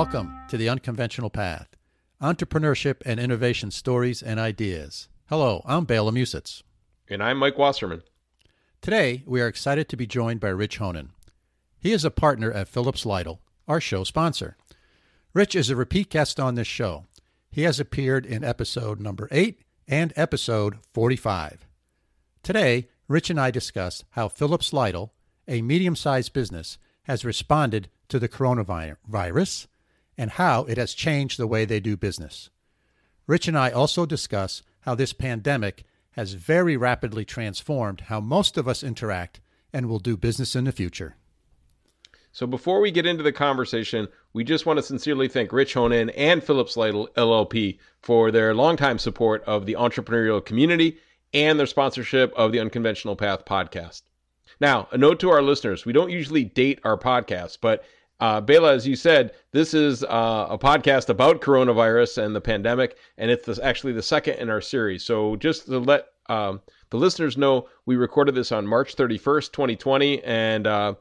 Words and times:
Welcome 0.00 0.34
to 0.48 0.56
the 0.56 0.70
Unconventional 0.70 1.28
Path 1.28 1.76
entrepreneurship 2.22 3.02
and 3.04 3.20
innovation 3.20 3.70
stories 3.70 4.22
and 4.22 4.40
ideas. 4.40 5.10
Hello, 5.28 5.62
I'm 5.66 5.84
Bela 5.84 6.10
Musits. 6.10 6.62
And 7.10 7.22
I'm 7.22 7.36
Mike 7.36 7.58
Wasserman. 7.58 8.02
Today, 8.80 9.22
we 9.26 9.42
are 9.42 9.46
excited 9.46 9.90
to 9.90 9.98
be 9.98 10.06
joined 10.06 10.40
by 10.40 10.48
Rich 10.48 10.78
Honen. 10.78 11.10
He 11.78 11.92
is 11.92 12.02
a 12.02 12.10
partner 12.10 12.50
at 12.50 12.66
Phillips 12.66 13.04
Lytle, 13.04 13.42
our 13.68 13.78
show 13.78 14.02
sponsor. 14.04 14.56
Rich 15.34 15.54
is 15.54 15.68
a 15.68 15.76
repeat 15.76 16.08
guest 16.08 16.40
on 16.40 16.54
this 16.54 16.66
show. 16.66 17.04
He 17.50 17.64
has 17.64 17.78
appeared 17.78 18.24
in 18.24 18.42
episode 18.42 19.00
number 19.00 19.28
8 19.30 19.60
and 19.86 20.14
episode 20.16 20.78
45. 20.94 21.66
Today, 22.42 22.88
Rich 23.06 23.28
and 23.28 23.38
I 23.38 23.50
discuss 23.50 24.02
how 24.12 24.28
Phillips 24.28 24.72
Lytle, 24.72 25.12
a 25.46 25.60
medium 25.60 25.94
sized 25.94 26.32
business, 26.32 26.78
has 27.02 27.22
responded 27.22 27.90
to 28.08 28.18
the 28.18 28.30
coronavirus 28.30 29.66
and 30.20 30.32
how 30.32 30.64
it 30.64 30.76
has 30.76 30.92
changed 30.92 31.38
the 31.38 31.46
way 31.46 31.64
they 31.64 31.80
do 31.80 31.96
business. 31.96 32.50
Rich 33.26 33.48
and 33.48 33.56
I 33.56 33.70
also 33.70 34.04
discuss 34.04 34.62
how 34.80 34.94
this 34.94 35.14
pandemic 35.14 35.84
has 36.10 36.34
very 36.34 36.76
rapidly 36.76 37.24
transformed 37.24 38.02
how 38.02 38.20
most 38.20 38.58
of 38.58 38.68
us 38.68 38.82
interact 38.82 39.40
and 39.72 39.88
will 39.88 39.98
do 39.98 40.18
business 40.18 40.54
in 40.54 40.64
the 40.64 40.72
future. 40.72 41.16
So 42.32 42.46
before 42.46 42.82
we 42.82 42.90
get 42.90 43.06
into 43.06 43.22
the 43.22 43.32
conversation, 43.32 44.08
we 44.34 44.44
just 44.44 44.66
want 44.66 44.78
to 44.78 44.82
sincerely 44.82 45.26
thank 45.26 45.54
Rich 45.54 45.74
Honen 45.74 46.12
and 46.14 46.44
Phillips 46.44 46.76
LLP 46.76 47.78
for 48.02 48.30
their 48.30 48.54
longtime 48.54 48.98
support 48.98 49.42
of 49.44 49.64
the 49.64 49.76
entrepreneurial 49.78 50.44
community 50.44 50.98
and 51.32 51.58
their 51.58 51.66
sponsorship 51.66 52.30
of 52.36 52.52
the 52.52 52.60
Unconventional 52.60 53.16
Path 53.16 53.46
podcast. 53.46 54.02
Now, 54.60 54.86
a 54.92 54.98
note 54.98 55.18
to 55.20 55.30
our 55.30 55.40
listeners, 55.40 55.86
we 55.86 55.94
don't 55.94 56.10
usually 56.10 56.44
date 56.44 56.80
our 56.84 56.98
podcasts, 56.98 57.56
but 57.58 57.84
uh, 58.20 58.40
Bela, 58.40 58.74
as 58.74 58.86
you 58.86 58.96
said, 58.96 59.32
this 59.52 59.72
is 59.72 60.04
uh, 60.04 60.46
a 60.50 60.58
podcast 60.58 61.08
about 61.08 61.40
coronavirus 61.40 62.22
and 62.22 62.36
the 62.36 62.40
pandemic, 62.40 62.96
and 63.16 63.30
it's 63.30 63.46
the, 63.46 63.58
actually 63.64 63.94
the 63.94 64.02
second 64.02 64.34
in 64.34 64.50
our 64.50 64.60
series. 64.60 65.02
So 65.02 65.36
just 65.36 65.66
to 65.66 65.78
let 65.78 66.06
um, 66.28 66.60
the 66.90 66.98
listeners 66.98 67.36
know, 67.36 67.68
we 67.86 67.96
recorded 67.96 68.34
this 68.34 68.52
on 68.52 68.66
March 68.66 68.94
31st, 68.94 69.52
2020, 69.52 70.22
and 70.22 70.66
uh, 70.66 70.94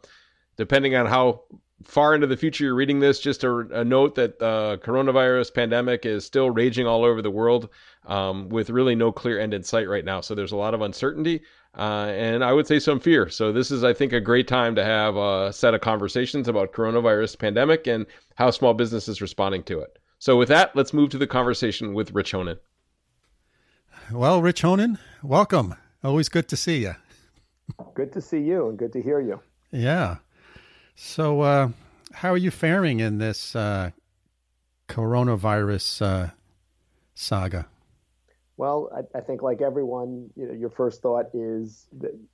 depending 0.55 0.95
on 0.95 1.05
how 1.05 1.43
far 1.83 2.15
into 2.15 2.27
the 2.27 2.37
future 2.37 2.63
you're 2.63 2.75
reading 2.75 2.99
this, 2.99 3.19
just 3.19 3.43
a, 3.43 3.57
a 3.71 3.83
note 3.83 4.15
that 4.15 4.39
the 4.39 4.45
uh, 4.45 4.77
coronavirus 4.77 5.53
pandemic 5.53 6.05
is 6.05 6.25
still 6.25 6.49
raging 6.49 6.87
all 6.87 7.03
over 7.03 7.21
the 7.21 7.31
world 7.31 7.69
um, 8.05 8.49
with 8.49 8.69
really 8.69 8.95
no 8.95 9.11
clear 9.11 9.39
end 9.39 9.53
in 9.53 9.63
sight 9.63 9.87
right 9.87 10.05
now. 10.05 10.21
So 10.21 10.35
there's 10.35 10.51
a 10.51 10.57
lot 10.57 10.73
of 10.73 10.81
uncertainty 10.81 11.41
uh, 11.77 12.11
and 12.11 12.43
I 12.43 12.51
would 12.51 12.67
say 12.67 12.79
some 12.79 12.99
fear. 12.99 13.29
So 13.29 13.51
this 13.51 13.71
is, 13.71 13.83
I 13.83 13.93
think, 13.93 14.11
a 14.11 14.19
great 14.19 14.47
time 14.47 14.75
to 14.75 14.83
have 14.83 15.15
a 15.15 15.53
set 15.53 15.73
of 15.73 15.81
conversations 15.81 16.47
about 16.47 16.73
coronavirus 16.73 17.37
pandemic 17.37 17.87
and 17.87 18.05
how 18.35 18.51
small 18.51 18.73
business 18.73 19.07
is 19.07 19.21
responding 19.21 19.63
to 19.63 19.79
it. 19.79 19.99
So 20.17 20.37
with 20.37 20.49
that, 20.49 20.75
let's 20.75 20.93
move 20.93 21.09
to 21.11 21.17
the 21.17 21.27
conversation 21.27 21.93
with 21.93 22.11
Rich 22.11 22.33
Honen. 22.33 22.57
Well, 24.11 24.41
Rich 24.41 24.63
Honen, 24.63 24.97
welcome. 25.21 25.75
Always 26.03 26.29
good 26.29 26.47
to 26.49 26.57
see 26.57 26.79
you. 26.79 26.95
Good 27.93 28.11
to 28.13 28.21
see 28.21 28.39
you 28.39 28.69
and 28.69 28.77
good 28.77 28.91
to 28.93 29.01
hear 29.01 29.21
you. 29.21 29.39
Yeah. 29.71 30.17
So, 30.95 31.41
uh, 31.41 31.69
how 32.11 32.31
are 32.31 32.37
you 32.37 32.51
faring 32.51 32.99
in 32.99 33.19
this 33.19 33.55
uh, 33.55 33.91
coronavirus 34.87 36.01
uh, 36.01 36.27
saga? 37.13 37.67
Well, 38.59 38.89
I, 38.93 39.17
I, 39.17 39.21
think 39.21 39.41
like 39.41 39.61
everyone, 39.61 40.31
you 40.35 40.45
know, 40.45 40.53
your 40.53 40.69
first 40.69 41.01
thought 41.01 41.27
is 41.33 41.87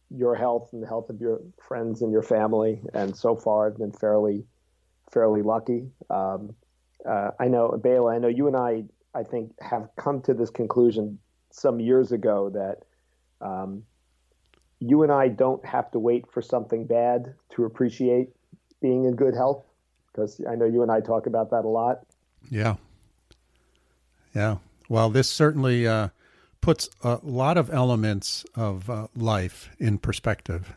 your 0.09 0.33
health 0.33 0.69
and 0.73 0.81
the 0.81 0.87
health 0.87 1.11
of 1.11 1.21
your 1.21 1.39
friends 1.61 2.01
and 2.01 2.11
your 2.11 2.23
family. 2.23 2.81
And 2.95 3.15
so 3.15 3.35
far, 3.35 3.67
I've 3.67 3.77
been 3.77 3.91
fairly, 3.91 4.43
fairly 5.11 5.43
lucky. 5.43 5.91
Um, 6.09 6.55
uh, 7.07 7.29
I 7.39 7.47
know, 7.47 7.77
Bela, 7.77 8.15
I 8.15 8.17
know 8.17 8.27
you 8.27 8.47
and 8.47 8.55
I, 8.55 8.85
I 9.13 9.21
think, 9.21 9.53
have 9.61 9.87
come 9.97 10.19
to 10.23 10.33
this 10.33 10.49
conclusion 10.49 11.19
some 11.51 11.79
years 11.79 12.11
ago 12.11 12.49
that 12.49 13.45
um, 13.45 13.83
you 14.79 15.03
and 15.03 15.11
I 15.11 15.27
don't 15.27 15.63
have 15.63 15.91
to 15.91 15.99
wait 15.99 16.25
for 16.31 16.41
something 16.41 16.87
bad 16.87 17.35
to 17.51 17.65
appreciate 17.65 18.29
being 18.81 19.05
in 19.05 19.15
good 19.15 19.35
health. 19.35 19.63
Because 20.11 20.41
I 20.49 20.55
know 20.55 20.65
you 20.65 20.81
and 20.81 20.91
I 20.91 21.01
talk 21.01 21.27
about 21.27 21.51
that 21.51 21.65
a 21.65 21.67
lot. 21.67 21.99
Yeah. 22.49 22.77
Yeah. 24.33 24.57
Well, 24.89 25.09
this 25.09 25.29
certainly 25.29 25.87
uh, 25.87 26.09
puts 26.65 26.89
a 27.03 27.19
lot 27.21 27.57
of 27.57 27.71
elements 27.71 28.43
of 28.55 28.89
uh, 28.89 29.07
life 29.15 29.69
in 29.77 29.99
perspective, 29.99 30.73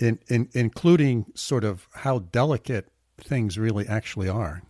in, 0.00 0.18
in, 0.26 0.48
including 0.52 1.24
sort 1.32 1.62
of 1.62 1.86
how 1.92 2.18
delicate 2.18 2.88
things 3.16 3.56
really 3.56 3.86
actually 3.86 4.28
are. 4.28 4.62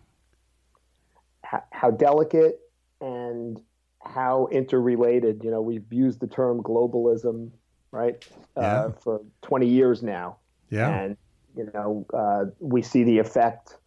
How, 1.43 1.63
how 1.71 1.89
delicate 1.89 2.59
and 3.01 3.59
how 4.03 4.47
interrelated. 4.51 5.43
You 5.43 5.49
know, 5.49 5.63
we've 5.63 5.91
used 5.91 6.19
the 6.19 6.27
term 6.27 6.61
globalism, 6.61 7.49
right, 7.89 8.23
uh, 8.55 8.61
yeah. 8.61 8.89
for 9.01 9.21
20 9.41 9.65
years 9.65 10.03
now. 10.03 10.37
Yeah. 10.69 10.87
And, 10.87 11.17
you 11.57 11.71
know, 11.73 12.05
uh, 12.13 12.51
we 12.59 12.83
see 12.83 13.03
the 13.03 13.17
effect 13.17 13.77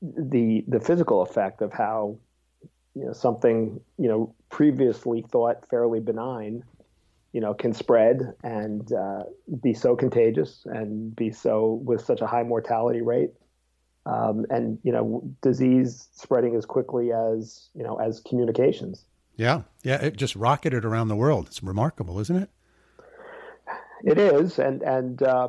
the 0.00 0.64
the 0.66 0.80
physical 0.80 1.20
effect 1.20 1.60
of 1.60 1.72
how 1.72 2.16
you 2.98 3.06
know 3.06 3.12
something 3.12 3.80
you 3.96 4.08
know 4.08 4.34
previously 4.50 5.24
thought 5.30 5.68
fairly 5.68 6.00
benign 6.00 6.64
you 7.32 7.40
know 7.40 7.54
can 7.54 7.72
spread 7.72 8.34
and 8.42 8.92
uh, 8.92 9.24
be 9.62 9.74
so 9.74 9.94
contagious 9.94 10.62
and 10.66 11.14
be 11.14 11.30
so 11.30 11.80
with 11.84 12.04
such 12.04 12.20
a 12.20 12.26
high 12.26 12.42
mortality 12.42 13.02
rate. 13.02 13.30
Um, 14.06 14.46
and 14.48 14.78
you 14.82 14.92
know 14.92 15.22
disease 15.42 16.08
spreading 16.12 16.56
as 16.56 16.64
quickly 16.64 17.12
as 17.12 17.68
you 17.74 17.82
know 17.82 17.96
as 17.96 18.20
communications. 18.20 19.04
Yeah. 19.36 19.62
Yeah. 19.84 20.02
It 20.02 20.16
just 20.16 20.34
rocketed 20.34 20.84
around 20.84 21.08
the 21.08 21.16
world. 21.16 21.46
It's 21.46 21.62
remarkable 21.62 22.18
isn't 22.18 22.36
it? 22.36 22.50
It 24.02 24.18
is. 24.18 24.58
And 24.58 24.82
and 24.82 25.22
uh, 25.22 25.48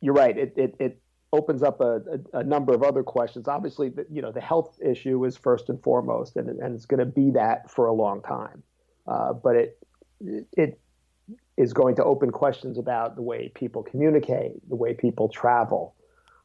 you're 0.00 0.14
right. 0.14 0.36
It, 0.36 0.54
it 0.56 0.74
it 0.80 1.00
opens 1.32 1.62
up 1.62 1.80
a, 1.80 2.00
a, 2.32 2.38
a, 2.38 2.44
number 2.44 2.74
of 2.74 2.82
other 2.82 3.02
questions. 3.02 3.48
Obviously, 3.48 3.90
the, 3.90 4.06
you 4.10 4.22
know, 4.22 4.32
the 4.32 4.40
health 4.40 4.78
issue 4.82 5.24
is 5.24 5.36
first 5.36 5.68
and 5.68 5.82
foremost, 5.82 6.36
and, 6.36 6.48
and 6.48 6.74
it's 6.74 6.86
going 6.86 7.00
to 7.00 7.06
be 7.06 7.30
that 7.30 7.70
for 7.70 7.86
a 7.86 7.92
long 7.92 8.22
time. 8.22 8.62
Uh, 9.06 9.32
but 9.32 9.56
it 9.56 9.78
it 10.52 10.80
is 11.56 11.72
going 11.72 11.96
to 11.96 12.04
open 12.04 12.30
questions 12.30 12.78
about 12.78 13.16
the 13.16 13.22
way 13.22 13.50
people 13.54 13.82
communicate, 13.82 14.68
the 14.68 14.76
way 14.76 14.94
people 14.94 15.28
travel, 15.28 15.94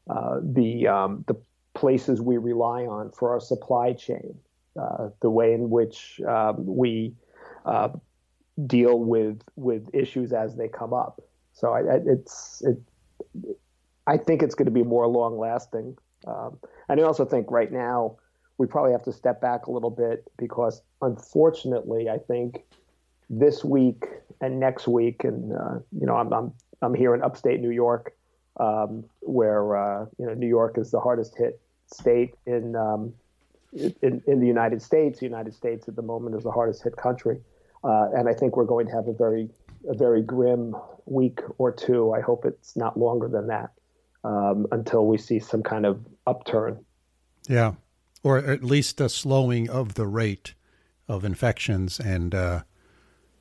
uh, 0.10 0.40
the 0.42 0.88
um, 0.88 1.24
the 1.28 1.36
places 1.74 2.22
we 2.22 2.38
rely 2.38 2.84
on 2.86 3.12
for 3.12 3.32
our 3.32 3.40
supply 3.40 3.94
chain, 3.94 4.36
uh, 4.80 5.10
the 5.22 5.30
way 5.30 5.54
in 5.54 5.70
which 5.70 6.20
um, 6.28 6.66
we 6.66 7.14
uh, 7.66 7.90
deal 8.68 9.00
with 9.00 9.42
with 9.56 9.88
issues 9.94 10.34
as 10.34 10.56
they 10.56 10.68
come 10.68 10.94
up. 10.94 11.22
So 11.54 11.74
I, 11.74 11.80
I, 11.80 12.00
it's 12.06 12.62
it, 12.66 12.78
I 14.08 14.18
think 14.18 14.44
it's 14.44 14.56
going 14.56 14.66
to 14.66 14.72
be 14.72 14.84
more 14.84 15.08
long 15.08 15.38
lasting. 15.38 15.98
Um, 16.28 16.58
and 16.90 17.00
I 17.00 17.04
also 17.04 17.26
think 17.26 17.52
right 17.52 17.72
now 17.72 18.18
we 18.58 18.68
probably 18.68 18.92
have 18.92 19.04
to 19.04 19.14
step 19.14 19.42
back 19.42 19.68
a 19.68 19.72
little 19.72 19.90
bit 19.90 20.30
because 20.38 20.82
unfortunately, 21.02 22.10
I 22.10 22.18
think 22.18 22.64
this 23.30 23.64
week 23.64 24.06
and 24.42 24.60
next 24.60 24.88
week, 24.88 25.24
and 25.24 25.54
uh, 25.54 25.80
you 25.92 26.06
know, 26.06 26.16
I'm, 26.16 26.32
I'm 26.34 26.54
I'm 26.82 26.94
here 26.94 27.16
in 27.16 27.22
upstate 27.22 27.62
New 27.62 27.72
York, 27.72 28.14
um, 28.60 29.06
where 29.22 29.76
uh, 29.76 30.06
you 30.18 30.26
know 30.26 30.34
New 30.34 30.48
York 30.48 30.78
is 30.78 30.92
the 30.92 31.00
hardest 31.00 31.38
hit 31.38 31.60
state 31.88 32.36
in, 32.46 32.76
um, 32.76 33.14
in 33.74 34.22
in 34.28 34.40
the 34.40 34.48
United 34.48 34.82
States. 34.82 35.20
The 35.20 35.26
United 35.26 35.54
States 35.54 35.88
at 35.88 35.96
the 35.96 36.02
moment 36.02 36.36
is 36.36 36.44
the 36.44 36.52
hardest 36.52 36.84
hit 36.84 36.96
country, 36.96 37.40
uh, 37.84 38.10
and 38.16 38.30
I 38.30 38.34
think 38.34 38.56
we're 38.58 38.66
going 38.66 38.88
to 38.88 38.94
have 38.94 39.08
a 39.08 39.14
very 39.14 39.50
a 39.90 39.96
very 39.96 40.22
grim 40.22 40.76
week 41.06 41.40
or 41.58 41.72
two. 41.72 42.14
I 42.14 42.22
hope 42.22 42.46
it's 42.46 42.76
not 42.78 42.98
longer 42.98 43.28
than 43.28 43.48
that 43.48 43.72
um, 44.24 44.68
until 44.72 45.06
we 45.06 45.18
see 45.18 45.40
some 45.40 45.64
kind 45.64 45.86
of 45.86 46.06
upturn. 46.28 46.84
Yeah, 47.50 47.74
or 48.24 48.38
at 48.38 48.64
least 48.64 49.02
a 49.02 49.10
slowing 49.10 49.70
of 49.70 49.96
the 49.96 50.08
rate 50.08 50.54
of 51.08 51.26
infections 51.26 52.00
and 52.00 52.34
uh, 52.34 52.64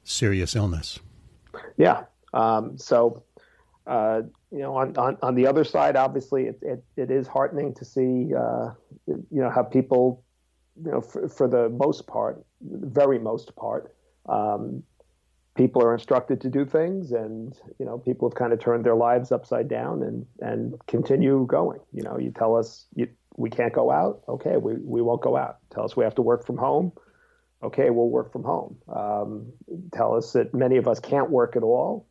serious 0.04 0.56
illness. 0.56 0.98
Yeah. 1.76 2.04
Um, 2.34 2.76
so, 2.78 3.22
uh, 3.86 4.22
you 4.50 4.58
know, 4.58 4.76
on, 4.76 4.96
on, 4.96 5.16
on 5.22 5.34
the 5.34 5.46
other 5.46 5.64
side, 5.64 5.96
obviously, 5.96 6.46
it, 6.46 6.58
it, 6.62 6.84
it 6.96 7.10
is 7.10 7.26
heartening 7.26 7.74
to 7.74 7.84
see, 7.84 8.34
uh, 8.34 8.70
you 9.06 9.24
know, 9.30 9.50
how 9.50 9.62
people, 9.62 10.24
you 10.84 10.90
know, 10.90 11.00
for, 11.00 11.28
for 11.28 11.48
the 11.48 11.68
most 11.68 12.06
part, 12.06 12.44
very 12.60 13.18
most 13.18 13.54
part, 13.54 13.94
um, 14.28 14.82
people 15.54 15.82
are 15.82 15.92
instructed 15.92 16.40
to 16.40 16.48
do 16.48 16.64
things 16.64 17.12
and 17.12 17.58
you 17.78 17.86
know 17.86 17.98
people 17.98 18.28
have 18.28 18.36
kind 18.36 18.52
of 18.52 18.60
turned 18.60 18.84
their 18.84 18.94
lives 18.94 19.32
upside 19.32 19.68
down 19.68 20.02
and 20.02 20.26
and 20.40 20.74
continue 20.86 21.46
going 21.46 21.80
you 21.92 22.02
know 22.02 22.18
you 22.18 22.30
tell 22.30 22.56
us 22.56 22.86
you, 22.94 23.08
we 23.36 23.50
can't 23.50 23.72
go 23.72 23.90
out 23.90 24.22
okay 24.28 24.56
we, 24.56 24.74
we 24.82 25.02
won't 25.02 25.22
go 25.22 25.36
out 25.36 25.58
tell 25.70 25.84
us 25.84 25.96
we 25.96 26.04
have 26.04 26.14
to 26.14 26.22
work 26.22 26.46
from 26.46 26.56
home 26.56 26.92
okay 27.62 27.90
we'll 27.90 28.08
work 28.08 28.32
from 28.32 28.44
home 28.44 28.76
um, 28.94 29.52
tell 29.92 30.14
us 30.14 30.32
that 30.32 30.54
many 30.54 30.76
of 30.76 30.88
us 30.88 31.00
can't 31.00 31.30
work 31.30 31.54
at 31.56 31.62
all 31.62 32.06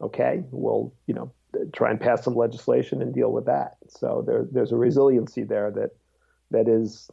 okay 0.00 0.42
we'll 0.50 0.94
you 1.06 1.14
know 1.14 1.32
try 1.72 1.90
and 1.90 2.00
pass 2.00 2.24
some 2.24 2.34
legislation 2.34 3.02
and 3.02 3.14
deal 3.14 3.32
with 3.32 3.46
that. 3.46 3.76
So 3.88 4.22
there, 4.26 4.46
there's 4.50 4.72
a 4.72 4.76
resiliency 4.76 5.44
there 5.44 5.70
that 5.72 5.90
that 6.50 6.68
is 6.68 7.10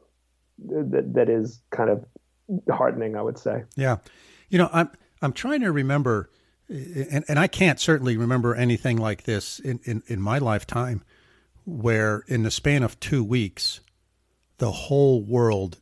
that, 0.68 1.14
that 1.14 1.30
is 1.30 1.62
kind 1.72 1.90
of 1.90 2.06
heartening, 2.70 3.16
I 3.16 3.22
would 3.22 3.38
say. 3.38 3.64
Yeah, 3.76 3.98
you 4.50 4.58
know, 4.58 4.70
I'm 4.72 4.90
I'm 5.22 5.34
trying 5.34 5.62
to 5.62 5.72
remember, 5.72 6.30
and 6.70 7.24
and 7.28 7.40
I 7.40 7.48
can't 7.48 7.80
certainly 7.80 8.18
remember 8.18 8.56
anything 8.56 8.98
like 8.98 9.24
this 9.24 9.60
in 9.60 9.80
in, 9.84 10.04
in 10.08 10.22
my 10.22 10.38
lifetime, 10.38 11.04
where 11.66 12.24
in 12.28 12.44
the 12.44 12.52
span 12.52 12.84
of 12.84 13.00
two 13.00 13.24
weeks, 13.24 13.82
the 14.58 14.72
whole 14.72 15.22
world 15.22 15.80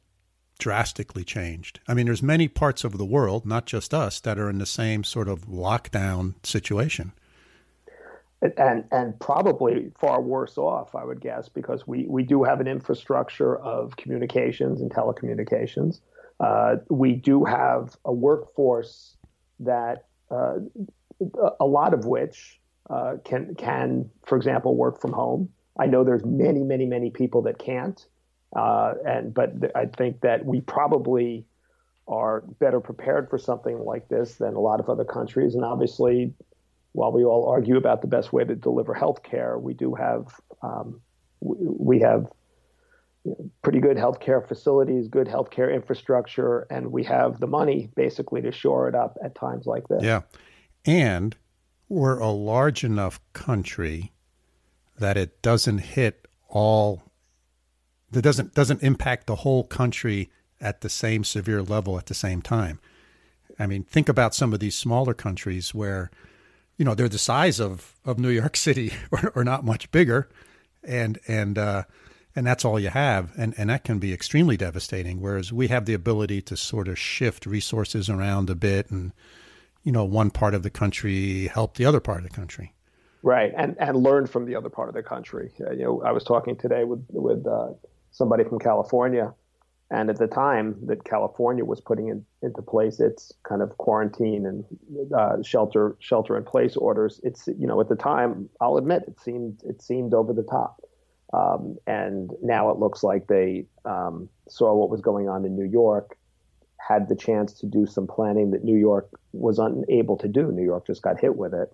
drastically 0.59 1.23
changed. 1.23 1.79
I 1.87 1.93
mean, 1.93 2.05
there's 2.05 2.23
many 2.23 2.47
parts 2.47 2.83
of 2.83 2.97
the 2.97 3.05
world, 3.05 3.45
not 3.45 3.65
just 3.65 3.93
us, 3.93 4.19
that 4.21 4.39
are 4.39 4.49
in 4.49 4.59
the 4.59 4.65
same 4.65 5.03
sort 5.03 5.27
of 5.27 5.47
lockdown 5.47 6.35
situation. 6.45 7.11
And 8.57 8.83
and 8.91 9.19
probably 9.19 9.91
far 9.99 10.21
worse 10.21 10.57
off, 10.57 10.95
I 10.95 11.05
would 11.05 11.21
guess, 11.21 11.47
because 11.49 11.87
we, 11.87 12.05
we 12.07 12.23
do 12.23 12.43
have 12.43 12.59
an 12.59 12.67
infrastructure 12.67 13.57
of 13.57 13.95
communications 13.95 14.81
and 14.81 14.91
telecommunications. 14.91 16.01
Uh, 16.39 16.77
we 16.89 17.13
do 17.13 17.45
have 17.45 17.95
a 18.03 18.11
workforce 18.11 19.15
that 19.59 20.05
uh, 20.31 20.55
a 21.59 21.65
lot 21.65 21.93
of 21.93 22.05
which 22.05 22.59
uh, 22.89 23.15
can 23.23 23.55
can, 23.55 24.09
for 24.25 24.37
example, 24.37 24.75
work 24.75 24.99
from 25.01 25.13
home. 25.13 25.49
I 25.79 25.85
know 25.87 26.03
there's 26.03 26.25
many, 26.25 26.63
many, 26.63 26.85
many 26.85 27.09
people 27.09 27.41
that 27.43 27.57
can't, 27.57 28.05
uh, 28.55 28.93
and 29.05 29.33
but 29.33 29.61
th- 29.61 29.71
I 29.75 29.85
think 29.85 30.21
that 30.21 30.45
we 30.45 30.61
probably 30.61 31.45
are 32.07 32.41
better 32.59 32.79
prepared 32.79 33.29
for 33.29 33.37
something 33.37 33.79
like 33.79 34.09
this 34.09 34.35
than 34.35 34.55
a 34.55 34.59
lot 34.59 34.79
of 34.79 34.89
other 34.89 35.05
countries. 35.05 35.55
And 35.55 35.63
obviously, 35.63 36.33
while 36.91 37.11
we 37.11 37.23
all 37.23 37.47
argue 37.47 37.77
about 37.77 38.01
the 38.01 38.07
best 38.07 38.33
way 38.33 38.43
to 38.43 38.55
deliver 38.55 38.93
health 38.93 39.23
care, 39.23 39.57
we 39.57 39.73
do 39.73 39.95
have 39.95 40.27
um, 40.61 40.99
we, 41.39 41.55
we 41.59 41.99
have 41.99 42.27
pretty 43.61 43.79
good 43.79 43.97
healthcare 43.97 44.45
facilities, 44.45 45.07
good 45.07 45.27
healthcare 45.27 45.73
infrastructure, 45.73 46.67
and 46.69 46.91
we 46.91 47.03
have 47.03 47.39
the 47.39 47.47
money 47.47 47.89
basically 47.95 48.41
to 48.41 48.51
shore 48.51 48.87
it 48.87 48.95
up 48.95 49.17
at 49.23 49.35
times 49.35 49.65
like 49.65 49.87
this. 49.87 50.03
Yeah, 50.03 50.21
and 50.85 51.35
we're 51.89 52.19
a 52.19 52.29
large 52.29 52.83
enough 52.83 53.19
country 53.33 54.11
that 54.97 55.17
it 55.17 55.41
doesn't 55.41 55.79
hit 55.79 56.27
all 56.49 57.03
that 58.11 58.21
doesn't 58.21 58.53
doesn't 58.53 58.83
impact 58.83 59.27
the 59.27 59.37
whole 59.37 59.63
country 59.63 60.29
at 60.61 60.81
the 60.81 60.89
same 60.89 61.23
severe 61.23 61.61
level 61.61 61.97
at 61.97 62.05
the 62.07 62.13
same 62.13 62.41
time. 62.41 62.79
I 63.59 63.67
mean, 63.67 63.83
think 63.83 64.09
about 64.09 64.33
some 64.33 64.53
of 64.53 64.59
these 64.59 64.75
smaller 64.75 65.13
countries 65.13 65.73
where, 65.73 66.09
you 66.77 66.85
know, 66.85 66.95
they're 66.95 67.09
the 67.09 67.19
size 67.19 67.59
of, 67.59 67.95
of 68.03 68.17
New 68.17 68.29
York 68.29 68.55
City 68.57 68.93
or, 69.11 69.31
or 69.35 69.43
not 69.43 69.63
much 69.63 69.91
bigger, 69.91 70.29
and 70.83 71.19
and 71.27 71.57
uh, 71.57 71.83
and 72.35 72.45
that's 72.47 72.65
all 72.65 72.79
you 72.79 72.89
have, 72.89 73.31
and 73.37 73.53
and 73.57 73.69
that 73.69 73.83
can 73.83 73.99
be 73.99 74.13
extremely 74.13 74.57
devastating. 74.57 75.21
Whereas 75.21 75.53
we 75.53 75.67
have 75.67 75.85
the 75.85 75.93
ability 75.93 76.41
to 76.43 76.57
sort 76.57 76.87
of 76.87 76.97
shift 76.97 77.45
resources 77.45 78.09
around 78.09 78.49
a 78.49 78.55
bit, 78.55 78.89
and 78.89 79.13
you 79.83 79.91
know, 79.91 80.05
one 80.05 80.31
part 80.31 80.53
of 80.53 80.63
the 80.63 80.69
country 80.69 81.47
help 81.47 81.77
the 81.77 81.85
other 81.85 81.99
part 81.99 82.19
of 82.19 82.23
the 82.23 82.35
country. 82.35 82.73
Right, 83.21 83.53
and 83.55 83.75
and 83.79 83.97
learn 83.97 84.27
from 84.27 84.45
the 84.45 84.55
other 84.55 84.69
part 84.69 84.89
of 84.89 84.95
the 84.95 85.03
country. 85.03 85.51
Uh, 85.61 85.71
you 85.71 85.83
know, 85.83 86.01
I 86.03 86.11
was 86.11 86.23
talking 86.23 86.55
today 86.55 86.83
with 86.83 87.05
with 87.09 87.45
uh, 87.45 87.69
somebody 88.11 88.43
from 88.43 88.59
California. 88.59 89.33
And 89.91 90.09
at 90.09 90.17
the 90.17 90.25
time 90.25 90.75
that 90.87 91.03
California 91.03 91.63
was 91.63 91.79
putting 91.79 92.07
in, 92.07 92.25
into 92.41 92.63
place 92.63 92.99
its 92.99 93.31
kind 93.47 93.61
of 93.61 93.77
quarantine 93.77 94.47
and 94.47 94.65
uh, 95.15 95.43
shelter 95.43 95.95
shelter 95.99 96.35
in 96.35 96.45
place 96.45 96.75
orders, 96.75 97.21
it's 97.23 97.47
you 97.47 97.67
know 97.67 97.79
at 97.79 97.89
the 97.89 97.95
time 97.95 98.49
I'll 98.59 98.77
admit 98.77 99.03
it 99.07 99.19
seemed 99.19 99.61
it 99.63 99.83
seemed 99.83 100.15
over 100.15 100.33
the 100.33 100.41
top, 100.41 100.81
um, 101.33 101.77
and 101.87 102.31
now 102.41 102.69
it 102.69 102.77
looks 102.77 103.03
like 103.03 103.27
they 103.27 103.65
um, 103.85 104.29
saw 104.47 104.73
what 104.73 104.89
was 104.89 105.01
going 105.01 105.27
on 105.27 105.45
in 105.45 105.55
New 105.55 105.65
York, 105.65 106.15
had 106.77 107.09
the 107.09 107.15
chance 107.15 107.53
to 107.53 107.65
do 107.65 107.85
some 107.87 108.05
planning 108.05 108.51
that 108.51 108.63
New 108.63 108.77
York 108.77 109.09
was 109.31 109.57
unable 109.57 110.15
to 110.17 110.27
do. 110.27 110.51
New 110.51 110.63
York 110.63 110.85
just 110.85 111.01
got 111.01 111.19
hit 111.19 111.35
with 111.35 111.53
it, 111.53 111.73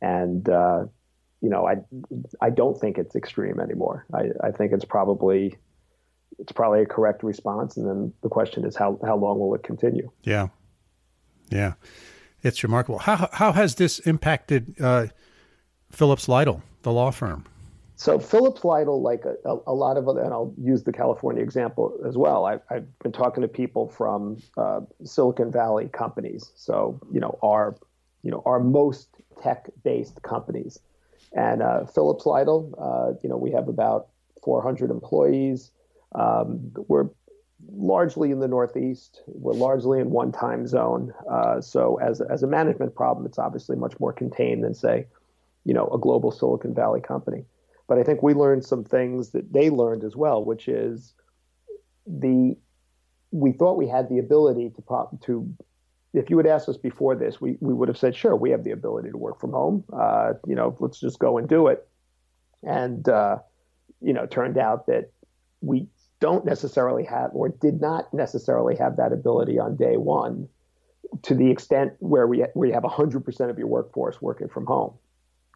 and 0.00 0.48
uh, 0.48 0.84
you 1.40 1.50
know 1.50 1.66
I 1.66 1.78
I 2.40 2.50
don't 2.50 2.78
think 2.78 2.98
it's 2.98 3.16
extreme 3.16 3.58
anymore. 3.58 4.06
I, 4.14 4.28
I 4.44 4.52
think 4.52 4.72
it's 4.72 4.84
probably 4.84 5.58
it's 6.38 6.52
probably 6.52 6.82
a 6.82 6.86
correct 6.86 7.24
response. 7.24 7.76
And 7.76 7.88
then 7.88 8.12
the 8.22 8.28
question 8.28 8.64
is 8.64 8.76
how 8.76 8.98
how 9.04 9.16
long 9.16 9.40
will 9.40 9.54
it 9.56 9.64
continue? 9.64 10.08
Yeah, 10.22 10.48
yeah, 11.48 11.72
it's 12.42 12.62
remarkable. 12.62 13.00
How 13.00 13.28
how 13.32 13.52
has 13.52 13.74
this 13.74 13.98
impacted 14.00 14.76
uh, 14.80 15.08
Phillips 15.90 16.28
Lytle, 16.28 16.62
the 16.82 16.92
law 16.92 17.10
firm? 17.10 17.44
So 18.00 18.18
Phillips 18.18 18.64
Lytle, 18.64 19.02
like 19.02 19.26
a, 19.26 19.56
a, 19.66 19.74
lot 19.74 19.98
of 19.98 20.08
other, 20.08 20.22
and 20.22 20.32
I'll 20.32 20.54
use 20.56 20.84
the 20.84 20.92
California 20.92 21.42
example 21.42 22.00
as 22.08 22.16
well. 22.16 22.46
I, 22.46 22.52
have 22.70 22.98
been 23.00 23.12
talking 23.12 23.42
to 23.42 23.48
people 23.48 23.88
from 23.88 24.38
uh, 24.56 24.80
Silicon 25.04 25.52
Valley 25.52 25.90
companies. 25.92 26.50
So 26.54 26.98
you 27.12 27.20
know 27.20 27.38
our 27.42 27.76
you 28.22 28.30
know 28.30 28.42
our 28.46 28.58
most 28.58 29.10
tech-based 29.42 30.22
companies, 30.22 30.78
and 31.34 31.60
uh, 31.60 31.84
Phillips 31.84 32.24
Lytle, 32.24 32.74
uh, 32.78 33.20
you 33.22 33.28
know 33.28 33.36
we 33.36 33.50
have 33.50 33.68
about 33.68 34.08
400 34.42 34.90
employees. 34.90 35.70
Um, 36.14 36.72
we're 36.88 37.10
largely 37.70 38.30
in 38.30 38.40
the 38.40 38.48
Northeast. 38.48 39.20
We're 39.26 39.52
largely 39.52 40.00
in 40.00 40.08
one 40.08 40.32
time 40.32 40.66
zone. 40.66 41.12
Uh, 41.30 41.60
so 41.60 41.96
as 41.96 42.22
as 42.22 42.42
a 42.42 42.46
management 42.46 42.94
problem, 42.94 43.26
it's 43.26 43.38
obviously 43.38 43.76
much 43.76 44.00
more 44.00 44.14
contained 44.14 44.64
than 44.64 44.72
say, 44.72 45.06
you 45.66 45.74
know, 45.74 45.86
a 45.88 45.98
global 45.98 46.30
Silicon 46.30 46.72
Valley 46.72 47.02
company. 47.02 47.44
But 47.90 47.98
I 47.98 48.04
think 48.04 48.22
we 48.22 48.34
learned 48.34 48.64
some 48.64 48.84
things 48.84 49.30
that 49.30 49.52
they 49.52 49.68
learned 49.68 50.04
as 50.04 50.14
well, 50.14 50.44
which 50.44 50.68
is 50.68 51.12
the 52.06 52.56
we 53.32 53.50
thought 53.50 53.76
we 53.76 53.88
had 53.88 54.08
the 54.08 54.20
ability 54.20 54.70
to 54.76 54.82
prop, 54.82 55.20
to 55.22 55.52
if 56.12 56.30
you 56.30 56.36
had 56.36 56.46
asked 56.46 56.68
us 56.68 56.76
before 56.76 57.16
this, 57.16 57.40
we, 57.40 57.56
we 57.58 57.74
would 57.74 57.88
have 57.88 57.98
said, 57.98 58.14
sure, 58.14 58.36
we 58.36 58.50
have 58.50 58.62
the 58.62 58.70
ability 58.70 59.10
to 59.10 59.16
work 59.16 59.40
from 59.40 59.50
home. 59.50 59.82
Uh, 59.92 60.34
you 60.46 60.54
know, 60.54 60.76
let's 60.78 61.00
just 61.00 61.18
go 61.18 61.36
and 61.36 61.48
do 61.48 61.66
it. 61.66 61.88
And, 62.62 63.08
uh, 63.08 63.38
you 64.00 64.12
know, 64.12 64.24
turned 64.24 64.56
out 64.56 64.86
that 64.86 65.10
we 65.60 65.88
don't 66.20 66.44
necessarily 66.44 67.02
have 67.06 67.30
or 67.32 67.48
did 67.48 67.80
not 67.80 68.14
necessarily 68.14 68.76
have 68.76 68.98
that 68.98 69.12
ability 69.12 69.58
on 69.58 69.74
day 69.74 69.96
one 69.96 70.48
to 71.22 71.34
the 71.34 71.50
extent 71.50 71.94
where 71.98 72.28
we 72.28 72.38
you 72.38 72.72
have 72.72 72.84
100% 72.84 73.50
of 73.50 73.58
your 73.58 73.66
workforce 73.66 74.22
working 74.22 74.48
from 74.48 74.66
home. 74.66 74.94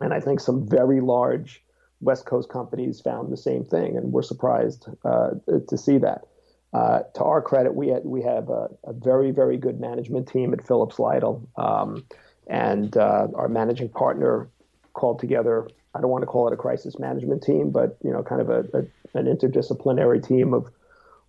And 0.01 0.13
I 0.13 0.19
think 0.19 0.41
some 0.41 0.69
very 0.69 1.01
large 1.01 1.65
West 2.01 2.27
Coast 2.27 2.49
companies 2.49 3.01
found 3.01 3.33
the 3.33 3.37
same 3.37 3.65
thing, 3.65 3.97
and 3.97 4.13
we're 4.13 4.23
surprised 4.23 4.89
uh, 5.05 5.31
to 5.69 5.79
see 5.79 5.99
that. 5.99 6.27
Uh, 6.73 7.03
to 7.15 7.23
our 7.23 7.41
credit, 7.41 7.75
we 7.75 7.89
had, 7.89 8.05
we 8.05 8.21
have 8.23 8.49
a, 8.49 8.69
a, 8.83 8.93
very 8.93 9.31
very 9.31 9.57
good 9.57 9.81
management 9.81 10.27
team 10.27 10.53
at 10.53 10.67
Phillips 10.67 10.99
Lytle, 10.99 11.49
um, 11.57 12.05
and 12.49 12.97
uh, 12.97 13.29
our 13.35 13.49
managing 13.49 13.89
partner 13.89 14.49
called 14.93 15.21
together. 15.21 15.69
I 15.95 16.01
don't 16.01 16.11
want 16.11 16.23
to 16.23 16.27
call 16.27 16.49
it 16.49 16.53
a 16.53 16.57
crisis 16.57 16.99
management 16.99 17.45
team, 17.45 17.71
but 17.71 17.97
you 18.03 18.11
know, 18.11 18.25
kind 18.25 18.41
of 18.41 18.51
a, 18.51 18.65
a 18.77 18.85
an 19.17 19.27
interdisciplinary 19.27 20.27
team 20.27 20.53
of 20.53 20.69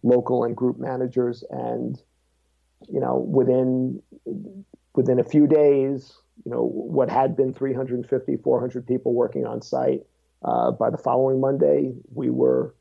local 0.02 0.44
and 0.44 0.56
group 0.56 0.80
managers, 0.80 1.44
and 1.52 2.02
you 2.90 3.00
know, 3.00 3.18
within 3.18 4.02
within 4.96 5.20
a 5.20 5.24
few 5.24 5.46
days, 5.46 6.14
you 6.44 6.52
know, 6.52 6.64
what 6.64 7.10
had 7.10 7.36
been 7.36 7.54
350, 7.54 8.38
400 8.38 8.88
people 8.88 9.14
working 9.14 9.46
on 9.46 9.62
site. 9.62 10.02
Uh, 10.44 10.72
by 10.72 10.90
the 10.90 10.98
following 10.98 11.40
Monday, 11.40 11.94
we 12.14 12.30
were 12.30 12.76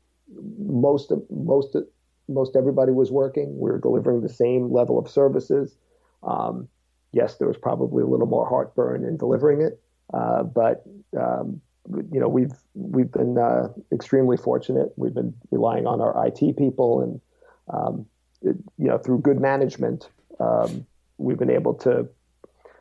most 0.59 1.11
of, 1.11 1.23
most 1.29 1.75
of, 1.75 1.85
most 2.27 2.55
everybody 2.55 2.91
was 2.91 3.11
working. 3.11 3.57
We 3.59 3.71
were 3.71 3.79
delivering 3.79 4.21
the 4.21 4.29
same 4.29 4.71
level 4.71 4.97
of 4.97 5.09
services. 5.09 5.75
Um, 6.23 6.67
yes, 7.11 7.37
there 7.37 7.47
was 7.47 7.57
probably 7.57 8.03
a 8.03 8.07
little 8.07 8.27
more 8.27 8.47
heartburn 8.47 9.05
in 9.05 9.17
delivering 9.17 9.61
it, 9.61 9.79
uh, 10.13 10.43
but 10.43 10.83
um, 11.17 11.61
you 12.11 12.19
know 12.19 12.27
we've 12.27 12.53
we've 12.73 13.11
been 13.11 13.37
uh, 13.37 13.69
extremely 13.91 14.37
fortunate. 14.37 14.91
We've 14.95 15.13
been 15.13 15.33
relying 15.51 15.87
on 15.87 16.01
our 16.01 16.27
IT 16.27 16.57
people, 16.57 17.01
and 17.01 17.21
um, 17.69 18.05
it, 18.41 18.55
you 18.77 18.87
know 18.87 18.97
through 18.97 19.19
good 19.19 19.39
management, 19.39 20.09
um, 20.39 20.85
we've 21.17 21.37
been 21.39 21.51
able 21.51 21.73
to. 21.75 22.07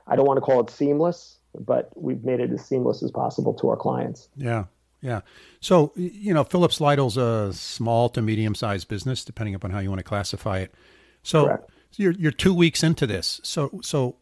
I 0.06 0.16
don't 0.16 0.26
want 0.26 0.36
to 0.36 0.42
call 0.42 0.60
it 0.60 0.68
seamless, 0.68 1.38
but 1.58 1.90
we've 1.94 2.24
made 2.24 2.40
it 2.40 2.50
as 2.50 2.64
seamless 2.64 3.02
as 3.02 3.10
possible 3.10 3.54
to 3.54 3.68
our 3.68 3.76
clients. 3.76 4.28
Yeah, 4.36 4.64
yeah. 5.00 5.20
So 5.60 5.92
you 5.96 6.34
know, 6.34 6.44
Phillips 6.44 6.80
Lytle's 6.80 7.16
a 7.16 7.52
small 7.52 8.08
to 8.10 8.22
medium 8.22 8.54
sized 8.54 8.88
business, 8.88 9.24
depending 9.24 9.54
upon 9.54 9.70
how 9.70 9.80
you 9.80 9.88
want 9.88 10.00
to 10.00 10.04
classify 10.04 10.58
it. 10.58 10.74
So, 11.22 11.46
so 11.90 12.02
you're 12.02 12.12
you're 12.12 12.32
two 12.32 12.54
weeks 12.54 12.82
into 12.82 13.06
this. 13.06 13.40
So 13.42 13.80
so 13.82 14.16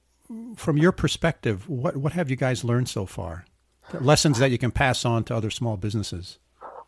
from 0.56 0.78
your 0.78 0.92
perspective, 0.92 1.68
what 1.68 1.96
what 1.96 2.12
have 2.12 2.30
you 2.30 2.36
guys 2.36 2.64
learned 2.64 2.88
so 2.88 3.06
far? 3.06 3.44
lessons 4.00 4.38
that 4.38 4.50
you 4.50 4.58
can 4.58 4.70
pass 4.70 5.04
on 5.04 5.24
to 5.24 5.36
other 5.36 5.50
small 5.50 5.76
businesses? 5.76 6.38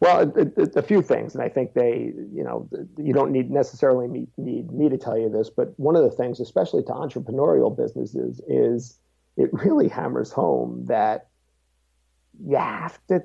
Well, 0.00 0.32
it, 0.36 0.76
a 0.76 0.82
few 0.82 1.02
things, 1.02 1.34
and 1.34 1.42
I 1.42 1.48
think 1.48 1.72
they, 1.72 2.12
you 2.32 2.44
know, 2.44 2.68
you 2.98 3.14
don't 3.14 3.30
need 3.30 3.50
necessarily 3.50 4.08
need, 4.08 4.28
need 4.36 4.72
me 4.72 4.88
to 4.88 4.98
tell 4.98 5.16
you 5.16 5.30
this, 5.30 5.48
but 5.48 5.78
one 5.78 5.96
of 5.96 6.02
the 6.02 6.10
things, 6.10 6.40
especially 6.40 6.82
to 6.84 6.92
entrepreneurial 6.92 7.74
businesses, 7.74 8.40
is 8.46 8.98
it 9.36 9.50
really 9.52 9.88
hammers 9.88 10.32
home 10.32 10.86
that 10.86 11.28
you 12.44 12.56
have 12.56 12.98
to 13.08 13.22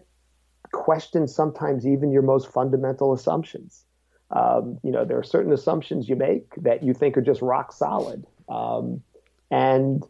question 0.71 1.27
sometimes 1.27 1.87
even 1.87 2.11
your 2.11 2.21
most 2.21 2.51
fundamental 2.51 3.13
assumptions. 3.13 3.85
Um, 4.31 4.79
you 4.83 4.91
know, 4.91 5.05
there 5.05 5.17
are 5.17 5.23
certain 5.23 5.51
assumptions 5.51 6.07
you 6.07 6.15
make 6.15 6.53
that 6.57 6.83
you 6.83 6.93
think 6.93 7.17
are 7.17 7.21
just 7.21 7.41
rock 7.41 7.71
solid. 7.71 8.25
Um, 8.47 9.01
and 9.49 10.03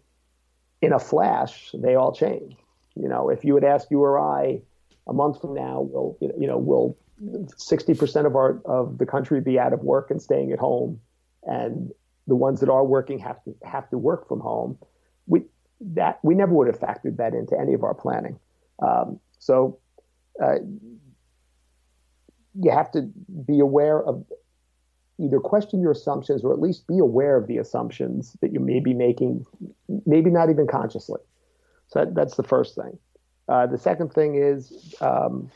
in 0.81 0.93
a 0.93 0.99
flash, 0.99 1.71
they 1.73 1.95
all 1.95 2.13
change. 2.13 2.55
You 2.95 3.07
know, 3.07 3.29
if 3.29 3.45
you 3.45 3.53
would 3.53 3.63
ask 3.63 3.89
you 3.89 4.01
or 4.01 4.19
I 4.19 4.61
a 5.07 5.13
month 5.13 5.41
from 5.41 5.53
now, 5.53 5.81
will 5.81 6.17
you 6.19 6.47
know, 6.47 6.57
will 6.57 6.97
60% 7.21 8.25
of 8.25 8.35
our 8.35 8.61
of 8.65 8.97
the 8.97 9.05
country 9.05 9.41
be 9.41 9.59
out 9.59 9.73
of 9.73 9.81
work 9.81 10.11
and 10.11 10.21
staying 10.21 10.51
at 10.51 10.59
home, 10.59 10.99
and 11.43 11.91
the 12.27 12.35
ones 12.35 12.59
that 12.59 12.69
are 12.69 12.85
working 12.85 13.19
have 13.19 13.43
to 13.43 13.55
have 13.63 13.89
to 13.89 13.97
work 13.97 14.27
from 14.27 14.39
home. 14.39 14.77
That 15.81 16.19
we 16.23 16.35
never 16.35 16.53
would 16.53 16.67
have 16.67 16.79
factored 16.79 17.17
that 17.17 17.33
into 17.33 17.57
any 17.57 17.73
of 17.73 17.83
our 17.83 17.93
planning. 17.93 18.37
Um, 18.81 19.19
so 19.39 19.79
uh, 20.41 20.55
you 22.59 22.71
have 22.71 22.91
to 22.91 23.03
be 23.45 23.59
aware 23.59 24.01
of 24.03 24.25
either 25.19 25.39
question 25.39 25.81
your 25.81 25.91
assumptions 25.91 26.43
or 26.43 26.53
at 26.53 26.59
least 26.59 26.87
be 26.87 26.97
aware 26.97 27.35
of 27.35 27.47
the 27.47 27.57
assumptions 27.57 28.37
that 28.41 28.53
you 28.53 28.59
may 28.59 28.79
be 28.79 28.93
making, 28.93 29.45
maybe 30.05 30.29
not 30.29 30.49
even 30.49 30.65
consciously. 30.65 31.19
So 31.87 31.99
that, 31.99 32.15
that's 32.15 32.35
the 32.35 32.43
first 32.43 32.75
thing. 32.75 32.97
Uh, 33.47 33.67
the 33.67 33.77
second 33.77 34.13
thing 34.13 34.35
is, 34.35 34.95
um, 35.01 35.49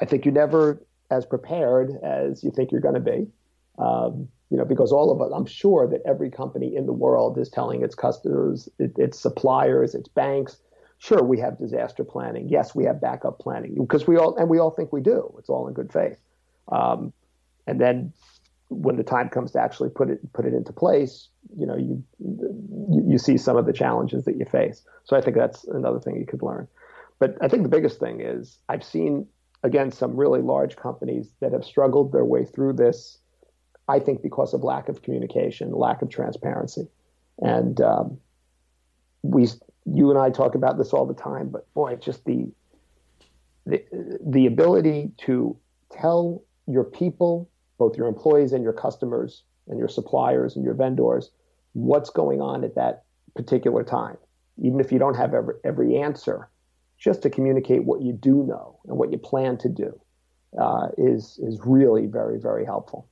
I 0.00 0.04
think 0.04 0.24
you're 0.24 0.34
never 0.34 0.84
as 1.10 1.24
prepared 1.26 1.92
as 2.02 2.44
you 2.44 2.50
think 2.50 2.70
you're 2.70 2.80
going 2.80 2.94
to 2.94 3.00
be. 3.00 3.26
Um, 3.78 4.28
you 4.54 4.58
know, 4.58 4.64
because 4.64 4.92
all 4.92 5.10
of 5.10 5.20
us, 5.20 5.32
I'm 5.34 5.46
sure 5.46 5.88
that 5.88 6.00
every 6.06 6.30
company 6.30 6.76
in 6.76 6.86
the 6.86 6.92
world 6.92 7.36
is 7.38 7.48
telling 7.48 7.82
its 7.82 7.96
customers, 7.96 8.68
it, 8.78 8.92
its 8.96 9.18
suppliers, 9.18 9.96
its 9.96 10.06
banks, 10.06 10.58
sure, 10.98 11.24
we 11.24 11.40
have 11.40 11.58
disaster 11.58 12.04
planning. 12.04 12.48
Yes, 12.48 12.72
we 12.72 12.84
have 12.84 13.00
backup 13.00 13.40
planning 13.40 13.74
because 13.74 14.06
we 14.06 14.16
all, 14.16 14.36
and 14.36 14.48
we 14.48 14.60
all 14.60 14.70
think 14.70 14.92
we 14.92 15.00
do. 15.00 15.34
It's 15.40 15.48
all 15.48 15.66
in 15.66 15.74
good 15.74 15.92
faith. 15.92 16.20
Um, 16.70 17.12
and 17.66 17.80
then 17.80 18.12
when 18.68 18.94
the 18.94 19.02
time 19.02 19.28
comes 19.28 19.50
to 19.52 19.60
actually 19.60 19.90
put 19.90 20.08
it 20.08 20.32
put 20.32 20.46
it 20.46 20.54
into 20.54 20.72
place, 20.72 21.26
you 21.58 21.66
know, 21.66 21.76
you 21.76 22.04
you 23.10 23.18
see 23.18 23.36
some 23.36 23.56
of 23.56 23.66
the 23.66 23.72
challenges 23.72 24.24
that 24.26 24.36
you 24.36 24.44
face. 24.44 24.84
So 25.02 25.16
I 25.16 25.20
think 25.20 25.36
that's 25.36 25.64
another 25.64 25.98
thing 25.98 26.14
you 26.14 26.26
could 26.26 26.42
learn. 26.42 26.68
But 27.18 27.38
I 27.40 27.48
think 27.48 27.64
the 27.64 27.68
biggest 27.68 27.98
thing 27.98 28.20
is 28.20 28.56
I've 28.68 28.84
seen 28.84 29.26
again 29.64 29.90
some 29.90 30.14
really 30.14 30.42
large 30.42 30.76
companies 30.76 31.32
that 31.40 31.50
have 31.50 31.64
struggled 31.64 32.12
their 32.12 32.24
way 32.24 32.44
through 32.44 32.74
this. 32.74 33.18
I 33.88 33.98
think 33.98 34.22
because 34.22 34.54
of 34.54 34.62
lack 34.62 34.88
of 34.88 35.02
communication, 35.02 35.72
lack 35.72 36.02
of 36.02 36.08
transparency, 36.08 36.88
and 37.38 37.80
um, 37.80 38.18
we 39.22 39.48
you 39.86 40.10
and 40.10 40.18
I 40.18 40.30
talk 40.30 40.54
about 40.54 40.78
this 40.78 40.92
all 40.92 41.06
the 41.06 41.14
time. 41.14 41.48
But 41.48 41.72
boy, 41.74 41.96
just 41.96 42.24
the 42.24 42.50
the 43.66 43.84
the 44.24 44.46
ability 44.46 45.12
to 45.18 45.56
tell 45.90 46.42
your 46.66 46.84
people 46.84 47.48
both 47.78 47.96
your 47.96 48.06
employees 48.06 48.52
and 48.52 48.62
your 48.62 48.72
customers 48.72 49.42
and 49.68 49.78
your 49.78 49.88
suppliers 49.88 50.56
and 50.56 50.64
your 50.64 50.74
vendors 50.74 51.30
what's 51.72 52.10
going 52.10 52.40
on 52.40 52.64
at 52.64 52.74
that 52.76 53.04
particular 53.34 53.82
time. 53.82 54.16
Even 54.62 54.80
if 54.80 54.92
you 54.92 54.98
don't 54.98 55.16
have 55.16 55.34
every, 55.34 55.54
every 55.64 55.96
answer, 55.96 56.48
just 56.96 57.22
to 57.22 57.30
communicate 57.30 57.84
what 57.84 58.00
you 58.00 58.12
do 58.12 58.44
know 58.44 58.78
and 58.86 58.96
what 58.96 59.10
you 59.10 59.18
plan 59.18 59.58
to 59.58 59.68
do 59.68 60.00
uh, 60.58 60.88
is 60.96 61.38
is 61.42 61.60
really 61.64 62.06
very 62.06 62.38
very 62.38 62.64
helpful. 62.64 63.08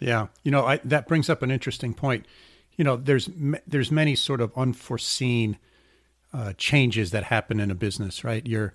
Yeah, 0.00 0.28
you 0.42 0.50
know 0.50 0.66
I, 0.66 0.78
that 0.84 1.06
brings 1.06 1.30
up 1.30 1.42
an 1.42 1.50
interesting 1.50 1.94
point. 1.94 2.26
You 2.76 2.84
know, 2.84 2.96
there's 2.96 3.28
there's 3.66 3.90
many 3.90 4.16
sort 4.16 4.40
of 4.40 4.52
unforeseen 4.56 5.58
uh, 6.32 6.52
changes 6.56 7.12
that 7.12 7.24
happen 7.24 7.60
in 7.60 7.70
a 7.70 7.74
business, 7.74 8.24
right? 8.24 8.46
You're 8.46 8.74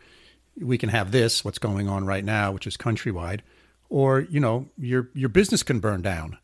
we 0.59 0.77
can 0.77 0.89
have 0.89 1.11
this, 1.11 1.43
what's 1.43 1.59
going 1.59 1.87
on 1.87 2.05
right 2.05 2.23
now, 2.23 2.51
which 2.51 2.67
is 2.67 2.77
countrywide, 2.77 3.41
or 3.89 4.21
you 4.21 4.39
know 4.39 4.67
your 4.77 5.09
your 5.13 5.29
business 5.29 5.63
can 5.63 5.79
burn 5.79 6.01
down 6.01 6.37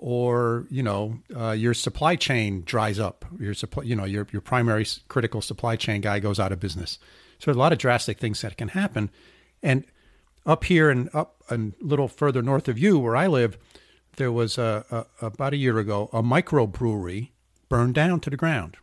or 0.00 0.66
you 0.70 0.82
know 0.82 1.18
uh, 1.36 1.50
your 1.50 1.74
supply 1.74 2.16
chain 2.16 2.62
dries 2.64 2.98
up 2.98 3.24
your 3.38 3.52
supply 3.52 3.84
you 3.84 3.94
know 3.94 4.04
your 4.04 4.26
your 4.32 4.40
primary 4.40 4.86
critical 5.08 5.42
supply 5.42 5.76
chain 5.76 6.00
guy 6.00 6.18
goes 6.18 6.40
out 6.40 6.52
of 6.52 6.58
business 6.58 6.98
so 7.38 7.52
a 7.52 7.54
lot 7.54 7.70
of 7.70 7.78
drastic 7.78 8.18
things 8.18 8.40
that 8.40 8.56
can 8.56 8.68
happen 8.68 9.10
and 9.62 9.84
up 10.46 10.64
here 10.64 10.88
and 10.88 11.10
up 11.12 11.42
a 11.50 11.58
little 11.80 12.08
further 12.08 12.40
north 12.40 12.66
of 12.66 12.78
you 12.78 12.98
where 12.98 13.14
i 13.14 13.26
live 13.26 13.58
there 14.16 14.32
was 14.32 14.58
a, 14.58 14.84
a, 15.20 15.26
about 15.26 15.52
a 15.52 15.56
year 15.56 15.78
ago 15.78 16.08
a 16.12 16.22
microbrewery 16.22 17.30
burned 17.68 17.94
down 17.94 18.20
to 18.20 18.30
the 18.30 18.36
ground 18.36 18.76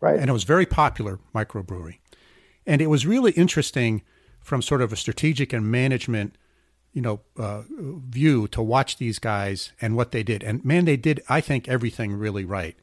right 0.00 0.18
and 0.18 0.28
it 0.28 0.32
was 0.32 0.44
very 0.44 0.66
popular 0.66 1.18
microbrewery 1.34 1.98
and 2.66 2.80
it 2.80 2.88
was 2.88 3.06
really 3.06 3.32
interesting 3.32 4.02
from 4.40 4.62
sort 4.62 4.82
of 4.82 4.92
a 4.92 4.96
strategic 4.96 5.52
and 5.52 5.70
management 5.70 6.36
you 6.92 7.00
know, 7.00 7.20
uh, 7.38 7.62
view 7.70 8.46
to 8.48 8.62
watch 8.62 8.98
these 8.98 9.18
guys 9.18 9.72
and 9.80 9.96
what 9.96 10.12
they 10.12 10.22
did. 10.22 10.42
And 10.42 10.64
man, 10.64 10.84
they 10.84 10.96
did, 10.96 11.22
I 11.28 11.40
think, 11.40 11.66
everything 11.68 12.12
really 12.12 12.44
right. 12.44 12.76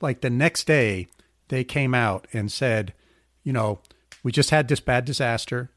Like 0.00 0.20
the 0.20 0.30
next 0.30 0.66
day, 0.66 1.08
they 1.48 1.64
came 1.64 1.94
out 1.94 2.28
and 2.32 2.52
said, 2.52 2.94
you 3.42 3.52
know, 3.52 3.80
we 4.22 4.30
just 4.30 4.50
had 4.50 4.68
this 4.68 4.80
bad 4.80 5.04
disaster, 5.04 5.70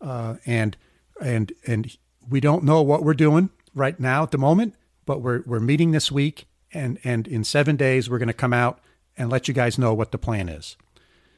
uh, 0.00 0.36
and 0.46 0.76
and 1.20 1.52
and 1.66 1.96
we 2.28 2.40
don't 2.40 2.64
know 2.64 2.82
what 2.82 3.02
we're 3.02 3.14
doing 3.14 3.50
right 3.74 3.98
now 3.98 4.22
at 4.22 4.30
the 4.30 4.38
moment, 4.38 4.74
but 5.06 5.20
we're 5.20 5.42
we're 5.46 5.60
meeting 5.60 5.92
this 5.92 6.10
week, 6.10 6.46
and 6.72 6.98
and 7.04 7.26
in 7.26 7.44
seven 7.44 7.76
days 7.76 8.08
we're 8.08 8.18
going 8.18 8.28
to 8.28 8.32
come 8.32 8.52
out 8.52 8.80
and 9.16 9.30
let 9.30 9.48
you 9.48 9.54
guys 9.54 9.78
know 9.78 9.94
what 9.94 10.12
the 10.12 10.18
plan 10.18 10.48
is. 10.48 10.76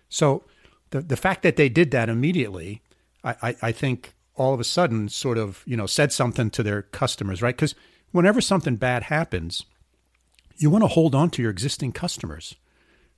So 0.09 0.45
the 0.91 1.01
the 1.01 1.17
fact 1.17 1.43
that 1.43 1.57
they 1.57 1.69
did 1.69 1.91
that 1.91 2.09
immediately, 2.09 2.83
I, 3.25 3.37
I, 3.43 3.57
I 3.63 3.73
think 3.73 4.15
all 4.37 4.55
of 4.55 4.61
a 4.61 4.65
sudden 4.65 5.09
sort 5.09 5.39
of, 5.39 5.63
you 5.67 5.77
know, 5.77 5.87
said 5.87 6.13
something 6.13 6.51
to 6.51 6.63
their 6.63 6.83
customers, 6.83 7.43
right? 7.43 7.57
Because 7.57 7.75
whenever 8.13 8.41
something 8.41 8.77
bad 8.77 9.05
happens, 9.05 9.65
you 10.57 10.71
want 10.71 10.85
to 10.85 10.89
hold 10.89 11.15
on 11.15 11.31
to 11.31 11.43
your 11.43 11.51
existing 11.51 11.93
customers 11.93 12.55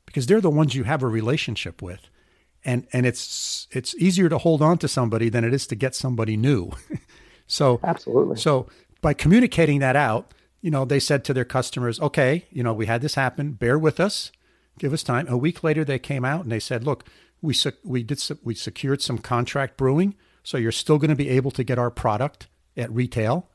because 0.06 0.26
they're 0.26 0.40
the 0.40 0.50
ones 0.50 0.74
you 0.74 0.84
have 0.84 1.02
a 1.02 1.08
relationship 1.08 1.82
with. 1.82 2.08
And 2.64 2.86
and 2.92 3.06
it's 3.06 3.68
it's 3.70 3.94
easier 3.96 4.28
to 4.28 4.38
hold 4.38 4.62
on 4.62 4.78
to 4.78 4.88
somebody 4.88 5.28
than 5.28 5.44
it 5.44 5.54
is 5.54 5.66
to 5.68 5.76
get 5.76 5.94
somebody 5.94 6.36
new. 6.36 6.72
so 7.46 7.78
Absolutely. 7.84 8.36
So 8.36 8.68
by 9.00 9.14
communicating 9.14 9.78
that 9.78 9.94
out, 9.94 10.34
you 10.60 10.70
know, 10.70 10.84
they 10.84 11.00
said 11.00 11.24
to 11.24 11.34
their 11.34 11.44
customers, 11.44 12.00
"Okay, 12.00 12.46
you 12.50 12.62
know, 12.62 12.72
we 12.72 12.86
had 12.86 13.02
this 13.02 13.14
happen. 13.14 13.52
Bear 13.52 13.78
with 13.78 14.00
us. 14.00 14.32
Give 14.78 14.92
us 14.92 15.02
time." 15.02 15.26
A 15.28 15.36
week 15.36 15.62
later 15.62 15.84
they 15.84 15.98
came 15.98 16.24
out 16.24 16.42
and 16.42 16.52
they 16.52 16.60
said, 16.60 16.84
"Look, 16.84 17.04
we 17.40 17.54
we 17.84 18.02
did 18.02 18.22
we 18.42 18.54
secured 18.54 19.02
some 19.02 19.18
contract 19.18 19.76
brewing 19.76 20.14
so 20.48 20.56
you're 20.56 20.72
still 20.72 20.96
going 20.96 21.10
to 21.10 21.14
be 21.14 21.28
able 21.28 21.50
to 21.50 21.62
get 21.62 21.78
our 21.78 21.90
product 21.90 22.48
at 22.74 22.90
retail. 22.90 23.50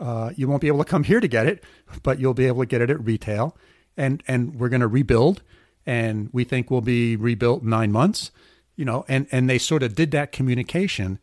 Uh, 0.00 0.32
you 0.34 0.48
won't 0.48 0.60
be 0.60 0.66
able 0.66 0.80
to 0.80 0.90
come 0.90 1.04
here 1.04 1.20
to 1.20 1.28
get 1.28 1.46
it, 1.46 1.62
but 2.02 2.18
you'll 2.18 2.34
be 2.34 2.48
able 2.48 2.62
to 2.62 2.66
get 2.66 2.80
it 2.80 2.90
at 2.90 3.04
retail. 3.04 3.56
And 3.96 4.24
and 4.26 4.58
we're 4.58 4.68
going 4.68 4.80
to 4.80 4.88
rebuild, 4.88 5.42
and 5.86 6.30
we 6.32 6.42
think 6.42 6.68
we'll 6.68 6.80
be 6.80 7.14
rebuilt 7.14 7.62
in 7.62 7.68
nine 7.68 7.92
months. 7.92 8.32
You 8.74 8.84
know, 8.84 9.04
and 9.06 9.28
and 9.30 9.48
they 9.48 9.58
sort 9.58 9.84
of 9.84 9.94
did 9.94 10.10
that 10.10 10.32
communication, 10.32 11.20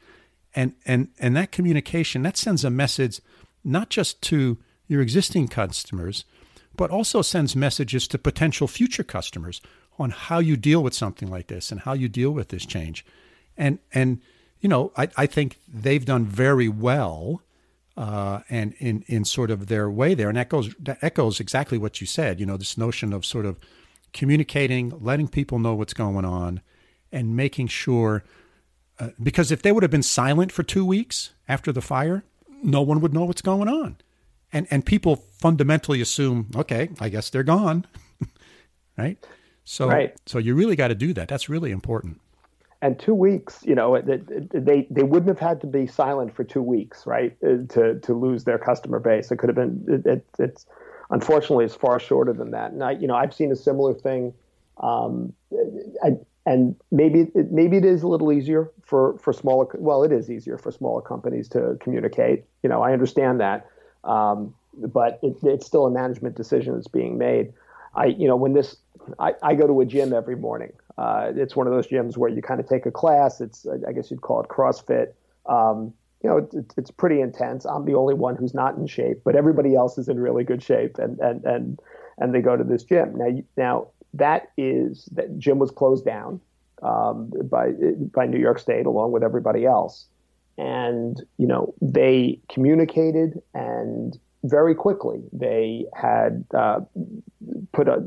and 0.55 0.73
and 0.85 1.09
and 1.19 1.35
that 1.35 1.51
communication 1.51 2.21
that 2.21 2.37
sends 2.37 2.63
a 2.63 2.69
message 2.69 3.19
not 3.61 3.89
just 3.89 4.21
to 4.21 4.57
your 4.89 5.01
existing 5.01 5.47
customers, 5.47 6.25
but 6.75 6.89
also 6.89 7.21
sends 7.21 7.55
messages 7.55 8.07
to 8.09 8.17
potential 8.17 8.67
future 8.67 9.03
customers 9.03 9.61
on 9.97 10.09
how 10.09 10.39
you 10.39 10.57
deal 10.57 10.83
with 10.83 10.93
something 10.93 11.29
like 11.29 11.47
this 11.47 11.71
and 11.71 11.81
how 11.81 11.93
you 11.93 12.09
deal 12.09 12.31
with 12.31 12.49
this 12.49 12.65
change. 12.65 13.05
And 13.55 13.79
and 13.93 14.21
you 14.59 14.67
know, 14.67 14.91
I, 14.97 15.07
I 15.15 15.25
think 15.25 15.57
they've 15.67 16.03
done 16.03 16.25
very 16.25 16.67
well 16.67 17.41
uh, 17.95 18.41
and 18.49 18.73
in, 18.79 19.05
in 19.07 19.23
sort 19.23 19.51
of 19.51 19.67
their 19.67 19.89
way 19.89 20.13
there. 20.13 20.27
And 20.27 20.37
that 20.37 20.49
goes 20.49 20.73
that 20.75 20.97
echoes 21.01 21.39
exactly 21.39 21.77
what 21.77 22.01
you 22.01 22.07
said, 22.07 22.39
you 22.39 22.45
know, 22.45 22.57
this 22.57 22.77
notion 22.77 23.13
of 23.13 23.25
sort 23.25 23.45
of 23.45 23.57
communicating, 24.11 24.93
letting 25.01 25.27
people 25.27 25.59
know 25.59 25.75
what's 25.75 25.93
going 25.93 26.25
on, 26.25 26.61
and 27.11 27.35
making 27.35 27.67
sure 27.67 28.23
uh, 28.99 29.09
because 29.21 29.51
if 29.51 29.61
they 29.61 29.71
would 29.71 29.83
have 29.83 29.91
been 29.91 30.03
silent 30.03 30.51
for 30.51 30.63
two 30.63 30.85
weeks 30.85 31.31
after 31.47 31.71
the 31.71 31.81
fire, 31.81 32.23
no 32.63 32.81
one 32.81 32.99
would 32.99 33.13
know 33.13 33.25
what's 33.25 33.41
going 33.41 33.69
on. 33.69 33.97
And 34.51 34.67
and 34.71 34.85
people 34.85 35.17
fundamentally 35.39 36.01
assume, 36.01 36.49
okay, 36.55 36.89
I 36.99 37.09
guess 37.09 37.29
they're 37.29 37.43
gone. 37.43 37.85
right? 38.97 39.17
So 39.63 39.87
right. 39.87 40.15
so 40.25 40.39
you 40.39 40.55
really 40.55 40.75
got 40.75 40.87
to 40.87 40.95
do 40.95 41.13
that. 41.13 41.27
That's 41.27 41.49
really 41.49 41.71
important 41.71 42.19
and 42.81 42.97
two 42.97 43.13
weeks, 43.13 43.59
you 43.65 43.75
know, 43.75 43.99
they 44.01 44.87
they 44.89 45.03
wouldn't 45.03 45.27
have 45.27 45.39
had 45.39 45.59
to 45.61 45.67
be 45.67 45.85
silent 45.85 46.33
for 46.33 46.45
two 46.45 46.61
weeks, 46.61 47.05
right, 47.05 47.35
uh, 47.43 47.65
to 47.69 47.99
to 47.99 48.13
lose 48.13 48.45
their 48.45 48.57
customer 48.57 48.99
base. 48.99 49.31
It 49.31 49.37
could 49.37 49.49
have 49.49 49.55
been. 49.55 49.83
It, 49.87 50.05
it, 50.05 50.25
it's 50.39 50.65
unfortunately 51.09 51.65
it's 51.65 51.75
far 51.75 51.99
shorter 51.99 52.31
than 52.31 52.51
that. 52.51 52.71
And 52.71 52.83
I, 52.83 52.91
you 52.91 53.07
know, 53.07 53.15
I've 53.15 53.33
seen 53.33 53.51
a 53.51 53.55
similar 53.55 53.93
thing. 53.93 54.33
Um, 54.77 55.33
I, 56.03 56.17
and 56.45 56.75
maybe 56.89 57.27
it, 57.35 57.51
maybe 57.51 57.75
it 57.75 57.85
is 57.85 58.03
a 58.03 58.07
little 58.07 58.31
easier 58.31 58.71
for 58.81 59.17
for 59.17 59.33
smaller. 59.33 59.67
Well, 59.75 60.03
it 60.03 60.13
is 60.13 60.31
easier 60.31 60.57
for 60.57 60.71
smaller 60.71 61.01
companies 61.01 61.49
to 61.49 61.77
communicate. 61.81 62.45
You 62.63 62.69
know, 62.69 62.81
I 62.81 62.93
understand 62.93 63.41
that, 63.41 63.67
um, 64.03 64.53
but 64.73 65.19
it, 65.21 65.37
it's 65.43 65.65
still 65.65 65.85
a 65.85 65.91
management 65.91 66.35
decision 66.35 66.75
that's 66.75 66.87
being 66.87 67.17
made. 67.17 67.53
I, 67.95 68.05
you 68.05 68.27
know, 68.27 68.35
when 68.35 68.53
this, 68.53 68.77
I, 69.17 69.33
I 69.41 69.55
go 69.55 69.67
to 69.67 69.81
a 69.81 69.85
gym 69.85 70.13
every 70.13 70.35
morning 70.35 70.71
Uh, 70.99 71.31
it's 71.33 71.55
one 71.55 71.65
of 71.65 71.73
those 71.73 71.87
gyms 71.87 72.17
where 72.17 72.29
you 72.29 72.41
kind 72.41 72.59
of 72.59 72.67
take 72.67 72.85
a 72.85 72.91
class. 72.91 73.39
It's 73.39 73.65
I 73.87 73.93
guess 73.93 74.11
you'd 74.11 74.19
call 74.19 74.41
it 74.43 74.49
CrossFit. 74.49 75.13
Um, 75.45 75.93
you 76.21 76.29
know, 76.29 76.45
it's, 76.51 76.77
it's 76.77 76.91
pretty 76.91 77.21
intense. 77.21 77.63
I'm 77.63 77.85
the 77.85 77.95
only 77.95 78.13
one 78.13 78.35
who's 78.35 78.53
not 78.53 78.75
in 78.75 78.85
shape, 78.85 79.21
but 79.23 79.35
everybody 79.35 79.75
else 79.75 79.97
is 79.97 80.09
in 80.09 80.19
really 80.19 80.43
good 80.43 80.61
shape, 80.61 80.99
and 80.99 81.17
and 81.19 81.45
and 81.45 81.79
and 82.17 82.35
they 82.35 82.41
go 82.41 82.57
to 82.57 82.65
this 82.65 82.83
gym. 82.83 83.15
Now, 83.15 83.29
now 83.55 83.87
that 84.13 84.51
is 84.57 85.07
that 85.13 85.39
gym 85.39 85.57
was 85.57 85.71
closed 85.71 86.03
down 86.03 86.41
um, 86.83 87.31
by 87.49 87.71
by 88.13 88.25
New 88.25 88.39
York 88.39 88.59
State 88.59 88.85
along 88.85 89.13
with 89.13 89.23
everybody 89.23 89.65
else, 89.65 90.05
and 90.59 91.23
you 91.37 91.47
know 91.47 91.73
they 91.81 92.39
communicated 92.49 93.41
and 93.53 94.19
very 94.43 94.75
quickly 94.75 95.21
they 95.33 95.85
had 95.95 96.45
uh, 96.53 96.79
put 97.71 97.87
a 97.87 97.99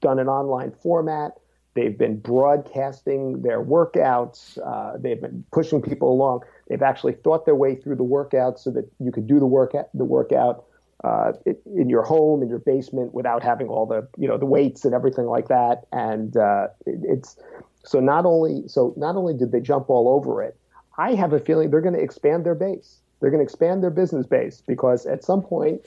done 0.00 0.18
an 0.18 0.28
online 0.28 0.72
format 0.82 1.32
They've 1.78 1.96
been 1.96 2.18
broadcasting 2.18 3.42
their 3.42 3.62
workouts. 3.62 4.58
Uh, 4.58 4.96
they've 4.98 5.20
been 5.20 5.44
pushing 5.52 5.80
people 5.80 6.10
along. 6.10 6.40
They've 6.68 6.82
actually 6.82 7.12
thought 7.12 7.44
their 7.44 7.54
way 7.54 7.76
through 7.76 7.94
the 7.94 8.02
workout 8.02 8.58
so 8.58 8.72
that 8.72 8.90
you 8.98 9.12
could 9.12 9.28
do 9.28 9.38
the 9.38 9.46
workout 9.46 9.86
the 9.94 10.04
workout 10.04 10.64
uh, 11.04 11.34
in 11.46 11.88
your 11.88 12.02
home, 12.02 12.42
in 12.42 12.48
your 12.48 12.58
basement, 12.58 13.14
without 13.14 13.44
having 13.44 13.68
all 13.68 13.86
the 13.86 14.08
you 14.16 14.26
know 14.26 14.36
the 14.36 14.44
weights 14.44 14.84
and 14.84 14.92
everything 14.92 15.26
like 15.26 15.46
that. 15.48 15.82
And 15.92 16.36
uh, 16.36 16.66
it, 16.84 16.98
it's 17.04 17.36
so 17.84 18.00
not 18.00 18.26
only 18.26 18.66
so 18.66 18.92
not 18.96 19.14
only 19.14 19.34
did 19.34 19.52
they 19.52 19.60
jump 19.60 19.88
all 19.88 20.08
over 20.08 20.42
it, 20.42 20.58
I 20.98 21.14
have 21.14 21.32
a 21.32 21.40
feeling 21.40 21.70
they're 21.70 21.80
going 21.80 21.94
to 21.94 22.02
expand 22.02 22.44
their 22.44 22.54
base. 22.54 23.00
They're 23.20 23.30
going 23.30 23.40
to 23.40 23.44
expand 23.44 23.82
their 23.82 23.90
business 23.90 24.26
base 24.26 24.62
because 24.66 25.06
at 25.06 25.24
some 25.24 25.42
point, 25.42 25.80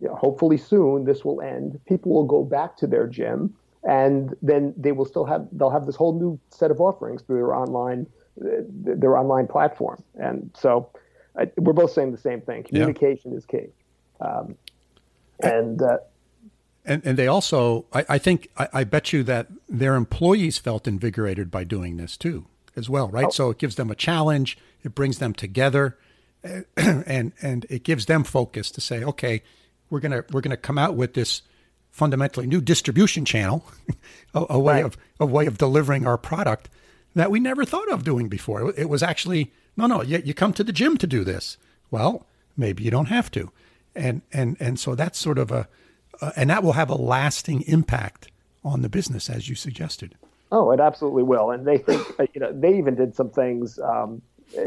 you 0.00 0.08
know, 0.08 0.14
hopefully 0.14 0.56
soon, 0.56 1.04
this 1.04 1.24
will 1.24 1.40
end. 1.40 1.78
People 1.86 2.12
will 2.12 2.24
go 2.24 2.44
back 2.44 2.76
to 2.78 2.86
their 2.86 3.06
gym 3.06 3.54
and 3.84 4.34
then 4.42 4.74
they 4.76 4.92
will 4.92 5.04
still 5.04 5.24
have 5.24 5.46
they'll 5.52 5.70
have 5.70 5.86
this 5.86 5.96
whole 5.96 6.18
new 6.18 6.38
set 6.50 6.70
of 6.70 6.80
offerings 6.80 7.22
through 7.22 7.36
their 7.36 7.54
online 7.54 8.06
their 8.36 9.16
online 9.16 9.46
platform. 9.46 10.02
And 10.14 10.50
so 10.56 10.90
I, 11.36 11.50
we're 11.56 11.72
both 11.72 11.92
saying 11.92 12.12
the 12.12 12.18
same 12.18 12.40
thing: 12.40 12.62
communication 12.62 13.32
yeah. 13.32 13.38
is 13.38 13.46
key. 13.46 13.66
Um, 14.20 14.56
and 15.40 15.82
uh, 15.82 15.98
and 16.84 17.02
and 17.04 17.16
they 17.16 17.26
also, 17.26 17.86
I, 17.92 18.04
I 18.08 18.18
think, 18.18 18.48
I, 18.56 18.68
I, 18.72 18.84
bet 18.84 19.12
you 19.12 19.22
that 19.24 19.48
their 19.68 19.94
employees 19.94 20.58
felt 20.58 20.88
invigorated 20.88 21.50
by 21.50 21.62
doing 21.64 21.96
this 21.96 22.16
too, 22.16 22.46
as 22.76 22.88
well, 22.88 23.08
right? 23.08 23.26
Oh. 23.26 23.30
So 23.30 23.50
it 23.50 23.58
gives 23.58 23.76
them 23.76 23.90
a 23.90 23.94
challenge. 23.94 24.58
It 24.82 24.94
brings 24.94 25.18
them 25.18 25.32
together, 25.32 25.98
and 26.76 27.32
and 27.40 27.66
it 27.70 27.84
gives 27.84 28.06
them 28.06 28.24
focus 28.24 28.70
to 28.72 28.80
say, 28.80 29.04
okay, 29.04 29.42
we're 29.90 30.00
gonna 30.00 30.24
we're 30.32 30.40
gonna 30.40 30.56
come 30.56 30.78
out 30.78 30.96
with 30.96 31.14
this 31.14 31.42
fundamentally 31.90 32.46
new 32.46 32.60
distribution 32.60 33.24
channel, 33.24 33.64
a, 34.34 34.46
a, 34.50 34.58
way 34.58 34.76
right. 34.76 34.84
of 34.84 34.96
a 35.20 35.26
way 35.26 35.46
of 35.46 35.58
delivering 35.58 36.06
our 36.06 36.16
product 36.16 36.70
that 37.14 37.30
we 37.30 37.38
never 37.38 37.64
thought 37.64 37.90
of 37.90 38.02
doing 38.04 38.28
before. 38.28 38.72
It 38.76 38.88
was 38.88 39.02
actually 39.02 39.52
no, 39.76 39.86
no. 39.86 40.02
You, 40.02 40.22
you 40.24 40.34
come 40.34 40.52
to 40.54 40.64
the 40.64 40.72
gym 40.72 40.96
to 40.98 41.06
do 41.06 41.24
this. 41.24 41.56
Well, 41.90 42.26
maybe 42.56 42.82
you 42.82 42.90
don't 42.90 43.06
have 43.06 43.30
to, 43.32 43.50
and 43.94 44.22
and 44.32 44.56
and 44.60 44.78
so 44.78 44.94
that's 44.94 45.18
sort 45.18 45.38
of 45.38 45.50
a, 45.50 45.68
uh, 46.20 46.32
and 46.36 46.50
that 46.50 46.62
will 46.62 46.72
have 46.72 46.90
a 46.90 46.94
lasting 46.94 47.62
impact 47.62 48.30
on 48.64 48.82
the 48.82 48.88
business 48.88 49.28
as 49.30 49.48
you 49.48 49.54
suggested. 49.54 50.16
Oh, 50.52 50.70
it 50.70 50.78
absolutely 50.78 51.24
will. 51.24 51.50
And 51.50 51.66
they 51.66 51.78
think 51.78 52.06
uh, 52.20 52.26
you 52.34 52.40
know 52.40 52.52
they 52.52 52.78
even 52.78 52.94
did 52.94 53.16
some 53.16 53.30
things, 53.30 53.80
um, 53.80 54.22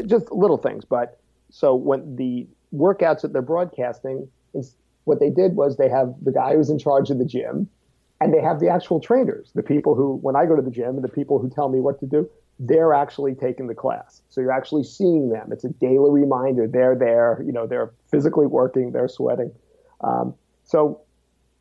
just 0.06 0.30
little 0.30 0.58
things, 0.58 0.84
but 0.84 1.18
so 1.50 1.74
when 1.74 2.16
the 2.16 2.46
workouts 2.74 3.22
that 3.22 3.32
they're 3.32 3.40
broadcasting 3.40 4.28
what 5.06 5.20
they 5.20 5.30
did 5.30 5.56
was 5.56 5.76
they 5.76 5.88
have 5.88 6.14
the 6.22 6.32
guy 6.32 6.54
who's 6.54 6.68
in 6.68 6.78
charge 6.78 7.10
of 7.10 7.18
the 7.18 7.24
gym 7.24 7.68
and 8.20 8.34
they 8.34 8.40
have 8.40 8.60
the 8.60 8.68
actual 8.68 9.00
trainers, 9.00 9.52
the 9.54 9.62
people 9.62 9.94
who, 9.94 10.16
when 10.16 10.36
I 10.36 10.46
go 10.46 10.56
to 10.56 10.62
the 10.62 10.70
gym 10.70 10.96
and 10.96 11.04
the 11.04 11.08
people 11.08 11.38
who 11.38 11.48
tell 11.48 11.68
me 11.68 11.80
what 11.80 12.00
to 12.00 12.06
do, 12.06 12.28
they're 12.58 12.92
actually 12.92 13.34
taking 13.34 13.68
the 13.68 13.74
class. 13.74 14.22
So 14.30 14.40
you're 14.40 14.52
actually 14.52 14.82
seeing 14.82 15.28
them. 15.28 15.50
It's 15.52 15.64
a 15.64 15.68
daily 15.68 16.10
reminder. 16.10 16.66
They're 16.66 16.96
there, 16.96 17.42
you 17.46 17.52
know, 17.52 17.66
they're 17.66 17.92
physically 18.10 18.46
working, 18.46 18.92
they're 18.92 19.08
sweating. 19.08 19.52
Um, 20.00 20.34
so, 20.64 21.00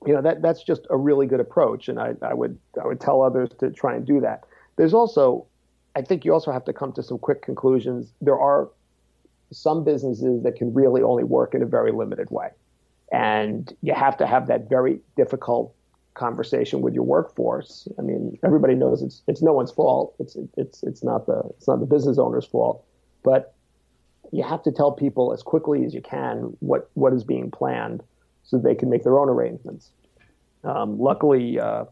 you 0.06 0.14
know, 0.14 0.22
that, 0.22 0.42
that's 0.42 0.64
just 0.64 0.88
a 0.90 0.98
really 0.98 1.28
good 1.28 1.40
approach. 1.40 1.88
And 1.88 2.00
I, 2.00 2.14
I 2.22 2.34
would, 2.34 2.58
I 2.82 2.86
would 2.86 3.00
tell 3.00 3.22
others 3.22 3.50
to 3.60 3.72
try 3.72 3.96
and 3.96 4.06
do 4.06 4.20
that. 4.22 4.44
There's 4.78 4.94
also, 4.94 5.46
I 5.96 6.02
think 6.02 6.26
you 6.26 6.34
also 6.34 6.52
have 6.52 6.66
to 6.66 6.74
come 6.74 6.92
to 6.94 7.04
some 7.04 7.18
quick 7.18 7.42
conclusions. 7.42 8.14
There 8.22 8.40
are 8.40 8.70
some 9.52 9.84
businesses 9.84 10.44
that 10.44 10.56
can 10.56 10.74
really 10.74 11.02
only 11.02 11.24
work 11.24 11.54
in 11.54 11.62
a 11.62 11.66
very 11.66 11.92
limited 11.92 12.30
way 12.30 12.50
and 13.12 13.76
you 13.82 13.94
have 13.94 14.18
to 14.18 14.28
have 14.28 14.48
that 14.48 14.68
very 14.70 15.00
difficult 15.16 15.74
conversation 16.16 16.82
with 16.82 16.94
your 16.94 17.04
workforce. 17.04 17.88
I 18.00 18.02
mean, 18.02 18.38
everybody 18.44 18.76
knows 18.76 19.02
it's 19.02 19.22
it's 19.28 19.42
no 19.42 19.54
one's 19.54 19.72
fault. 19.72 20.16
It's 20.20 20.38
it's 20.58 20.84
it's 20.84 21.04
not 21.04 21.26
the 21.26 21.42
it's 21.58 21.68
not 21.68 21.80
the 21.80 21.86
business 21.86 22.18
owner's 22.18 22.46
fault, 22.46 22.84
but 23.24 23.54
you 24.32 24.44
have 24.44 24.64
to 24.64 24.72
tell 24.72 24.92
people 24.92 25.34
as 25.34 25.44
quickly 25.44 25.86
as 25.86 25.94
you 25.94 26.02
can 26.02 26.56
what 26.60 26.90
what 26.94 27.14
is 27.14 27.24
being 27.24 27.52
planned, 27.52 28.04
so 28.44 28.58
they 28.58 28.76
can 28.76 28.90
make 28.90 29.04
their 29.04 29.20
own 29.20 29.30
arrangements. 29.30 29.92
Um, 30.66 31.00
luckily, 31.00 31.60
uh, 31.60 31.86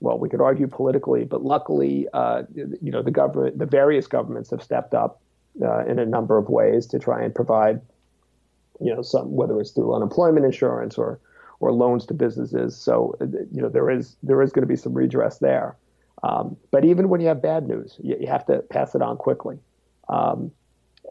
well, 0.00 0.18
we 0.18 0.28
could 0.28 0.40
argue 0.40 0.66
politically, 0.66 1.24
but 1.24 1.42
luckily, 1.42 2.06
uh, 2.12 2.42
you 2.54 2.90
know, 2.90 3.02
the 3.02 3.10
government, 3.10 3.58
the 3.58 3.66
various 3.66 4.06
governments 4.06 4.50
have 4.50 4.62
stepped 4.62 4.94
up 4.94 5.20
uh, 5.62 5.84
in 5.86 5.98
a 5.98 6.06
number 6.06 6.38
of 6.38 6.48
ways 6.48 6.86
to 6.86 6.98
try 6.98 7.22
and 7.22 7.34
provide 7.34 7.80
you 8.80 8.94
know, 8.94 9.02
some 9.02 9.34
whether 9.34 9.60
it's 9.60 9.70
through 9.70 9.94
unemployment 9.94 10.44
insurance 10.44 10.96
or 10.96 11.20
or 11.60 11.72
loans 11.72 12.06
to 12.06 12.14
businesses. 12.14 12.76
So 12.76 13.16
you 13.20 13.60
know 13.60 13.68
there 13.68 13.90
is 13.90 14.16
there 14.22 14.42
is 14.42 14.50
going 14.50 14.62
to 14.62 14.68
be 14.68 14.76
some 14.76 14.94
redress 14.94 15.38
there. 15.38 15.76
Um, 16.22 16.56
but 16.70 16.84
even 16.84 17.08
when 17.08 17.20
you 17.20 17.28
have 17.28 17.40
bad 17.40 17.66
news, 17.66 17.96
you, 18.02 18.16
you 18.20 18.26
have 18.26 18.44
to 18.46 18.58
pass 18.58 18.94
it 18.94 19.00
on 19.00 19.16
quickly. 19.16 19.58
Um, 20.08 20.50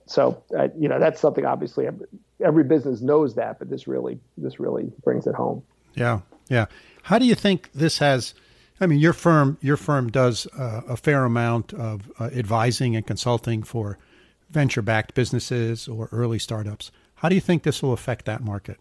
so 0.06 0.42
uh, 0.58 0.70
you 0.78 0.90
know 0.90 1.00
that's 1.00 1.20
something 1.20 1.46
obviously 1.46 1.88
every, 1.88 2.08
every, 2.44 2.64
business 2.64 3.02
knows 3.02 3.36
that, 3.36 3.60
but 3.60 3.70
this 3.70 3.88
really 3.88 4.20
this 4.38 4.60
really 4.60 4.92
brings 5.04 5.28
it 5.28 5.36
home. 5.36 5.64
Yeah, 5.96 6.20
yeah. 6.50 6.66
How 7.10 7.18
do 7.18 7.26
you 7.26 7.34
think 7.34 7.72
this 7.74 7.98
has? 7.98 8.36
I 8.80 8.86
mean, 8.86 9.00
your 9.00 9.14
firm 9.14 9.58
your 9.62 9.78
firm 9.78 10.12
does 10.12 10.46
uh, 10.56 10.82
a 10.88 10.96
fair 10.96 11.26
amount 11.26 11.74
of 11.74 12.12
uh, 12.20 12.26
advising 12.26 12.96
and 12.96 13.04
consulting 13.04 13.64
for 13.64 13.98
venture 14.52 14.84
backed 14.84 15.16
businesses 15.16 15.88
or 15.88 16.08
early 16.12 16.38
startups. 16.38 16.92
How 17.16 17.28
do 17.28 17.34
you 17.34 17.42
think 17.42 17.64
this 17.64 17.82
will 17.82 17.94
affect 17.94 18.26
that 18.26 18.44
market? 18.44 18.78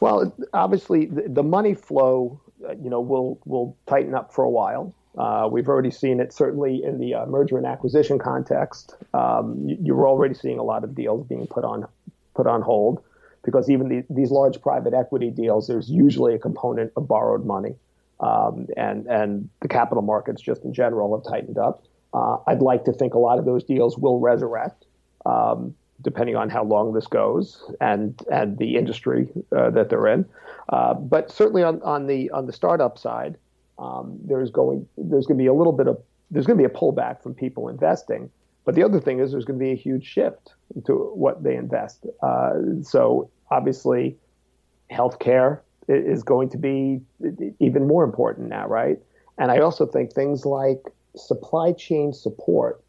Well, 0.00 0.34
obviously, 0.52 1.06
the, 1.06 1.44
money 1.44 1.74
flow, 1.74 2.40
uh, 2.68 2.72
you 2.72 2.90
know, 2.90 3.00
will 3.00 3.38
will 3.44 3.76
tighten 3.86 4.16
up 4.16 4.34
for 4.34 4.42
a 4.42 4.50
while. 4.50 4.92
Uh, 5.16 5.48
we've 5.48 5.68
already 5.68 5.92
seen 5.92 6.18
it 6.18 6.32
certainly 6.32 6.82
in 6.82 6.98
the 6.98 7.14
uh, 7.14 7.26
merger 7.26 7.56
and 7.56 7.66
acquisition 7.66 8.18
context. 8.18 8.96
Um, 9.14 9.68
you, 9.68 9.94
are 9.94 10.08
already 10.08 10.34
seeing 10.34 10.58
a 10.58 10.64
lot 10.64 10.82
of 10.82 10.96
deals 10.96 11.24
being 11.28 11.46
put 11.46 11.62
on 11.62 11.86
put 12.34 12.48
on 12.48 12.62
hold 12.62 13.00
because 13.44 13.70
even 13.70 13.88
the, 13.88 14.04
these 14.10 14.30
large 14.30 14.60
private 14.60 14.94
equity 14.94 15.30
deals, 15.30 15.66
there's 15.66 15.90
usually 15.90 16.34
a 16.34 16.38
component 16.38 16.92
of 16.96 17.06
borrowed 17.06 17.44
money, 17.44 17.74
um, 18.20 18.66
and 18.76 19.06
and 19.06 19.48
the 19.60 19.68
capital 19.68 20.02
markets 20.02 20.40
just 20.40 20.64
in 20.64 20.72
general 20.72 21.16
have 21.16 21.30
tightened 21.30 21.58
up. 21.58 21.84
Uh, 22.12 22.38
I'd 22.46 22.62
like 22.62 22.84
to 22.84 22.92
think 22.92 23.14
a 23.14 23.18
lot 23.18 23.38
of 23.38 23.44
those 23.44 23.64
deals 23.64 23.98
will 23.98 24.20
resurrect. 24.20 24.86
Um, 25.26 25.74
depending 26.02 26.36
on 26.36 26.50
how 26.50 26.62
long 26.62 26.92
this 26.92 27.06
goes 27.06 27.64
and 27.80 28.20
and 28.30 28.58
the 28.58 28.76
industry 28.76 29.28
uh, 29.56 29.70
that 29.70 29.88
they're 29.88 30.06
in. 30.06 30.24
Uh, 30.68 30.94
but 30.94 31.30
certainly 31.30 31.62
on, 31.62 31.80
on 31.82 32.06
the 32.06 32.30
on 32.30 32.46
the 32.46 32.52
startup 32.52 32.98
side, 32.98 33.36
um, 33.78 34.18
there's 34.24 34.50
going 34.50 34.86
there's 34.96 35.26
going 35.26 35.38
to 35.38 35.42
be 35.42 35.48
a 35.48 35.54
little 35.54 35.72
bit 35.72 35.88
of 35.88 36.00
there's 36.30 36.46
going 36.46 36.58
to 36.58 36.68
be 36.68 36.72
a 36.72 36.78
pullback 36.78 37.22
from 37.22 37.34
people 37.34 37.68
investing. 37.68 38.30
But 38.64 38.74
the 38.74 38.82
other 38.82 39.00
thing 39.00 39.20
is 39.20 39.30
there's 39.30 39.44
going 39.44 39.58
to 39.58 39.64
be 39.64 39.72
a 39.72 39.76
huge 39.76 40.06
shift 40.06 40.54
to 40.86 40.94
what 40.94 41.42
they 41.42 41.54
invest. 41.54 42.06
Uh, 42.22 42.54
so 42.82 43.30
obviously, 43.50 44.16
healthcare 44.90 45.60
is 45.88 46.22
going 46.22 46.48
to 46.50 46.58
be 46.58 47.00
even 47.60 47.86
more 47.86 48.04
important 48.04 48.48
now, 48.48 48.66
right? 48.66 48.98
And 49.38 49.50
I 49.50 49.58
also 49.58 49.86
think 49.86 50.12
things 50.12 50.46
like 50.46 50.80
supply 51.16 51.72
chain 51.72 52.12
support 52.12 52.84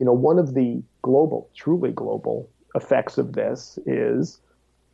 you 0.00 0.06
know, 0.06 0.12
one 0.14 0.38
of 0.38 0.54
the 0.54 0.82
global, 1.02 1.48
truly 1.54 1.92
global 1.92 2.48
effects 2.74 3.18
of 3.18 3.34
this 3.34 3.78
is, 3.86 4.40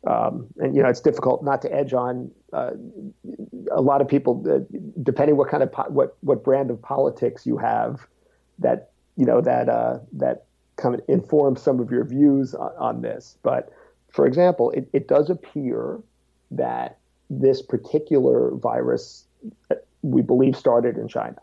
um, 0.05 0.47
and 0.57 0.75
you 0.75 0.83
know, 0.83 0.89
it's 0.89 0.99
difficult 0.99 1.43
not 1.43 1.61
to 1.61 1.73
edge 1.73 1.93
on 1.93 2.29
uh, 2.53 2.71
a 3.71 3.81
lot 3.81 4.01
of 4.01 4.07
people, 4.07 4.43
uh, 4.49 4.59
depending 5.01 5.37
what 5.37 5.49
kind 5.49 5.63
of 5.63 5.71
po- 5.71 5.89
what 5.89 6.17
what 6.21 6.43
brand 6.43 6.69
of 6.69 6.81
politics 6.81 7.45
you 7.45 7.57
have, 7.57 8.05
that 8.59 8.91
you 9.15 9.25
know 9.25 9.41
that 9.41 9.69
uh, 9.69 9.99
that 10.13 10.45
kind 10.75 10.93
of 10.93 11.01
informs 11.07 11.61
some 11.61 11.79
of 11.79 11.89
your 11.89 12.03
views 12.03 12.53
on, 12.53 12.71
on 12.77 13.01
this. 13.01 13.37
But 13.43 13.73
for 14.17 14.25
example, 14.25 14.71
it, 14.71 14.89
it 14.93 15.07
does 15.07 15.29
appear 15.29 15.99
that 16.49 16.97
this 17.29 17.61
particular 17.61 18.49
virus, 18.55 19.25
uh, 19.69 19.75
we 20.01 20.23
believe, 20.23 20.57
started 20.57 20.97
in 20.97 21.07
China. 21.07 21.37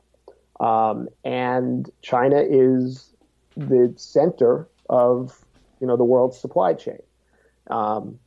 Um, 0.58 1.08
and 1.24 1.88
China 2.02 2.38
is 2.40 3.12
the 3.56 3.94
center 3.96 4.68
of 4.90 5.44
you 5.80 5.86
know 5.86 5.96
the 5.96 6.02
world's 6.02 6.36
supply 6.36 6.74
chain. 6.74 6.98
Um, 7.70 8.18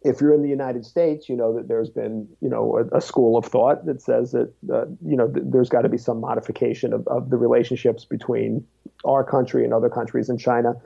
if 0.00 0.22
you're 0.22 0.32
in 0.32 0.42
the 0.42 0.48
United 0.48 0.86
States, 0.86 1.28
you 1.28 1.36
know 1.36 1.54
that 1.54 1.68
there's 1.68 1.90
been, 1.90 2.26
you 2.40 2.48
know, 2.48 2.78
a, 2.78 2.96
a 2.96 3.00
school 3.02 3.36
of 3.36 3.44
thought 3.44 3.84
that 3.84 4.00
says 4.00 4.32
that, 4.32 4.50
uh, 4.72 4.86
you 5.04 5.18
know, 5.18 5.28
th- 5.28 5.44
there's 5.50 5.68
got 5.68 5.82
to 5.82 5.90
be 5.90 5.98
some 5.98 6.18
modification 6.18 6.94
of, 6.94 7.06
of 7.08 7.28
the 7.28 7.36
relationships 7.36 8.06
between 8.06 8.66
our 9.04 9.22
country 9.22 9.64
and 9.64 9.74
other 9.74 9.90
countries 9.90 10.30
in 10.30 10.38
China 10.38 10.76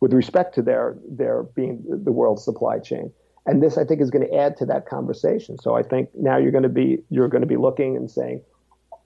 with 0.00 0.12
respect 0.12 0.54
to 0.56 0.62
their 0.62 0.96
their 1.08 1.44
being 1.44 1.84
the 1.86 2.12
world 2.12 2.40
supply 2.40 2.78
chain. 2.78 3.12
And 3.46 3.62
this, 3.62 3.78
I 3.78 3.84
think, 3.84 4.00
is 4.00 4.10
going 4.10 4.26
to 4.26 4.34
add 4.34 4.56
to 4.58 4.66
that 4.66 4.86
conversation. 4.86 5.58
So 5.58 5.74
I 5.74 5.82
think 5.82 6.10
now 6.14 6.36
you're 6.36 6.52
going 6.52 6.62
to 6.62 6.68
be 6.68 7.02
you're 7.10 7.28
going 7.28 7.42
to 7.42 7.46
be 7.46 7.56
looking 7.56 7.96
and 7.96 8.10
saying, 8.10 8.42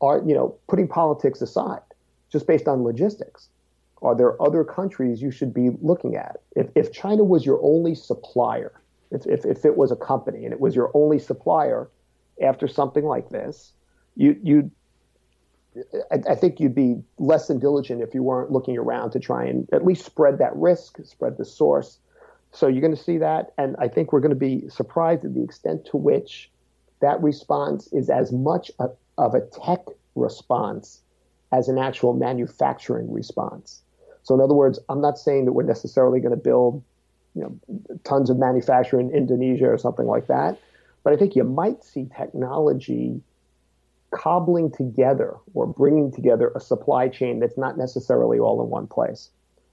are 0.01 0.23
you 0.27 0.35
know, 0.35 0.57
putting 0.69 0.89
politics 0.89 1.41
aside, 1.41 1.83
just 2.31 2.47
based 2.47 2.67
on 2.67 2.83
logistics, 2.83 3.49
are 4.03 4.17
there 4.17 4.41
other 4.43 4.65
countries 4.65 5.23
you 5.23 5.31
should 5.31 5.55
be 5.55 5.71
looking 5.81 6.17
at? 6.17 6.41
If 6.57 6.69
if 6.75 6.93
China 6.93 7.25
was 7.25 7.47
your 7.47 7.61
only 7.63 7.95
supplier 7.95 8.73
if, 9.15 9.27
if, 9.27 9.45
if 9.45 9.65
it 9.65 9.77
was 9.77 9.91
a 9.93 9.97
company 9.97 10.45
and 10.45 10.53
it 10.53 10.61
was 10.61 10.75
your 10.75 10.91
only 10.95 11.19
supplier 11.19 11.89
after 12.43 12.67
something 12.67 13.05
like 13.05 13.29
this, 13.31 13.73
you, 14.17 14.37
you 14.43 14.71
I, 16.11 16.21
I, 16.31 16.35
think 16.35 16.61
you'd 16.61 16.75
be 16.75 17.03
less 17.19 17.49
than 17.49 17.59
diligent 17.59 18.03
if 18.03 18.15
you 18.15 18.23
weren't 18.23 18.51
looking 18.51 18.79
around 18.79 19.11
to 19.13 19.21
try 19.21 19.45
and 19.45 19.69
at 19.73 19.85
least 19.85 20.05
spread 20.05 20.39
that 20.39 20.55
risk, 20.55 20.99
spread 21.05 21.37
the 21.37 21.45
source. 21.45 21.99
So 22.53 22.69
you're 22.69 22.81
going 22.81 22.95
to 22.95 23.03
see 23.03 23.19
that, 23.19 23.53
and 23.59 23.75
I 23.81 23.89
think 23.89 24.13
we're 24.13 24.21
going 24.21 24.31
to 24.31 24.37
be 24.37 24.69
surprised 24.69 25.25
at 25.25 25.35
the 25.35 25.43
extent 25.43 25.87
to 25.87 25.97
which 25.97 26.51
that 27.01 27.21
response 27.23 27.89
is 27.93 28.09
as 28.09 28.33
much 28.33 28.71
a, 28.79 28.89
of 29.19 29.35
a 29.35 29.41
tech 29.41 29.81
response 30.15 31.03
as 31.53 31.69
an 31.69 31.79
actual 31.79 32.13
manufacturing 32.13 33.13
response. 33.13 33.83
So 34.23 34.35
in 34.35 34.41
other 34.41 34.55
words, 34.55 34.79
I'm 34.89 35.01
not 35.01 35.19
saying 35.19 35.45
that 35.45 35.53
we're 35.53 35.65
necessarily 35.65 36.21
going 36.21 36.35
to 36.35 36.41
build 36.41 36.83
you 37.35 37.43
know, 37.43 37.99
tons 38.05 38.31
of 38.31 38.39
manufacturing 38.39 39.11
in 39.11 39.17
Indonesia 39.17 39.69
or 39.69 39.79
something 39.79 40.07
like 40.07 40.29
that. 40.29 40.59
But 41.03 41.13
I 41.13 41.17
think 41.17 41.37
you 41.37 41.45
might 41.45 41.85
see 41.85 42.09
technology 42.17 43.21
cobbling 44.15 44.71
together 44.71 45.35
or 45.55 45.67
bringing 45.67 46.13
together 46.13 46.53
a 46.55 46.61
supply 46.61 47.09
chain 47.09 47.41
that's 47.41 47.59
not 47.59 47.77
necessarily 47.77 48.39
all 48.39 48.63
in 48.63 48.71
one 48.71 48.87
place, 48.87 49.31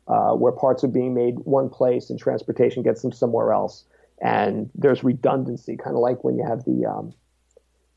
uh, 0.07 0.33
where 0.33 0.51
parts 0.51 0.83
are 0.83 0.89
being 0.89 1.13
made 1.13 1.35
one 1.43 1.69
place 1.69 2.09
and 2.09 2.19
transportation 2.19 2.81
gets 2.81 3.03
them 3.03 3.11
somewhere 3.11 3.53
else. 3.53 3.85
And 4.19 4.69
there's 4.75 5.03
redundancy, 5.03 5.77
kind 5.77 5.95
of 5.95 6.01
like 6.01 6.23
when 6.23 6.37
you 6.37 6.45
have 6.45 6.63
the, 6.65 6.85
um, 6.85 7.13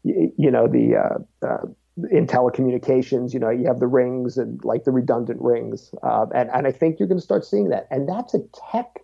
you, 0.03 0.33
you, 0.37 0.51
know, 0.51 0.69
the 0.69 0.97
uh, 0.97 1.47
uh, 1.47 1.67
in 2.11 2.27
telecommunications, 2.27 3.33
you 3.33 3.41
know, 3.41 3.51
you 3.51 3.67
have 3.67 3.81
the 3.81 3.87
rings 3.87 4.37
and 4.37 4.63
like 4.65 4.85
the 4.85 4.91
redundant 4.91 5.41
rings. 5.41 5.95
Uh, 6.03 6.27
and, 6.35 6.51
and 6.51 6.67
I 6.67 6.73
think 6.73 6.99
you're 6.99 7.09
going 7.09 7.19
to 7.19 7.25
start 7.25 7.45
seeing 7.45 7.71
that. 7.71 7.89
And 7.91 8.09
that's 8.09 8.35
a 8.35 8.41
tech 8.71 9.01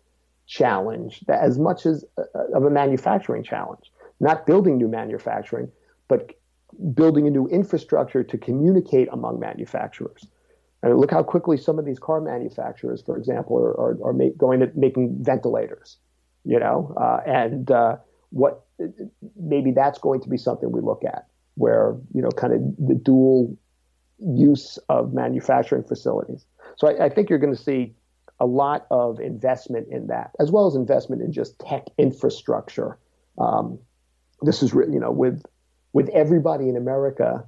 challenge 0.46 1.20
that 1.26 1.42
as 1.42 1.58
much 1.58 1.86
as 1.86 2.04
uh, 2.18 2.22
of 2.54 2.64
a 2.64 2.70
manufacturing 2.70 3.44
challenge, 3.44 3.92
not 4.18 4.46
building 4.46 4.76
new 4.76 4.88
manufacturing, 4.88 5.70
but 6.08 6.39
building 6.94 7.26
a 7.26 7.30
new 7.30 7.46
infrastructure 7.48 8.22
to 8.22 8.38
communicate 8.38 9.08
among 9.12 9.40
manufacturers. 9.40 10.26
And 10.82 10.98
look 10.98 11.10
how 11.10 11.22
quickly 11.22 11.56
some 11.56 11.78
of 11.78 11.84
these 11.84 11.98
car 11.98 12.20
manufacturers, 12.20 13.02
for 13.02 13.16
example, 13.18 13.58
are, 13.58 13.78
are, 13.78 13.98
are 14.04 14.12
make, 14.12 14.38
going 14.38 14.60
to 14.60 14.70
making 14.74 15.18
ventilators, 15.20 15.98
you 16.44 16.58
know, 16.58 16.94
uh, 16.96 17.20
and 17.26 17.70
uh, 17.70 17.96
what 18.30 18.64
maybe 19.36 19.72
that's 19.72 19.98
going 19.98 20.20
to 20.22 20.28
be 20.28 20.38
something 20.38 20.72
we 20.72 20.80
look 20.80 21.02
at 21.04 21.26
where, 21.56 21.96
you 22.14 22.22
know, 22.22 22.30
kind 22.30 22.54
of 22.54 22.60
the 22.78 22.94
dual 22.94 23.56
use 24.18 24.78
of 24.88 25.12
manufacturing 25.12 25.82
facilities. 25.82 26.46
So 26.76 26.88
I, 26.88 27.06
I 27.06 27.08
think 27.10 27.28
you're 27.28 27.38
going 27.38 27.54
to 27.54 27.62
see 27.62 27.94
a 28.38 28.46
lot 28.46 28.86
of 28.90 29.20
investment 29.20 29.88
in 29.90 30.06
that, 30.06 30.30
as 30.40 30.50
well 30.50 30.66
as 30.66 30.74
investment 30.74 31.20
in 31.20 31.30
just 31.30 31.58
tech 31.58 31.88
infrastructure. 31.98 32.98
Um, 33.36 33.78
this 34.40 34.62
is, 34.62 34.72
you 34.72 34.98
know, 34.98 35.10
with 35.10 35.42
with 35.92 36.08
everybody 36.10 36.68
in 36.68 36.76
America 36.76 37.44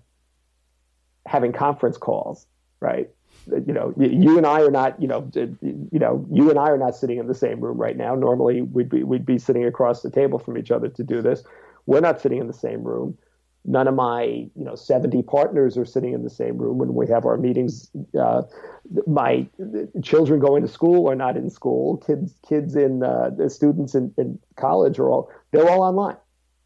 having 1.27 1.53
conference 1.53 1.97
calls, 1.97 2.47
right? 2.81 3.09
You 3.47 3.73
know, 3.73 3.95
you 3.97 4.37
and 4.37 4.47
I 4.47 4.61
are 4.61 4.71
not, 4.71 5.01
you 5.01 5.09
know, 5.09 5.31
you 5.35 5.89
know, 5.99 6.27
you 6.31 6.51
and 6.51 6.59
I 6.59 6.69
are 6.69 6.79
not 6.79 6.95
sitting 6.95 7.19
in 7.19 7.27
the 7.27 7.35
same 7.35 7.61
room 7.61 7.79
right 7.79 7.97
now. 7.97 8.15
Normally, 8.15 8.63
we'd 8.63 8.89
be 8.89 9.03
we'd 9.03 9.27
be 9.27 9.39
sitting 9.39 9.65
across 9.65 10.03
the 10.03 10.11
table 10.11 10.39
from 10.39 10.59
each 10.59 10.71
other 10.71 10.89
to 10.89 11.03
do 11.03 11.23
this. 11.23 11.43
We're 11.87 12.01
not 12.01 12.21
sitting 12.21 12.39
in 12.39 12.47
the 12.47 12.53
same 12.53 12.85
room 12.85 13.17
none 13.65 13.87
of 13.87 13.95
my 13.95 14.23
you 14.25 14.65
know 14.65 14.75
70 14.75 15.23
partners 15.23 15.77
are 15.77 15.85
sitting 15.85 16.13
in 16.13 16.25
the 16.25 16.31
same 16.31 16.59
room 16.59 16.79
when 16.79 16.95
we 16.95 17.07
have 17.09 17.25
our 17.25 17.37
meetings 17.37 17.91
uh, 18.19 18.43
my 19.07 19.47
children 20.03 20.41
going 20.41 20.63
to 20.63 20.69
school 20.69 21.09
are 21.09 21.15
not 21.15 21.37
in 21.37 21.49
school 21.49 21.99
kids 21.99 22.35
kids 22.47 22.75
in 22.75 23.03
uh, 23.03 23.31
students 23.49 23.95
in, 23.95 24.13
in 24.19 24.39
college 24.57 24.99
are 24.99 25.09
all 25.09 25.31
they're 25.53 25.69
all 25.69 25.83
online 25.83 26.17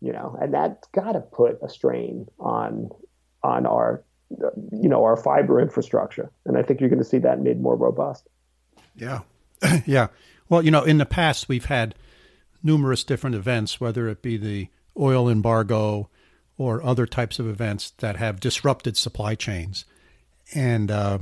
you 0.00 0.12
know 0.12 0.36
and 0.40 0.52
that's 0.52 0.86
got 0.88 1.12
to 1.12 1.20
put 1.20 1.58
a 1.62 1.68
strain 1.68 2.26
on 2.38 2.90
on 3.42 3.66
our 3.66 4.02
you 4.72 4.88
know 4.88 5.04
our 5.04 5.16
fiber 5.16 5.60
infrastructure 5.60 6.30
and 6.44 6.58
i 6.58 6.62
think 6.62 6.80
you're 6.80 6.90
going 6.90 7.02
to 7.02 7.08
see 7.08 7.18
that 7.18 7.40
made 7.40 7.60
more 7.60 7.76
robust 7.76 8.28
yeah 8.96 9.20
yeah 9.86 10.08
well 10.48 10.62
you 10.62 10.70
know 10.70 10.82
in 10.82 10.98
the 10.98 11.06
past 11.06 11.48
we've 11.48 11.66
had 11.66 11.94
numerous 12.62 13.04
different 13.04 13.36
events 13.36 13.80
whether 13.80 14.08
it 14.08 14.22
be 14.22 14.36
the 14.36 14.68
oil 14.98 15.28
embargo 15.28 16.08
or 16.58 16.82
other 16.82 17.06
types 17.06 17.38
of 17.38 17.48
events 17.48 17.90
that 17.98 18.16
have 18.16 18.40
disrupted 18.40 18.96
supply 18.96 19.34
chains. 19.34 19.84
And 20.54 20.90
uh, 20.90 21.18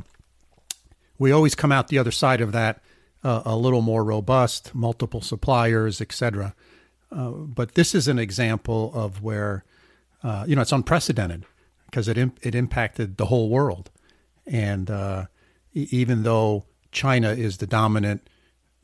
we 1.19 1.33
always 1.33 1.55
come 1.55 1.73
out 1.73 1.89
the 1.89 1.99
other 1.99 2.13
side 2.13 2.41
of 2.41 2.53
that 2.53 2.81
uh, 3.23 3.43
a 3.45 3.57
little 3.57 3.81
more 3.81 4.05
robust, 4.05 4.75
multiple 4.75 5.23
suppliers, 5.23 6.01
etc. 6.01 6.55
Uh, 7.15 7.31
but 7.31 7.75
this 7.75 7.95
is 7.95 8.09
an 8.09 8.19
example 8.19 8.91
of 8.95 9.23
where, 9.23 9.65
uh, 10.23 10.45
you 10.49 10.57
know, 10.57 10.63
it's 10.63 10.73
unprecedented 10.73 11.45
because 11.87 12.09
it, 12.09 12.19
it 12.43 12.55
impacted 12.55 13.17
the 13.17 13.27
whole 13.27 13.49
world. 13.49 13.91
And 14.47 14.91
uh, 14.91 15.27
even 15.73 16.25
though 16.25 16.65
China 16.93 17.31
is 17.31 17.59
the 17.59 17.67
dominant 17.67 18.29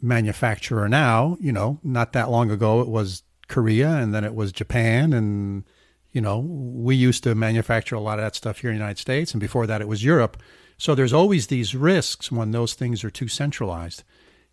manufacturer 0.01 0.89
now, 0.89 1.37
you 1.41 1.53
know, 1.53 1.79
not 1.83 2.13
that 2.13 2.31
long 2.31 2.51
ago 2.51 2.81
it 2.81 2.89
was 2.89 3.23
Korea 3.49 3.91
and 3.97 4.15
then 4.15 4.25
it 4.25 4.35
was 4.35 4.53
Japan 4.53 5.13
and 5.13 5.65
you 6.13 6.21
know, 6.21 6.39
we 6.39 6.97
used 6.97 7.23
to 7.25 7.35
manufacture 7.35 7.95
a 7.95 8.01
lot 8.01 8.19
of 8.19 8.25
that 8.25 8.35
stuff 8.35 8.59
here 8.59 8.71
in 8.71 8.77
the 8.77 8.81
United 8.81 8.99
States, 8.99 9.33
and 9.33 9.41
before 9.41 9.67
that 9.67 9.81
it 9.81 9.89
was 9.89 10.05
Europe. 10.05 10.43
So 10.77 10.95
there's 10.95 11.13
always 11.13 11.47
these 11.47 11.75
risks 11.75 12.33
when 12.33 12.51
those 12.51 12.75
things 12.75 13.05
are 13.05 13.11
too 13.11 13.29
centralized. 13.29 14.03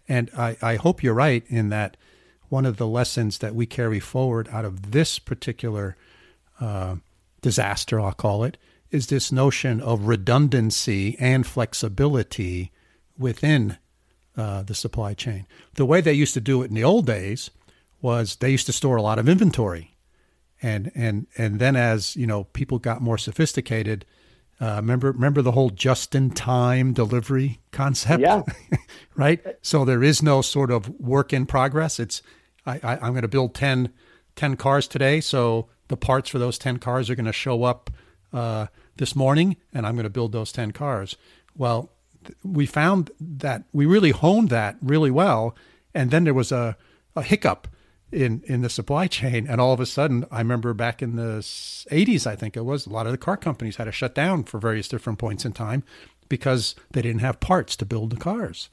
And 0.07 0.29
I, 0.37 0.57
I 0.61 0.75
hope 0.75 1.01
you're 1.01 1.13
right 1.13 1.43
in 1.47 1.69
that 1.69 1.97
one 2.49 2.65
of 2.65 2.77
the 2.77 2.87
lessons 2.87 3.39
that 3.39 3.55
we 3.55 3.65
carry 3.65 3.99
forward 3.99 4.47
out 4.51 4.65
of 4.65 4.91
this 4.91 5.19
particular 5.19 5.95
uh, 6.59 6.95
disaster, 7.41 7.99
I'll 7.99 8.13
call 8.13 8.43
it, 8.43 8.57
is 8.89 9.07
this 9.07 9.31
notion 9.31 9.81
of 9.81 10.07
redundancy 10.07 11.17
and 11.19 11.45
flexibility 11.45 12.71
within 13.17 13.77
uh, 14.37 14.63
the 14.63 14.75
supply 14.75 15.13
chain. 15.13 15.45
The 15.75 15.85
way 15.85 15.99
they 15.99 16.13
used 16.13 16.33
to 16.35 16.41
do 16.41 16.61
it 16.61 16.69
in 16.69 16.75
the 16.75 16.83
old 16.83 17.05
days 17.05 17.49
was 18.01 18.35
they 18.35 18.51
used 18.51 18.67
to 18.67 18.73
store 18.73 18.95
a 18.95 19.01
lot 19.01 19.19
of 19.19 19.27
inventory. 19.27 19.95
And 20.61 20.91
and 20.95 21.27
and 21.37 21.59
then 21.59 21.75
as 21.75 22.15
you 22.15 22.25
know 22.25 22.45
people 22.45 22.79
got 22.79 22.99
more 23.01 23.19
sophisticated 23.19 24.05
uh, 24.59 24.77
remember 24.77 25.11
remember 25.11 25.41
the 25.41 25.51
whole 25.51 25.69
just 25.69 26.15
in 26.15 26.31
time 26.31 26.93
delivery 26.93 27.59
concept? 27.71 28.21
Yeah. 28.21 28.43
Right? 29.15 29.43
So 29.63 29.83
there 29.83 30.03
is 30.03 30.21
no 30.21 30.43
sort 30.43 30.69
of 30.69 30.89
work 30.99 31.33
in 31.33 31.47
progress. 31.47 31.99
It's 31.99 32.21
I, 32.67 32.79
I 32.83 32.93
i'm 33.01 33.13
going 33.13 33.21
to 33.23 33.27
build 33.27 33.55
10, 33.55 33.91
10 34.35 34.57
cars 34.57 34.87
today 34.87 35.21
so 35.21 35.67
the 35.87 35.97
parts 35.97 36.29
for 36.29 36.37
those 36.37 36.57
10 36.57 36.77
cars 36.77 37.09
are 37.09 37.15
going 37.15 37.25
to 37.25 37.33
show 37.33 37.63
up 37.63 37.89
uh, 38.33 38.67
this 38.97 39.15
morning 39.15 39.57
and 39.73 39.87
i'm 39.87 39.95
going 39.95 40.03
to 40.03 40.09
build 40.09 40.31
those 40.31 40.51
10 40.51 40.71
cars. 40.71 41.15
Well 41.55 41.91
we 42.43 42.65
found 42.65 43.09
that 43.21 43.63
we 43.71 43.85
really 43.85 44.11
honed 44.11 44.49
that 44.49 44.75
really 44.81 45.11
well 45.11 45.55
and 45.93 46.11
then 46.11 46.25
there 46.25 46.33
was 46.33 46.51
a, 46.51 46.75
a 47.15 47.23
hiccup 47.23 47.67
in 48.11 48.43
in 48.45 48.61
the 48.61 48.69
supply 48.69 49.07
chain 49.17 49.47
and 49.47 49.61
all 49.61 49.73
of 49.73 49.79
a 49.79 49.85
sudden 49.85 50.25
i 50.29 50.39
remember 50.39 50.73
back 50.73 51.01
in 51.01 51.15
the 51.15 51.39
80s 51.91 52.27
i 52.27 52.35
think 52.35 52.57
it 52.57 52.65
was 52.65 52.85
a 52.85 52.89
lot 52.89 53.05
of 53.05 53.13
the 53.13 53.17
car 53.17 53.37
companies 53.37 53.77
had 53.77 53.85
to 53.85 53.91
shut 53.91 54.13
down 54.13 54.43
for 54.43 54.59
various 54.59 54.87
different 54.87 55.19
points 55.19 55.45
in 55.45 55.53
time 55.53 55.83
because 56.29 56.75
they 56.91 57.01
didn't 57.01 57.21
have 57.21 57.39
parts 57.39 57.75
to 57.77 57.85
build 57.85 58.09
the 58.09 58.17
cars. 58.17 58.69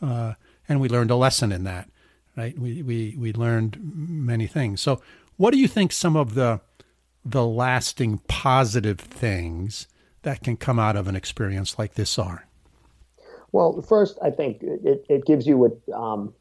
Uh, 0.00 0.34
and 0.68 0.80
we 0.80 0.88
learned 0.88 1.10
a 1.10 1.16
lesson 1.16 1.52
in 1.52 1.64
that 1.64 1.88
right? 2.36 2.58
We, 2.58 2.82
we 2.82 3.16
we 3.18 3.32
learned 3.32 3.78
many 3.82 4.46
things. 4.46 4.80
So 4.80 5.00
what 5.36 5.52
do 5.52 5.58
you 5.58 5.68
think 5.68 5.92
some 5.92 6.16
of 6.16 6.34
the 6.34 6.60
the 7.24 7.46
lasting 7.46 8.18
positive 8.28 8.98
things 8.98 9.86
that 10.22 10.42
can 10.42 10.56
come 10.56 10.78
out 10.78 10.96
of 10.96 11.08
an 11.08 11.16
experience 11.16 11.78
like 11.78 11.94
this 11.94 12.18
are? 12.18 12.46
Well 13.52 13.82
first 13.82 14.18
i 14.22 14.30
think 14.30 14.62
it, 14.62 15.04
it 15.10 15.26
gives 15.26 15.46
you 15.46 15.58
what 15.58 15.76
um, 15.94 16.32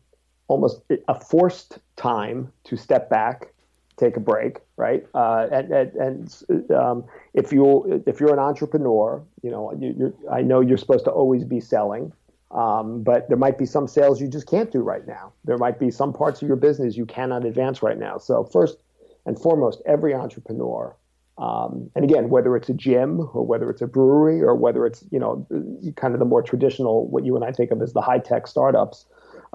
almost 0.52 0.82
a 1.08 1.18
forced 1.20 1.80
time 1.96 2.52
to 2.66 2.76
step 2.76 3.10
back, 3.10 3.54
take 3.96 4.18
a 4.18 4.20
break, 4.20 4.58
right? 4.76 5.06
Uh, 5.16 5.48
and 5.52 5.72
and, 5.72 5.96
and 5.96 6.72
um, 6.72 7.06
if 7.34 7.54
you 7.54 8.04
if 8.06 8.20
you're 8.20 8.34
an 8.34 8.40
entrepreneur, 8.40 9.24
you 9.42 9.50
know, 9.50 9.72
you, 9.80 10.14
I 10.30 10.42
know 10.42 10.60
you're 10.60 10.78
supposed 10.78 11.06
to 11.06 11.12
always 11.12 11.46
be 11.46 11.62
selling, 11.62 12.12
Um, 12.54 13.02
but 13.02 13.30
there 13.30 13.38
might 13.38 13.58
be 13.58 13.66
some 13.66 13.88
sales 13.88 14.20
you 14.20 14.28
just 14.28 14.48
can't 14.48 14.72
do 14.72 14.80
right 14.80 15.08
now. 15.08 15.32
There 15.46 15.58
might 15.58 15.80
be 15.80 15.90
some 15.90 16.12
parts 16.12 16.42
of 16.42 16.48
your 16.48 16.58
business 16.58 16.98
you 16.98 17.06
cannot 17.06 17.46
advance 17.46 17.82
right 17.82 17.98
now. 17.98 18.18
So 18.18 18.44
first 18.44 18.78
and 19.26 19.40
foremost, 19.40 19.82
every 19.86 20.14
entrepreneur, 20.14 20.96
um, 21.38 21.90
and 21.96 22.04
again, 22.04 22.30
whether 22.30 22.56
it's 22.58 22.68
a 22.68 22.74
gym 22.74 23.22
or 23.34 23.46
whether 23.46 23.70
it's 23.70 23.82
a 23.82 23.88
brewery 23.88 24.42
or 24.42 24.54
whether 24.54 24.86
it's 24.86 25.04
you 25.12 25.20
know 25.20 25.48
kind 25.96 26.14
of 26.14 26.20
the 26.20 26.26
more 26.26 26.42
traditional, 26.42 27.08
what 27.08 27.26
you 27.26 27.36
and 27.36 27.46
I 27.46 27.52
think 27.52 27.72
of 27.72 27.82
as 27.82 27.94
the 27.94 28.02
high 28.02 28.20
tech 28.20 28.48
startups, 28.48 29.06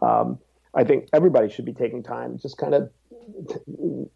um, 0.03 0.39
I 0.75 0.85
think 0.85 1.09
everybody 1.13 1.51
should 1.51 1.65
be 1.65 1.73
taking 1.73 2.03
time 2.03 2.39
just 2.39 2.59
kind 2.59 2.75
of 2.75 2.91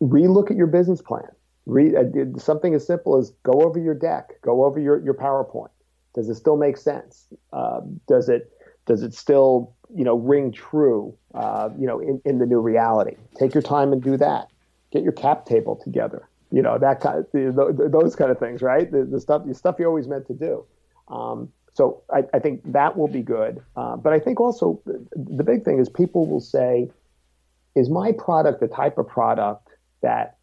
relook 0.01 0.51
at 0.51 0.57
your 0.57 0.67
business 0.67 1.03
plan. 1.03 1.29
Re, 1.67 1.95
uh, 1.95 2.39
something 2.39 2.75
as 2.75 2.87
simple 2.87 3.17
as 3.17 3.31
go 3.43 3.63
over 3.63 3.79
your 3.79 3.95
deck, 3.95 4.41
go 4.43 4.65
over 4.65 4.81
your, 4.81 5.03
your 5.05 5.15
PowerPoint. 5.15 5.71
Does 6.15 6.29
it 6.29 6.35
still 6.35 6.57
make 6.57 6.77
sense? 6.77 7.27
Uh, 7.53 7.81
does 8.09 8.29
it 8.29 8.51
does 8.87 9.03
it 9.03 9.15
still 9.15 9.75
you 9.95 10.05
know 10.05 10.17
ring 10.17 10.53
true? 10.53 11.15
Uh, 11.35 11.71
you 11.79 11.87
know 11.87 12.01
in, 12.01 12.21
in 12.25 12.39
the 12.39 12.47
new 12.47 12.61
reality. 12.61 13.17
Take 13.39 13.55
your 13.55 13.63
time 13.63 13.93
and 13.93 14.03
do 14.03 14.17
that. 14.17 14.49
Get 14.93 15.03
your 15.03 15.13
cap 15.13 15.47
table 15.47 15.77
together. 15.77 16.29
You 16.51 16.63
know 16.63 16.79
that 16.79 17.01
kind 17.01 17.25
of, 17.33 17.93
those 17.93 18.17
kind 18.17 18.31
of 18.31 18.39
things, 18.39 18.63
right? 18.63 18.91
The, 18.91 19.05
the 19.05 19.21
stuff 19.21 19.43
the 19.47 19.55
stuff 19.55 19.77
you're 19.79 19.89
always 19.89 20.09
meant 20.09 20.27
to 20.27 20.35
do. 20.35 20.65
Um, 21.09 21.51
so 21.75 22.03
I, 22.13 22.25
I, 22.35 22.39
think 22.39 22.61
that 22.73 22.97
will 22.97 23.09
be 23.09 23.23
good. 23.23 23.63
Uh, 23.77 23.97
but 23.97 24.13
I 24.13 24.19
think 24.19 24.41
also 24.41 24.81
the, 24.85 25.07
the 25.15 25.45
big 25.45 25.65
thing 25.65 25.79
is 25.79 25.89
people 25.89 26.27
will 26.27 26.41
say, 26.41 26.91
is 27.75 27.89
my 27.89 28.13
product 28.13 28.61
the 28.61 28.69
type 28.69 28.99
of 28.99 29.07
product 29.07 29.69
that 30.03 30.39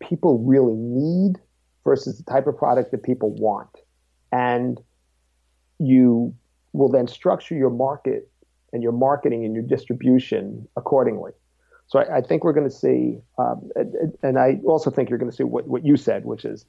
people 0.00 0.38
really 0.38 0.74
need 0.74 1.40
versus 1.84 2.18
the 2.18 2.24
type 2.24 2.46
of 2.46 2.56
product 2.56 2.92
that 2.92 3.02
people 3.02 3.30
want? 3.34 3.70
And 4.30 4.80
you 5.78 6.34
will 6.72 6.88
then 6.88 7.06
structure 7.06 7.54
your 7.54 7.70
market 7.70 8.30
and 8.72 8.82
your 8.82 8.92
marketing 8.92 9.44
and 9.44 9.54
your 9.54 9.64
distribution 9.64 10.66
accordingly. 10.76 11.32
So 11.86 11.98
I, 11.98 12.18
I 12.18 12.20
think 12.22 12.44
we're 12.44 12.54
going 12.54 12.68
to 12.68 12.74
see, 12.74 13.18
um, 13.38 13.70
and, 14.22 14.38
I 14.38 14.60
also 14.64 14.90
think 14.90 15.10
you're 15.10 15.18
going 15.18 15.30
to 15.30 15.36
see 15.36 15.44
what, 15.44 15.66
what 15.66 15.84
you 15.84 15.96
said, 15.96 16.24
which 16.24 16.44
is 16.44 16.64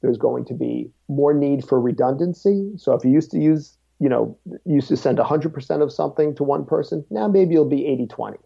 there's 0.00 0.16
going 0.16 0.44
to 0.46 0.54
be 0.54 0.90
more 1.08 1.34
need 1.34 1.64
for 1.64 1.80
redundancy. 1.80 2.72
So 2.76 2.94
if 2.94 3.04
you 3.04 3.10
used 3.10 3.30
to 3.32 3.38
use, 3.38 3.76
you 4.00 4.08
know, 4.08 4.38
used 4.64 4.88
to 4.88 4.96
send 4.96 5.18
100% 5.18 5.82
of 5.82 5.92
something 5.92 6.34
to 6.36 6.42
one 6.42 6.64
person, 6.64 7.04
now 7.10 7.28
maybe 7.28 7.54
it'll 7.54 7.68
be 7.68 7.86
80 7.86 8.06
20, 8.06 8.38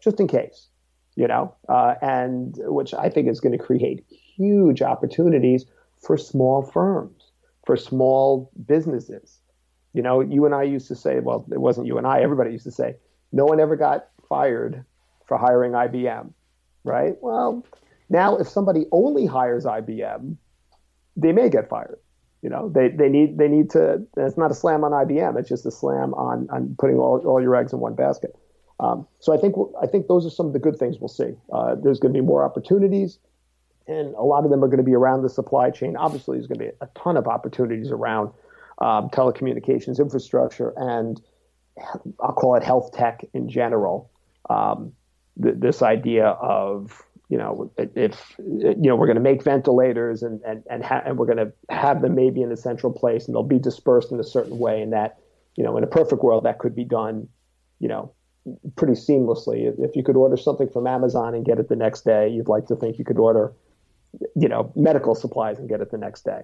just 0.00 0.20
in 0.20 0.28
case, 0.28 0.68
you 1.16 1.26
know, 1.26 1.54
uh, 1.68 1.94
and 2.00 2.54
which 2.58 2.94
I 2.94 3.08
think 3.08 3.28
is 3.28 3.40
going 3.40 3.56
to 3.56 3.64
create 3.64 4.04
huge 4.08 4.82
opportunities 4.82 5.64
for 6.00 6.16
small 6.16 6.62
firms, 6.62 7.32
for 7.64 7.76
small 7.76 8.52
businesses. 8.66 9.40
You 9.96 10.02
know, 10.02 10.20
you 10.20 10.44
and 10.44 10.54
I 10.54 10.64
used 10.64 10.88
to 10.88 10.94
say, 10.94 11.20
well, 11.20 11.46
it 11.50 11.58
wasn't 11.58 11.86
you 11.86 11.96
and 11.96 12.06
I, 12.06 12.20
everybody 12.20 12.50
used 12.52 12.64
to 12.64 12.70
say, 12.70 12.96
no 13.32 13.46
one 13.46 13.60
ever 13.60 13.76
got 13.76 14.08
fired 14.28 14.84
for 15.26 15.38
hiring 15.38 15.72
IBM, 15.72 16.34
right? 16.84 17.14
Well, 17.22 17.64
now 18.10 18.36
if 18.36 18.46
somebody 18.46 18.84
only 18.92 19.24
hires 19.24 19.64
IBM, 19.64 20.36
they 21.16 21.32
may 21.32 21.48
get 21.48 21.70
fired. 21.70 21.98
You 22.42 22.50
know, 22.50 22.68
they, 22.68 22.88
they 22.88 23.08
need 23.08 23.38
they 23.38 23.48
need 23.48 23.70
to. 23.70 24.06
it's 24.18 24.36
not 24.36 24.50
a 24.50 24.54
slam 24.54 24.84
on 24.84 24.92
IBM. 24.92 25.38
It's 25.38 25.48
just 25.48 25.64
a 25.64 25.70
slam 25.70 26.12
on 26.12 26.46
on 26.50 26.76
putting 26.78 26.98
all, 26.98 27.18
all 27.26 27.40
your 27.40 27.56
eggs 27.56 27.72
in 27.72 27.80
one 27.80 27.94
basket. 27.94 28.36
Um, 28.78 29.08
so 29.18 29.32
I 29.32 29.38
think 29.38 29.54
I 29.82 29.86
think 29.86 30.08
those 30.08 30.26
are 30.26 30.30
some 30.30 30.46
of 30.46 30.52
the 30.52 30.58
good 30.58 30.78
things 30.78 30.98
we'll 31.00 31.08
see. 31.08 31.32
Uh, 31.50 31.74
there's 31.74 31.98
going 31.98 32.12
to 32.12 32.20
be 32.20 32.24
more 32.24 32.44
opportunities, 32.44 33.18
and 33.88 34.14
a 34.14 34.22
lot 34.22 34.44
of 34.44 34.50
them 34.50 34.62
are 34.62 34.68
going 34.68 34.76
to 34.76 34.84
be 34.84 34.94
around 34.94 35.22
the 35.22 35.30
supply 35.30 35.70
chain. 35.70 35.96
Obviously, 35.96 36.36
there's 36.36 36.46
going 36.46 36.58
to 36.58 36.64
be 36.66 36.72
a 36.82 36.88
ton 36.94 37.16
of 37.16 37.26
opportunities 37.26 37.90
around 37.90 38.30
um, 38.78 39.08
telecommunications 39.10 39.98
infrastructure 39.98 40.72
and 40.76 41.20
I'll 42.20 42.32
call 42.32 42.56
it 42.56 42.62
health 42.62 42.92
tech 42.92 43.24
in 43.34 43.48
general. 43.48 44.10
Um, 44.48 44.92
th- 45.42 45.56
this 45.58 45.82
idea 45.82 46.26
of 46.26 47.02
you 47.28 47.38
know, 47.38 47.72
if 47.76 48.36
you 48.38 48.76
know, 48.76 48.94
we're 48.94 49.06
going 49.06 49.16
to 49.16 49.22
make 49.22 49.42
ventilators 49.42 50.22
and 50.22 50.40
and 50.42 50.62
and, 50.70 50.84
ha- 50.84 51.02
and 51.04 51.18
we're 51.18 51.26
going 51.26 51.38
to 51.38 51.52
have 51.68 52.00
them 52.00 52.14
maybe 52.14 52.40
in 52.40 52.52
a 52.52 52.56
central 52.56 52.92
place, 52.92 53.26
and 53.26 53.34
they'll 53.34 53.42
be 53.42 53.58
dispersed 53.58 54.12
in 54.12 54.20
a 54.20 54.24
certain 54.24 54.58
way, 54.58 54.80
and 54.80 54.92
that 54.92 55.18
you 55.56 55.64
know, 55.64 55.76
in 55.76 55.82
a 55.82 55.88
perfect 55.88 56.22
world, 56.22 56.44
that 56.44 56.58
could 56.58 56.76
be 56.76 56.84
done, 56.84 57.28
you 57.80 57.88
know, 57.88 58.12
pretty 58.76 58.92
seamlessly. 58.92 59.74
If 59.78 59.96
you 59.96 60.04
could 60.04 60.16
order 60.16 60.36
something 60.36 60.68
from 60.68 60.86
Amazon 60.86 61.34
and 61.34 61.44
get 61.44 61.58
it 61.58 61.68
the 61.68 61.76
next 61.76 62.04
day, 62.04 62.28
you'd 62.28 62.48
like 62.48 62.66
to 62.66 62.76
think 62.76 62.98
you 62.98 63.04
could 63.04 63.18
order, 63.18 63.52
you 64.36 64.48
know, 64.48 64.72
medical 64.76 65.16
supplies 65.16 65.58
and 65.58 65.68
get 65.68 65.80
it 65.80 65.90
the 65.90 65.98
next 65.98 66.24
day. 66.24 66.42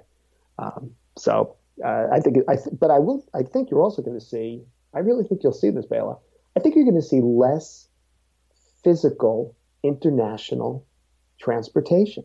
Um, 0.58 0.90
so 1.16 1.56
uh, 1.84 2.06
I 2.12 2.20
think, 2.20 2.38
I 2.48 2.56
th- 2.56 2.76
but 2.78 2.90
I 2.90 2.98
will. 2.98 3.24
I 3.34 3.42
think 3.42 3.70
you're 3.70 3.82
also 3.82 4.02
going 4.02 4.18
to 4.18 4.24
see. 4.24 4.62
I 4.94 5.00
really 5.00 5.24
think 5.24 5.42
you'll 5.42 5.52
see 5.52 5.70
this, 5.70 5.86
Bela. 5.86 6.18
I 6.56 6.60
think 6.60 6.74
you're 6.74 6.84
going 6.84 7.00
to 7.00 7.02
see 7.02 7.20
less 7.20 7.88
physical 8.84 9.56
international 9.82 10.86
transportation. 11.40 12.24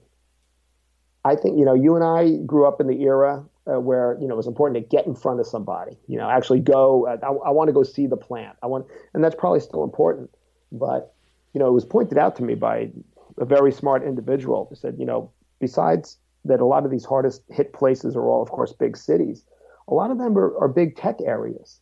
I 1.23 1.35
think, 1.35 1.57
you 1.57 1.65
know, 1.65 1.73
you 1.73 1.95
and 1.95 2.03
I 2.03 2.43
grew 2.45 2.65
up 2.65 2.79
in 2.79 2.87
the 2.87 3.01
era 3.03 3.45
uh, 3.65 3.79
where, 3.79 4.17
you 4.19 4.27
know, 4.27 4.35
it 4.35 4.37
was 4.37 4.47
important 4.47 4.81
to 4.81 4.95
get 4.95 5.05
in 5.05 5.15
front 5.15 5.39
of 5.39 5.47
somebody, 5.47 5.97
you 6.07 6.17
know, 6.17 6.29
actually 6.29 6.59
go, 6.59 7.07
uh, 7.07 7.17
I, 7.23 7.49
I 7.49 7.51
want 7.51 7.67
to 7.67 7.73
go 7.73 7.83
see 7.83 8.07
the 8.07 8.17
plant. 8.17 8.55
I 8.63 8.67
want, 8.67 8.85
and 9.13 9.23
that's 9.23 9.35
probably 9.35 9.59
still 9.59 9.83
important. 9.83 10.29
But, 10.71 11.13
you 11.53 11.59
know, 11.59 11.67
it 11.67 11.73
was 11.73 11.85
pointed 11.85 12.17
out 12.17 12.35
to 12.37 12.43
me 12.43 12.55
by 12.55 12.91
a 13.37 13.45
very 13.45 13.71
smart 13.71 14.03
individual 14.03 14.67
who 14.69 14.75
said, 14.75 14.95
you 14.97 15.05
know, 15.05 15.31
besides 15.59 16.17
that 16.47 16.59
a 16.59 16.65
lot 16.65 16.85
of 16.85 16.91
these 16.91 17.05
hardest 17.05 17.41
hit 17.49 17.73
places 17.73 18.15
are 18.15 18.27
all, 18.27 18.41
of 18.41 18.49
course, 18.49 18.73
big 18.73 18.97
cities, 18.97 19.43
a 19.87 19.93
lot 19.93 20.11
of 20.11 20.17
them 20.17 20.37
are, 20.37 20.57
are 20.57 20.67
big 20.67 20.95
tech 20.95 21.17
areas. 21.25 21.79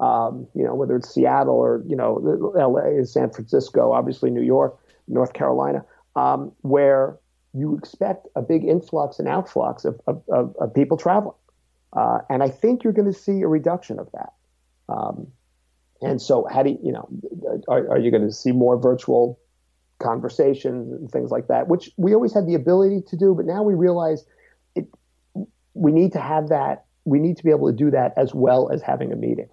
Um, 0.00 0.48
you 0.54 0.64
know, 0.64 0.74
whether 0.74 0.96
it's 0.96 1.14
Seattle 1.14 1.54
or, 1.54 1.82
you 1.86 1.94
know, 1.94 2.14
LA, 2.56 3.04
San 3.04 3.30
Francisco, 3.30 3.92
obviously 3.92 4.30
New 4.30 4.42
York. 4.42 4.76
North 5.08 5.32
Carolina, 5.32 5.84
um, 6.16 6.52
where 6.62 7.18
you 7.52 7.76
expect 7.76 8.26
a 8.34 8.42
big 8.42 8.64
influx 8.64 9.18
and 9.18 9.28
outflux 9.28 9.84
of, 9.84 10.00
of, 10.06 10.22
of, 10.28 10.56
of 10.56 10.74
people 10.74 10.96
traveling. 10.96 11.36
Uh, 11.92 12.18
and 12.28 12.42
I 12.42 12.48
think 12.48 12.82
you're 12.82 12.92
going 12.92 13.12
to 13.12 13.18
see 13.18 13.42
a 13.42 13.48
reduction 13.48 13.98
of 13.98 14.10
that. 14.12 14.32
Um, 14.88 15.28
and 16.02 16.20
so, 16.20 16.46
how 16.52 16.62
do 16.62 16.70
you, 16.70 16.78
you 16.82 16.92
know, 16.92 17.08
are, 17.68 17.92
are 17.92 17.98
you 17.98 18.10
going 18.10 18.26
to 18.26 18.32
see 18.32 18.52
more 18.52 18.76
virtual 18.76 19.38
conversations 19.98 20.92
and 20.92 21.10
things 21.10 21.30
like 21.30 21.48
that, 21.48 21.68
which 21.68 21.90
we 21.96 22.14
always 22.14 22.32
had 22.32 22.46
the 22.46 22.54
ability 22.54 23.02
to 23.08 23.16
do, 23.16 23.34
but 23.34 23.46
now 23.46 23.62
we 23.62 23.74
realize 23.74 24.24
it, 24.74 24.86
we 25.74 25.92
need 25.92 26.12
to 26.12 26.20
have 26.20 26.48
that. 26.48 26.84
We 27.04 27.18
need 27.18 27.36
to 27.36 27.44
be 27.44 27.50
able 27.50 27.70
to 27.70 27.76
do 27.76 27.90
that 27.90 28.14
as 28.16 28.34
well 28.34 28.70
as 28.70 28.82
having 28.82 29.12
a 29.12 29.16
meeting. 29.16 29.48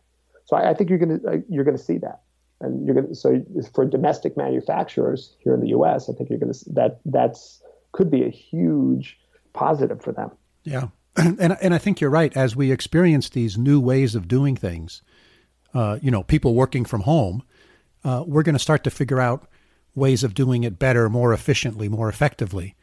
So 0.45 0.55
I, 0.55 0.71
I 0.71 0.73
think 0.73 0.89
you're 0.89 0.99
going 0.99 1.19
to 1.19 1.27
uh, 1.27 1.37
you're 1.49 1.63
going 1.63 1.77
to 1.77 1.83
see 1.83 1.97
that 1.99 2.21
and 2.61 2.85
you're 2.85 2.95
going 2.95 3.07
to 3.07 3.15
so 3.15 3.43
for 3.73 3.85
domestic 3.85 4.37
manufacturers 4.37 5.35
here 5.39 5.53
in 5.53 5.61
the 5.61 5.69
U.S., 5.69 6.09
I 6.09 6.13
think 6.13 6.29
you're 6.29 6.39
going 6.39 6.53
to 6.53 6.59
that 6.73 6.99
that's 7.05 7.61
could 7.91 8.09
be 8.09 8.23
a 8.23 8.29
huge 8.29 9.19
positive 9.53 10.01
for 10.01 10.11
them. 10.11 10.31
Yeah, 10.63 10.87
and 11.15 11.39
and 11.39 11.73
I 11.73 11.77
think 11.77 11.99
you're 11.99 12.09
right. 12.09 12.35
As 12.35 12.55
we 12.55 12.71
experience 12.71 13.29
these 13.29 13.57
new 13.57 13.79
ways 13.79 14.15
of 14.15 14.27
doing 14.27 14.55
things, 14.55 15.01
uh, 15.73 15.99
you 16.01 16.11
know, 16.11 16.23
people 16.23 16.53
working 16.53 16.85
from 16.85 17.01
home, 17.01 17.43
uh, 18.03 18.23
we're 18.25 18.43
going 18.43 18.55
to 18.55 18.59
start 18.59 18.83
to 18.85 18.89
figure 18.89 19.19
out 19.19 19.47
ways 19.95 20.23
of 20.23 20.33
doing 20.33 20.63
it 20.63 20.79
better, 20.79 21.09
more 21.09 21.33
efficiently, 21.33 21.89
more 21.89 22.09
effectively. 22.09 22.75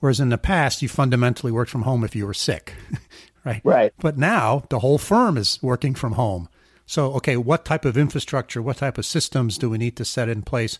Whereas 0.00 0.20
in 0.20 0.30
the 0.30 0.38
past, 0.38 0.82
you 0.82 0.88
fundamentally 0.88 1.52
worked 1.52 1.70
from 1.70 1.82
home 1.82 2.04
if 2.04 2.16
you 2.16 2.26
were 2.26 2.34
sick, 2.34 2.74
right? 3.44 3.60
Right. 3.64 3.92
But 3.98 4.16
now 4.16 4.64
the 4.70 4.80
whole 4.80 4.98
firm 4.98 5.36
is 5.36 5.58
working 5.62 5.94
from 5.94 6.12
home. 6.12 6.48
So, 6.86 7.12
okay, 7.14 7.36
what 7.36 7.64
type 7.64 7.84
of 7.84 7.96
infrastructure, 7.96 8.60
what 8.60 8.78
type 8.78 8.98
of 8.98 9.06
systems 9.06 9.58
do 9.58 9.70
we 9.70 9.78
need 9.78 9.96
to 9.96 10.04
set 10.04 10.28
in 10.28 10.42
place? 10.42 10.78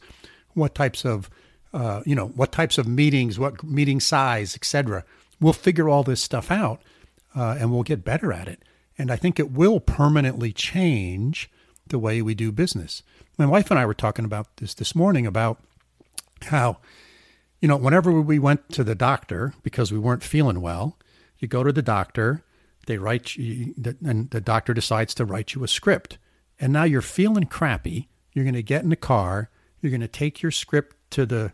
What 0.54 0.74
types 0.74 1.04
of, 1.04 1.30
uh, 1.72 2.02
you 2.04 2.16
know, 2.16 2.28
what 2.28 2.50
types 2.50 2.78
of 2.78 2.88
meetings, 2.88 3.38
what 3.38 3.62
meeting 3.62 4.00
size, 4.00 4.56
etc. 4.56 5.04
We'll 5.40 5.52
figure 5.52 5.88
all 5.88 6.02
this 6.02 6.22
stuff 6.22 6.50
out, 6.50 6.82
uh, 7.36 7.56
and 7.60 7.70
we'll 7.70 7.84
get 7.84 8.04
better 8.04 8.32
at 8.32 8.48
it. 8.48 8.62
And 8.98 9.10
I 9.10 9.16
think 9.16 9.38
it 9.38 9.52
will 9.52 9.78
permanently 9.78 10.52
change 10.52 11.48
the 11.86 11.98
way 11.98 12.22
we 12.22 12.34
do 12.34 12.50
business. 12.50 13.02
My 13.38 13.46
wife 13.46 13.70
and 13.70 13.78
I 13.78 13.86
were 13.86 13.94
talking 13.94 14.24
about 14.24 14.56
this 14.56 14.74
this 14.74 14.94
morning 14.94 15.26
about 15.26 15.60
how, 16.44 16.78
you 17.60 17.68
know, 17.68 17.76
whenever 17.76 18.12
we 18.20 18.38
went 18.38 18.68
to 18.70 18.84
the 18.84 18.94
doctor 18.94 19.54
because 19.62 19.92
we 19.92 19.98
weren't 19.98 20.22
feeling 20.22 20.60
well, 20.60 20.98
you 21.38 21.48
go 21.48 21.62
to 21.62 21.72
the 21.72 21.82
doctor 21.82 22.44
they 22.86 22.98
write 22.98 23.36
you, 23.36 23.74
and 24.04 24.30
the 24.30 24.40
doctor 24.40 24.74
decides 24.74 25.14
to 25.14 25.24
write 25.24 25.54
you 25.54 25.62
a 25.62 25.68
script. 25.68 26.18
And 26.58 26.72
now 26.72 26.84
you're 26.84 27.02
feeling 27.02 27.44
crappy. 27.44 28.08
You're 28.32 28.44
going 28.44 28.54
to 28.54 28.62
get 28.62 28.82
in 28.82 28.90
the 28.90 28.96
car. 28.96 29.50
You're 29.80 29.90
going 29.90 30.00
to 30.00 30.08
take 30.08 30.42
your 30.42 30.50
script 30.50 30.96
to 31.10 31.26
the 31.26 31.52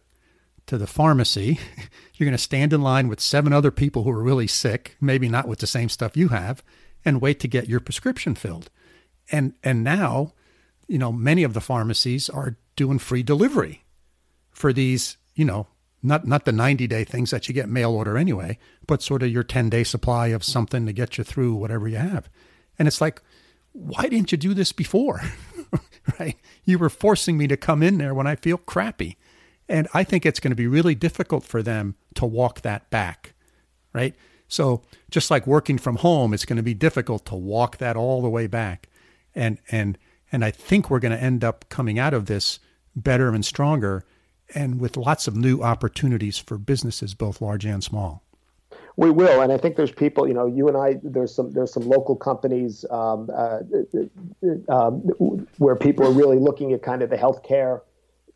to 0.66 0.78
the 0.78 0.86
pharmacy. 0.86 1.60
You're 2.14 2.26
going 2.26 2.36
to 2.36 2.42
stand 2.42 2.72
in 2.72 2.82
line 2.82 3.06
with 3.06 3.20
seven 3.20 3.52
other 3.52 3.70
people 3.70 4.02
who 4.02 4.10
are 4.10 4.22
really 4.22 4.48
sick, 4.48 4.96
maybe 5.00 5.28
not 5.28 5.46
with 5.46 5.60
the 5.60 5.66
same 5.66 5.88
stuff 5.88 6.16
you 6.16 6.28
have, 6.28 6.60
and 7.04 7.20
wait 7.20 7.38
to 7.40 7.48
get 7.48 7.68
your 7.68 7.78
prescription 7.78 8.34
filled. 8.34 8.68
And 9.30 9.54
and 9.62 9.84
now, 9.84 10.32
you 10.88 10.98
know, 10.98 11.12
many 11.12 11.44
of 11.44 11.54
the 11.54 11.60
pharmacies 11.60 12.28
are 12.28 12.56
doing 12.74 12.98
free 12.98 13.22
delivery 13.22 13.84
for 14.56 14.72
these, 14.72 15.18
you 15.34 15.44
know, 15.44 15.66
not 16.02 16.26
not 16.26 16.46
the 16.46 16.52
90 16.52 16.86
day 16.86 17.04
things 17.04 17.30
that 17.30 17.46
you 17.46 17.52
get 17.52 17.68
mail 17.68 17.92
order 17.92 18.16
anyway, 18.16 18.58
but 18.86 19.02
sort 19.02 19.22
of 19.22 19.30
your 19.30 19.42
10 19.42 19.68
day 19.68 19.84
supply 19.84 20.28
of 20.28 20.42
something 20.42 20.86
to 20.86 20.94
get 20.94 21.18
you 21.18 21.24
through 21.24 21.54
whatever 21.54 21.86
you 21.86 21.98
have. 21.98 22.30
And 22.78 22.88
it's 22.88 23.02
like, 23.02 23.20
why 23.72 24.04
didn't 24.08 24.32
you 24.32 24.38
do 24.38 24.54
this 24.54 24.72
before? 24.72 25.20
right? 26.18 26.38
You 26.64 26.78
were 26.78 26.88
forcing 26.88 27.36
me 27.36 27.46
to 27.48 27.56
come 27.58 27.82
in 27.82 27.98
there 27.98 28.14
when 28.14 28.26
I 28.26 28.34
feel 28.34 28.56
crappy. 28.56 29.18
And 29.68 29.88
I 29.92 30.04
think 30.04 30.24
it's 30.24 30.40
going 30.40 30.52
to 30.52 30.56
be 30.56 30.66
really 30.66 30.94
difficult 30.94 31.44
for 31.44 31.62
them 31.62 31.96
to 32.14 32.24
walk 32.24 32.62
that 32.62 32.88
back, 32.88 33.34
right? 33.92 34.14
So 34.48 34.82
just 35.10 35.30
like 35.30 35.46
working 35.46 35.76
from 35.76 35.96
home, 35.96 36.32
it's 36.32 36.46
going 36.46 36.56
to 36.56 36.62
be 36.62 36.72
difficult 36.72 37.26
to 37.26 37.34
walk 37.34 37.76
that 37.76 37.96
all 37.96 38.22
the 38.22 38.30
way 38.30 38.46
back. 38.46 38.88
And 39.34 39.58
and 39.70 39.98
and 40.32 40.42
I 40.42 40.50
think 40.50 40.88
we're 40.88 41.00
going 41.00 41.12
to 41.12 41.22
end 41.22 41.44
up 41.44 41.68
coming 41.68 41.98
out 41.98 42.14
of 42.14 42.24
this 42.24 42.58
better 42.94 43.34
and 43.34 43.44
stronger 43.44 44.04
and 44.54 44.80
with 44.80 44.96
lots 44.96 45.26
of 45.26 45.36
new 45.36 45.62
opportunities 45.62 46.38
for 46.38 46.58
businesses 46.58 47.14
both 47.14 47.40
large 47.40 47.64
and 47.64 47.82
small. 47.82 48.22
We 48.98 49.10
will, 49.10 49.42
and 49.42 49.52
I 49.52 49.58
think 49.58 49.76
there's 49.76 49.92
people. 49.92 50.26
You 50.26 50.32
know, 50.32 50.46
you 50.46 50.68
and 50.68 50.76
I. 50.76 50.98
There's 51.02 51.34
some. 51.34 51.52
There's 51.52 51.72
some 51.72 51.86
local 51.86 52.16
companies 52.16 52.84
um, 52.90 53.28
uh, 53.34 53.58
um, 54.70 55.00
where 55.58 55.76
people 55.76 56.06
are 56.06 56.12
really 56.12 56.38
looking 56.38 56.72
at 56.72 56.82
kind 56.82 57.02
of 57.02 57.10
the 57.10 57.16
healthcare, 57.16 57.82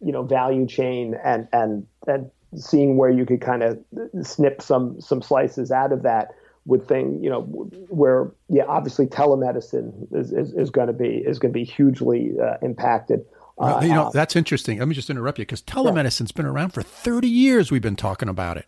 you 0.01 0.13
know, 0.13 0.23
value 0.23 0.67
chain 0.67 1.17
and 1.25 1.49
and 1.55 1.87
and 2.07 2.31
seeing 2.55 2.99
where 2.99 3.09
you 3.09 3.25
could 3.25 3.41
kind 3.41 3.63
of 3.63 3.79
snip 4.23 4.61
some 4.61 5.01
some 5.01 5.23
slices 5.23 5.71
out 5.71 5.93
of 5.93 6.03
that 6.03 6.35
with 6.67 6.87
thing. 6.87 7.25
You 7.25 7.31
know, 7.31 7.41
where 7.89 8.31
yeah, 8.51 8.65
obviously 8.69 9.07
telemedicine 9.07 10.15
is 10.15 10.31
is, 10.31 10.53
is 10.53 10.69
going 10.69 10.89
to 10.89 10.93
be 10.93 11.23
is 11.27 11.39
going 11.39 11.55
to 11.55 11.59
be 11.59 11.65
hugely 11.65 12.33
uh, 12.39 12.59
impacted. 12.61 13.25
Well, 13.61 13.85
you 13.85 13.91
know, 13.91 14.07
uh, 14.07 14.11
that's 14.11 14.37
interesting. 14.37 14.79
Let 14.79 14.89
me 14.89 14.95
just 14.95 15.11
interrupt 15.11 15.39
you 15.39 15.45
because 15.45 15.61
telemedicine's 15.61 16.33
been 16.33 16.47
around 16.47 16.71
for 16.71 16.83
30 16.83 17.29
years. 17.29 17.71
We've 17.71 17.83
been 17.83 17.97
talking 17.97 18.29
about 18.29 18.57
it, 18.57 18.67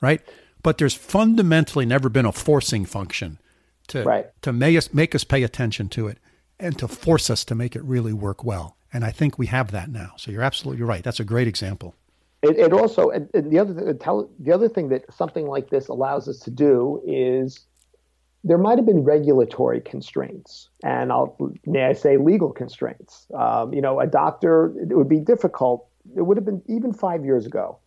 right? 0.00 0.20
but 0.66 0.78
there's 0.78 0.94
fundamentally 0.94 1.86
never 1.86 2.08
been 2.08 2.26
a 2.26 2.32
forcing 2.32 2.84
function 2.84 3.38
to 3.86 4.02
right. 4.02 4.26
to 4.42 4.52
make 4.52 4.76
us 4.76 4.92
make 4.92 5.14
us 5.14 5.22
pay 5.22 5.44
attention 5.44 5.88
to 5.88 6.08
it 6.08 6.18
and 6.58 6.76
to 6.76 6.88
force 6.88 7.30
us 7.30 7.44
to 7.44 7.54
make 7.54 7.76
it 7.76 7.84
really 7.84 8.12
work 8.12 8.42
well. 8.42 8.76
And 8.92 9.04
I 9.04 9.12
think 9.12 9.38
we 9.38 9.46
have 9.46 9.70
that 9.70 9.90
now. 9.90 10.14
So 10.16 10.32
you're 10.32 10.42
absolutely 10.42 10.82
right. 10.82 11.04
That's 11.04 11.20
a 11.20 11.24
great 11.24 11.46
example. 11.46 11.94
It, 12.42 12.58
it 12.58 12.72
also 12.72 13.10
and, 13.10 13.30
and 13.32 13.48
the 13.52 13.60
other 13.60 13.94
tell, 13.94 14.28
the 14.40 14.50
other 14.50 14.68
thing 14.68 14.88
that 14.88 15.04
something 15.14 15.46
like 15.46 15.70
this 15.70 15.86
allows 15.86 16.26
us 16.26 16.40
to 16.40 16.50
do 16.50 17.00
is 17.06 17.60
there 18.44 18.58
might 18.58 18.78
have 18.78 18.86
been 18.86 19.02
regulatory 19.02 19.80
constraints, 19.80 20.68
and 20.84 21.10
I'll 21.10 21.36
may 21.64 21.84
I 21.84 21.92
say 21.92 22.16
legal 22.16 22.52
constraints. 22.52 23.26
Um, 23.34 23.74
you 23.74 23.80
know, 23.80 24.00
a 24.00 24.06
doctor 24.06 24.72
it 24.80 24.96
would 24.96 25.08
be 25.08 25.20
difficult. 25.20 25.88
It 26.16 26.22
would 26.22 26.36
have 26.36 26.44
been 26.44 26.62
even 26.68 26.92
five 26.92 27.24
years 27.24 27.46
ago. 27.46 27.78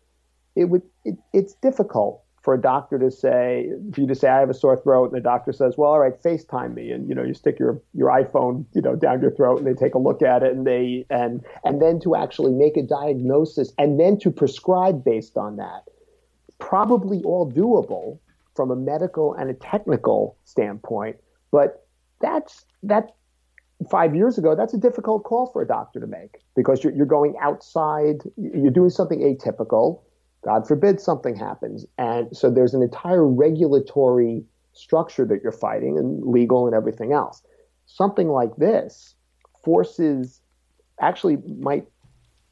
It 0.55 0.65
would. 0.65 0.81
It, 1.05 1.15
it's 1.33 1.53
difficult 1.53 2.23
for 2.41 2.53
a 2.53 2.62
doctor 2.62 2.97
to 2.97 3.12
say, 3.12 3.69
for 3.93 4.01
you 4.01 4.07
to 4.07 4.15
say, 4.15 4.29
I 4.29 4.39
have 4.39 4.49
a 4.49 4.53
sore 4.53 4.77
throat, 4.77 5.12
and 5.12 5.15
the 5.15 5.21
doctor 5.21 5.51
says, 5.51 5.75
well, 5.77 5.91
all 5.91 5.99
right, 5.99 6.21
FaceTime 6.21 6.73
me, 6.73 6.91
and 6.91 7.07
you 7.07 7.15
know, 7.15 7.23
you 7.23 7.33
stick 7.33 7.59
your 7.59 7.81
your 7.93 8.09
iPhone, 8.09 8.65
you 8.73 8.81
know, 8.81 8.95
down 8.95 9.21
your 9.21 9.31
throat, 9.31 9.59
and 9.59 9.67
they 9.67 9.73
take 9.73 9.93
a 9.93 9.99
look 9.99 10.21
at 10.21 10.43
it, 10.43 10.53
and 10.53 10.65
they 10.65 11.05
and 11.09 11.45
and 11.63 11.81
then 11.81 11.99
to 12.01 12.15
actually 12.15 12.53
make 12.53 12.77
a 12.77 12.83
diagnosis, 12.83 13.71
and 13.77 13.99
then 13.99 14.17
to 14.19 14.31
prescribe 14.31 15.03
based 15.03 15.38
on 15.38 15.57
that, 15.57 15.83
probably 16.59 17.21
all 17.23 17.49
doable 17.49 18.19
from 18.55 18.71
a 18.71 18.75
medical 18.75 19.33
and 19.33 19.49
a 19.49 19.53
technical 19.53 20.38
standpoint, 20.45 21.17
but 21.51 21.88
that's 22.21 22.65
that 22.83 23.15
five 23.89 24.15
years 24.15 24.38
ago, 24.38 24.55
that's 24.55 24.73
a 24.73 24.77
difficult 24.77 25.23
call 25.23 25.47
for 25.47 25.62
a 25.62 25.67
doctor 25.67 25.99
to 25.99 26.07
make 26.07 26.41
because 26.55 26.83
you're, 26.83 26.93
you're 26.93 27.05
going 27.05 27.35
outside, 27.41 28.17
you're 28.35 28.71
doing 28.71 28.89
something 28.89 29.19
atypical 29.19 30.01
God 30.43 30.67
forbid 30.67 31.01
something 31.01 31.35
happens. 31.35 31.85
And 31.97 32.35
so 32.35 32.49
there's 32.49 32.73
an 32.73 32.81
entire 32.81 33.25
regulatory 33.25 34.43
structure 34.73 35.25
that 35.25 35.41
you're 35.43 35.51
fighting 35.51 35.97
and 35.97 36.23
legal 36.23 36.65
and 36.65 36.75
everything 36.75 37.12
else. 37.12 37.43
Something 37.85 38.29
like 38.29 38.55
this 38.55 39.15
forces, 39.63 40.41
actually, 41.01 41.38
might 41.59 41.85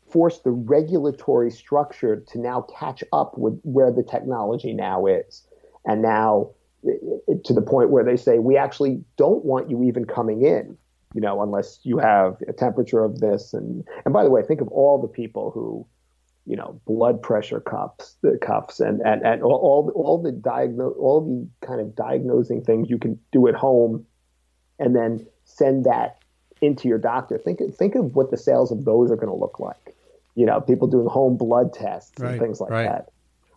force 0.10 0.39
the 0.39 0.51
regulatory 0.51 1.51
structure 1.51 2.17
to 2.27 2.39
now 2.39 2.65
catch 2.77 3.03
up 3.13 3.38
with 3.38 3.60
where 3.63 3.91
the 3.91 4.03
technology 4.03 4.73
now 4.73 5.05
is. 5.05 5.46
And 5.88 6.02
now 6.02 6.52
to 6.84 7.54
the 7.54 7.62
point 7.62 7.89
where 7.89 8.04
they 8.04 8.17
say, 8.17 8.39
we 8.39 8.58
actually 8.58 9.04
don't 9.17 9.43
want 9.43 9.69
you 9.69 9.84
even 9.84 10.06
coming 10.06 10.43
in, 10.43 10.78
you 11.13 11.21
know, 11.21 11.41
unless 11.41 11.80
you 11.84 11.97
have 11.97 12.38
a 12.47 12.54
temperature 12.54 13.04
of 13.04 13.19
this. 13.19 13.54
And, 13.54 13.84
and 14.06 14.13
by 14.13 14.23
the 14.23 14.30
way, 14.30 14.43
think 14.43 14.62
of 14.62 14.67
all 14.69 15.02
the 15.02 15.08
people 15.08 15.52
who, 15.52 15.86
you 16.45 16.56
know, 16.56 16.80
blood 16.86 17.21
pressure 17.21 17.60
cuffs, 17.60 18.15
the 18.21 18.38
cuffs, 18.41 18.80
and 18.80 19.02
and, 19.02 19.26
and 19.26 19.43
all, 19.43 19.52
all 19.56 19.91
all 19.95 20.21
the 20.21 20.32
diagnose 20.32 20.95
all 20.97 21.19
the 21.21 21.67
kind 21.67 21.82
of 21.82 21.93
diagnosing 21.93 22.63
things 22.63 22.89
you 22.89 22.97
can 22.97 23.19
do 23.34 23.47
at 23.50 23.56
home, 23.56 24.06
and 24.80 24.95
then 24.95 25.28
send 25.43 25.84
that 25.84 26.19
into 26.62 26.88
your 26.88 27.00
doctor. 27.00 27.38
Think 27.38 27.60
think 27.76 27.95
of 27.95 28.15
what 28.15 28.32
the 28.32 28.38
sales 28.38 28.71
of 28.71 28.86
those 28.86 29.12
are 29.12 29.17
going 29.17 29.28
to 29.28 29.36
look 29.36 29.60
like. 29.60 29.93
You 30.36 30.45
know, 30.45 30.62
people 30.62 30.88
doing 30.88 31.08
home 31.08 31.36
blood 31.36 31.73
tests 31.73 32.13
right, 32.17 32.32
and 32.32 32.39
things 32.39 32.62
like 32.62 32.71
right. 32.71 32.89
that. 32.89 33.10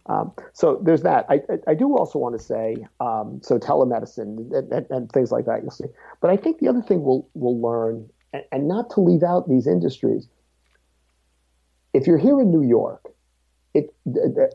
Um, 0.06 0.32
so 0.52 0.80
there's 0.82 1.02
that. 1.02 1.26
I, 1.28 1.34
I, 1.34 1.58
I, 1.68 1.74
do 1.74 1.96
also 1.96 2.18
want 2.18 2.36
to 2.36 2.42
say, 2.42 2.76
um, 3.00 3.40
so 3.42 3.58
telemedicine 3.58 4.52
and, 4.52 4.72
and, 4.72 4.86
and, 4.90 5.12
things 5.12 5.30
like 5.30 5.44
that, 5.44 5.62
you'll 5.62 5.70
see. 5.70 5.84
But 6.20 6.30
I 6.30 6.36
think 6.36 6.58
the 6.58 6.68
other 6.68 6.82
thing 6.82 7.02
we'll, 7.02 7.28
we'll 7.34 7.60
learn, 7.60 8.08
and, 8.32 8.42
and 8.50 8.68
not 8.68 8.90
to 8.90 9.00
leave 9.00 9.22
out 9.22 9.48
these 9.48 9.66
industries, 9.66 10.26
if 11.92 12.06
you're 12.06 12.18
here 12.18 12.40
in 12.40 12.50
New 12.50 12.62
York, 12.62 13.10
it 13.72 13.94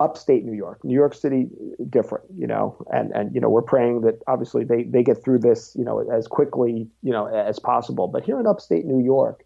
upstate 0.02 0.44
New 0.44 0.54
York, 0.54 0.84
New 0.84 0.94
York 0.94 1.14
City, 1.14 1.48
different, 1.90 2.26
you 2.36 2.48
know, 2.48 2.76
and 2.92 3.12
and 3.14 3.34
you 3.34 3.40
know 3.40 3.48
we're 3.50 3.62
praying 3.62 4.02
that 4.02 4.22
obviously 4.28 4.66
they 4.66 4.84
they 4.84 5.04
get 5.04 5.24
through 5.24 5.40
this, 5.40 5.74
you 5.78 5.86
know, 5.86 6.00
as 6.12 6.28
quickly, 6.28 6.88
you 7.02 7.12
know, 7.12 7.28
as 7.28 7.58
possible. 7.58 8.10
But 8.10 8.26
here 8.26 8.40
in 8.42 8.48
upstate 8.48 8.86
New 8.86 9.02
York, 9.02 9.46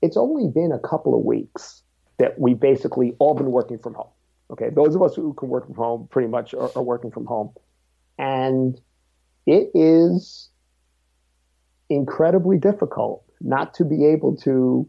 it's 0.00 0.16
only 0.16 0.48
been 0.48 0.72
a 0.72 0.78
couple 0.78 1.14
of 1.14 1.24
weeks 1.24 1.82
that 2.18 2.38
we 2.38 2.54
basically 2.54 3.14
all 3.18 3.34
been 3.34 3.52
working 3.52 3.78
from 3.78 3.94
home. 3.94 4.08
Okay, 4.50 4.70
those 4.70 4.94
of 4.94 5.02
us 5.02 5.14
who 5.14 5.34
can 5.34 5.48
work 5.48 5.66
from 5.66 5.74
home 5.74 6.08
pretty 6.10 6.28
much 6.28 6.54
are, 6.54 6.70
are 6.76 6.82
working 6.82 7.10
from 7.10 7.26
home, 7.26 7.50
and 8.18 8.80
it 9.46 9.70
is 9.74 10.50
incredibly 11.88 12.58
difficult 12.58 13.24
not 13.40 13.74
to 13.74 13.84
be 13.84 14.06
able 14.06 14.36
to 14.36 14.88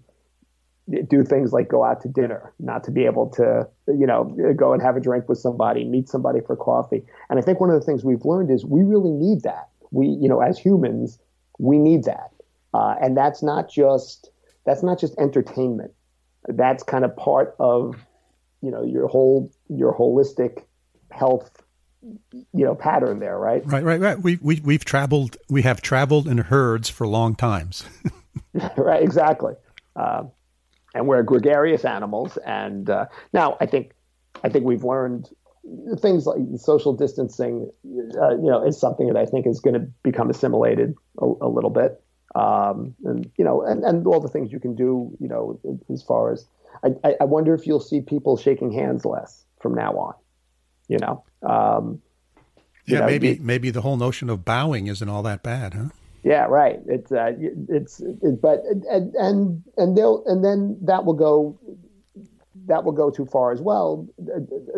do 1.09 1.23
things 1.23 1.51
like 1.51 1.67
go 1.67 1.83
out 1.83 2.01
to 2.01 2.07
dinner, 2.07 2.53
not 2.59 2.83
to 2.83 2.91
be 2.91 3.05
able 3.05 3.29
to, 3.29 3.67
you 3.87 4.07
know, 4.07 4.23
go 4.55 4.71
and 4.71 4.81
have 4.81 4.95
a 4.95 5.01
drink 5.01 5.27
with 5.27 5.37
somebody, 5.37 5.83
meet 5.83 6.07
somebody 6.07 6.39
for 6.39 6.55
coffee. 6.55 7.03
And 7.29 7.37
I 7.37 7.41
think 7.41 7.59
one 7.59 7.69
of 7.69 7.77
the 7.77 7.85
things 7.85 8.05
we've 8.05 8.23
learned 8.23 8.49
is 8.49 8.63
we 8.65 8.83
really 8.83 9.11
need 9.11 9.41
that. 9.41 9.67
We, 9.91 10.07
you 10.07 10.29
know, 10.29 10.39
as 10.39 10.57
humans, 10.57 11.19
we 11.59 11.77
need 11.77 12.05
that. 12.05 12.31
Uh, 12.73 12.95
and 13.01 13.17
that's 13.17 13.43
not 13.43 13.69
just 13.69 14.31
that's 14.65 14.83
not 14.83 14.99
just 14.99 15.17
entertainment. 15.17 15.91
That's 16.47 16.83
kind 16.83 17.03
of 17.03 17.15
part 17.15 17.55
of, 17.59 17.95
you 18.67 18.71
know, 18.71 18.83
your 18.83 19.07
whole 19.07 19.51
your 19.69 19.93
holistic 19.97 20.63
health 21.11 21.63
you 22.31 22.65
know 22.65 22.75
pattern 22.75 23.19
there 23.19 23.37
right 23.37 23.65
right 23.65 23.83
right 23.83 23.99
right 23.99 24.21
we, 24.21 24.37
we 24.41 24.61
we've 24.63 24.85
traveled 24.85 25.35
we 25.49 25.63
have 25.63 25.81
traveled 25.81 26.27
in 26.27 26.37
herds 26.37 26.89
for 26.89 27.07
long 27.07 27.35
times 27.35 27.83
right 28.77 29.03
exactly 29.03 29.53
um, 29.97 30.31
and 30.97 31.07
we're 31.07 31.23
gregarious 31.23 31.85
animals. 31.85 32.37
And 32.45 32.89
uh, 32.89 33.05
now 33.33 33.57
I 33.59 33.65
think 33.65 33.93
I 34.43 34.49
think 34.49 34.65
we've 34.65 34.83
learned 34.83 35.29
things 35.99 36.25
like 36.25 36.39
social 36.57 36.93
distancing. 36.93 37.69
Uh, 37.85 38.35
you 38.35 38.49
know, 38.49 38.65
is 38.65 38.79
something 38.79 39.07
that 39.07 39.17
I 39.17 39.25
think 39.25 39.47
is 39.47 39.59
going 39.59 39.73
to 39.75 39.87
become 40.03 40.29
assimilated 40.29 40.95
a, 41.19 41.25
a 41.25 41.49
little 41.49 41.69
bit. 41.69 42.01
Um, 42.35 42.95
and 43.03 43.29
you 43.37 43.45
know, 43.45 43.61
and, 43.61 43.83
and 43.83 44.05
all 44.07 44.19
the 44.19 44.27
things 44.27 44.51
you 44.51 44.59
can 44.59 44.75
do. 44.75 45.15
You 45.19 45.27
know, 45.27 45.59
as 45.91 46.03
far 46.03 46.31
as 46.31 46.45
I, 46.83 47.15
I 47.21 47.23
wonder 47.25 47.53
if 47.53 47.67
you'll 47.67 47.79
see 47.79 48.01
people 48.01 48.37
shaking 48.37 48.71
hands 48.71 49.05
less 49.05 49.45
from 49.59 49.75
now 49.75 49.93
on. 49.93 50.13
You 50.87 50.99
know. 50.99 51.23
Um, 51.43 52.01
yeah, 52.85 52.95
you 52.95 52.99
know, 53.01 53.05
maybe 53.07 53.29
it, 53.31 53.41
maybe 53.41 53.69
the 53.69 53.81
whole 53.81 53.97
notion 53.97 54.29
of 54.29 54.45
bowing 54.45 54.87
isn't 54.87 55.09
all 55.09 55.23
that 55.23 55.43
bad, 55.43 55.73
huh? 55.73 55.89
Yeah, 56.23 56.45
right. 56.45 56.79
It's 56.87 57.11
uh, 57.11 57.33
it's 57.69 58.01
it, 58.01 58.41
but 58.41 58.63
and 58.89 59.13
and 59.15 59.63
and 59.77 59.97
they'll 59.97 60.23
and 60.25 60.43
then 60.43 60.77
that 60.81 61.05
will 61.05 61.13
go 61.13 61.59
that 62.65 62.83
will 62.83 62.91
go 62.91 63.09
too 63.09 63.25
far 63.25 63.51
as 63.51 63.61
well 63.61 64.07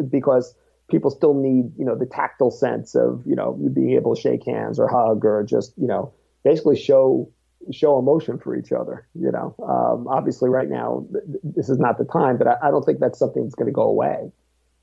because 0.10 0.56
people 0.90 1.12
still 1.12 1.34
need 1.34 1.72
you 1.78 1.86
know 1.86 1.96
the 1.96 2.06
tactile 2.06 2.52
sense 2.52 2.96
of 2.96 3.24
you 3.26 3.36
know 3.36 3.54
being 3.74 3.92
able 3.92 4.16
to 4.16 4.22
shake 4.22 4.46
hands 4.46 4.80
or 4.80 4.88
hug 4.88 5.26
or 5.26 5.44
just 5.44 5.74
you 5.78 5.88
know 5.88 6.14
basically 6.44 6.78
show 6.78 7.32
show 7.72 8.00
emotion 8.00 8.38
for 8.38 8.56
each 8.56 8.72
other. 8.72 9.08
You 9.14 9.32
know, 9.32 9.56
um, 9.64 10.08
obviously 10.08 10.50
right 10.50 10.70
now 10.70 11.06
this 11.44 11.70
is 11.70 11.80
not 11.80 11.98
the 11.98 12.06
time, 12.06 12.38
but 12.38 12.48
I, 12.48 12.56
I 12.64 12.72
don't 12.72 12.84
think 12.84 13.00
that's 13.00 13.20
something 13.20 13.44
that's 13.44 13.56
going 13.56 13.68
to 13.68 13.74
go 13.74 13.84
away. 13.84 14.32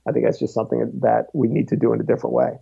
I 0.09 0.13
think 0.13 0.25
that's 0.25 0.39
just 0.39 0.55
something 0.55 0.91
that 1.03 1.27
we 1.33 1.49
need 1.49 1.69
to 1.69 1.77
do 1.77 1.93
in 1.93 2.01
a 2.01 2.05
different 2.05 2.35
way. 2.35 2.59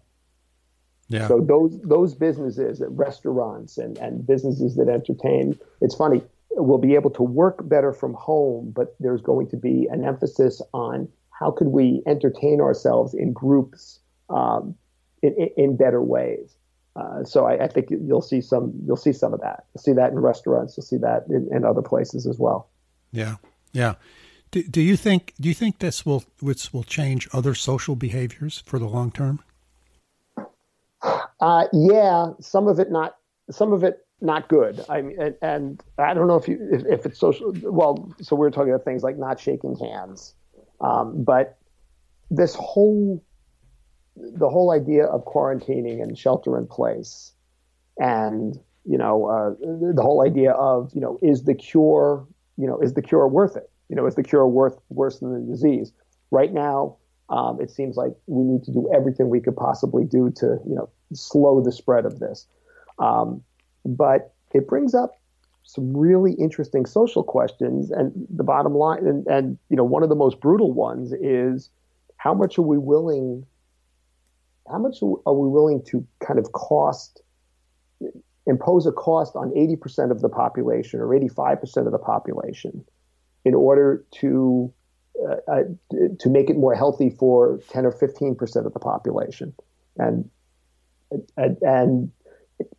Yeah. 1.09 1.29
So 1.29 1.41
those 1.41 1.79
those 1.83 2.15
businesses, 2.15 2.83
restaurants 2.89 3.77
and, 3.77 3.99
and 3.99 4.27
businesses 4.27 4.77
that 4.77 4.89
entertain, 4.89 5.59
it's 5.83 5.95
funny, 5.95 6.23
we'll 6.53 6.79
be 6.79 6.95
able 6.95 7.11
to 7.11 7.23
work 7.23 7.69
better 7.69 7.93
from 7.93 8.15
home, 8.15 8.73
but 8.75 8.97
there's 9.01 9.21
going 9.21 9.49
to 9.49 9.57
be 9.57 9.87
an 9.91 10.05
emphasis 10.05 10.63
on 10.73 11.09
how 11.31 11.51
could 11.51 11.69
we 11.69 12.03
entertain 12.07 12.61
ourselves 12.61 13.13
in 13.13 13.33
groups 13.33 14.01
um, 14.31 14.75
in, 15.23 15.35
in, 15.57 15.77
better 15.77 16.03
ways. 16.03 16.57
Uh, 16.97 17.25
so 17.25 17.47
I, 17.47 17.65
I, 17.65 17.69
think 17.69 17.89
you'll 17.91 18.23
see 18.23 18.41
some 18.41 18.73
you'll 18.87 18.97
see 18.97 19.13
some 19.13 19.35
of 19.35 19.41
that. 19.41 19.67
You'll 19.75 19.83
see 19.83 19.93
that 19.95 20.13
in 20.13 20.19
restaurants. 20.21 20.77
You'll 20.77 20.87
see 20.87 20.99
that 20.99 21.25
in, 21.29 21.49
in 21.51 21.65
other 21.65 21.83
places 21.83 22.25
as 22.27 22.39
well. 22.39 22.69
Yeah, 23.11 23.37
yeah. 23.73 23.95
Do, 24.53 24.63
do 24.63 24.81
you 24.81 24.97
think 24.97 25.35
do 25.41 25.49
you 25.49 25.55
think 25.55 25.81
this 25.81 26.07
will 26.07 26.23
this 26.41 26.73
will 26.73 26.85
change 26.85 27.29
other 27.33 27.55
social 27.55 27.97
behaviors 27.97 28.63
for 28.65 28.79
the 28.79 28.87
long 28.87 29.11
term? 29.11 29.41
Uh, 31.41 31.67
yeah, 31.73 32.29
some 32.41 32.69
of 32.69 32.79
it 32.79 32.93
not 32.93 33.17
some 33.51 33.73
of 33.73 33.83
it 33.83 34.07
not 34.21 34.49
good. 34.49 34.85
I 34.89 35.03
mean, 35.03 35.21
and, 35.21 35.35
and 35.43 35.83
I 35.99 36.15
don't 36.15 36.29
know 36.29 36.37
if 36.37 36.47
you 36.47 36.59
if, 36.73 36.87
if, 36.87 37.07
it's 37.07 37.19
social. 37.19 37.53
Well, 37.63 38.15
so 38.21 38.37
we 38.37 38.47
are 38.47 38.51
talking 38.51 38.73
about 38.73 38.85
things 38.85 39.03
like 39.03 39.19
not 39.19 39.41
shaking 39.41 39.77
hands, 39.77 40.35
um, 40.81 41.25
but 41.25 41.59
this 42.31 42.55
whole 42.55 43.23
the 44.17 44.49
whole 44.49 44.71
idea 44.71 45.07
of 45.07 45.25
quarantining 45.25 46.03
and 46.03 46.17
shelter 46.17 46.59
in 46.59 46.67
place, 46.67 47.33
and 47.99 48.59
you 48.85 48.99
know 48.99 49.27
uh, 49.27 49.51
the 49.95 50.03
whole 50.03 50.25
idea 50.25 50.53
of 50.53 50.91
you 50.95 51.01
know 51.01 51.19
is 51.23 51.45
the 51.45 51.55
cure 51.55 52.27
you 52.57 52.67
know 52.67 52.79
is 52.81 52.95
the 52.95 53.03
cure 53.03 53.27
worth 53.29 53.57
it? 53.57 53.71
You 53.89 53.97
know, 53.97 54.07
is 54.07 54.15
the 54.15 54.23
cure 54.23 54.47
worth 54.47 54.79
worse 54.89 55.19
than 55.19 55.33
the 55.33 55.53
disease? 55.53 55.93
Right 56.31 56.53
now, 56.53 56.97
um, 57.29 57.61
it 57.61 57.71
seems 57.71 57.97
like 57.97 58.13
we 58.27 58.43
need 58.43 58.65
to 58.65 58.73
do 58.73 58.91
everything 58.95 59.29
we 59.29 59.41
could 59.41 59.57
possibly 59.57 60.05
do 60.05 60.31
to 60.37 60.59
you 60.67 60.75
know 60.75 60.89
slow 61.13 61.61
the 61.61 61.73
spread 61.73 62.07
of 62.07 62.19
this. 62.19 62.47
Um, 62.99 63.43
but 63.85 64.33
it 64.53 64.67
brings 64.67 64.95
up 64.95 65.21
some 65.65 65.97
really 65.97 66.33
interesting 66.35 66.87
social 66.87 67.23
questions. 67.23 67.91
And 67.91 68.13
the 68.31 68.45
bottom 68.45 68.75
line, 68.75 69.07
and, 69.07 69.27
and 69.27 69.59
you 69.69 69.77
know, 69.77 69.85
one 69.85 70.03
of 70.03 70.09
the 70.09 70.15
most 70.15 70.41
brutal 70.41 70.73
ones 70.73 71.13
is 71.13 71.71
how 72.17 72.35
much 72.35 72.59
are 72.59 72.63
we 72.63 72.79
willing? 72.79 73.45
How 74.71 74.79
much 74.79 75.03
are 75.03 75.35
we 75.35 75.49
willing 75.49 75.83
to 75.89 76.07
kind 76.27 76.39
of 76.39 76.53
cost, 76.53 77.21
impose 78.47 78.87
a 78.87 78.93
cost 78.93 79.37
on 79.37 79.51
80% 79.51 80.11
of 80.11 80.21
the 80.21 80.29
population 80.29 81.01
or 81.01 81.09
85% 81.09 81.87
of 81.87 81.93
the 81.93 81.99
population 81.99 82.85
in 83.45 83.55
order 83.55 84.05
to 84.21 84.73
uh, 85.23 85.37
uh, 85.47 85.63
to 86.19 86.29
make 86.29 86.51
it 86.51 86.57
more 86.57 86.75
healthy 86.75 87.09
for 87.09 87.61
10 87.69 87.87
or 87.87 87.93
15% 87.93 88.67
of 88.67 88.73
the 88.73 88.81
population? 88.81 89.55
And 89.97 90.29
and, 91.37 91.57
and 91.63 92.11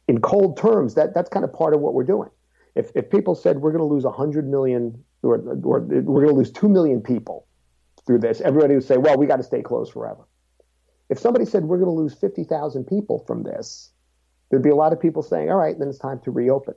in 0.07 0.21
cold 0.21 0.57
terms, 0.57 0.95
that 0.95 1.13
that's 1.13 1.29
kind 1.29 1.45
of 1.45 1.53
part 1.53 1.73
of 1.73 1.81
what 1.81 1.93
we're 1.93 2.03
doing. 2.03 2.29
If 2.75 2.91
if 2.95 3.09
people 3.09 3.35
said 3.35 3.59
we're 3.59 3.71
going 3.71 3.87
to 3.87 3.93
lose 3.93 4.03
100 4.03 4.49
million 4.49 5.03
or, 5.21 5.35
or 5.35 5.79
we're 5.81 6.01
going 6.01 6.27
to 6.29 6.33
lose 6.33 6.51
2 6.51 6.67
million 6.67 7.01
people 7.01 7.47
through 8.05 8.19
this, 8.19 8.41
everybody 8.41 8.75
would 8.75 8.83
say, 8.83 8.97
well, 8.97 9.17
we 9.17 9.25
got 9.25 9.37
to 9.37 9.43
stay 9.43 9.61
closed 9.61 9.93
forever. 9.93 10.23
If 11.09 11.19
somebody 11.19 11.45
said 11.45 11.65
we're 11.65 11.77
going 11.77 11.87
to 11.87 12.01
lose 12.01 12.13
50,000 12.13 12.85
people 12.85 13.23
from 13.27 13.43
this, 13.43 13.91
there'd 14.49 14.63
be 14.63 14.69
a 14.69 14.75
lot 14.75 14.93
of 14.93 14.99
people 14.99 15.21
saying, 15.21 15.49
all 15.49 15.57
right, 15.57 15.77
then 15.77 15.87
it's 15.87 15.99
time 15.99 16.19
to 16.25 16.31
reopen. 16.31 16.75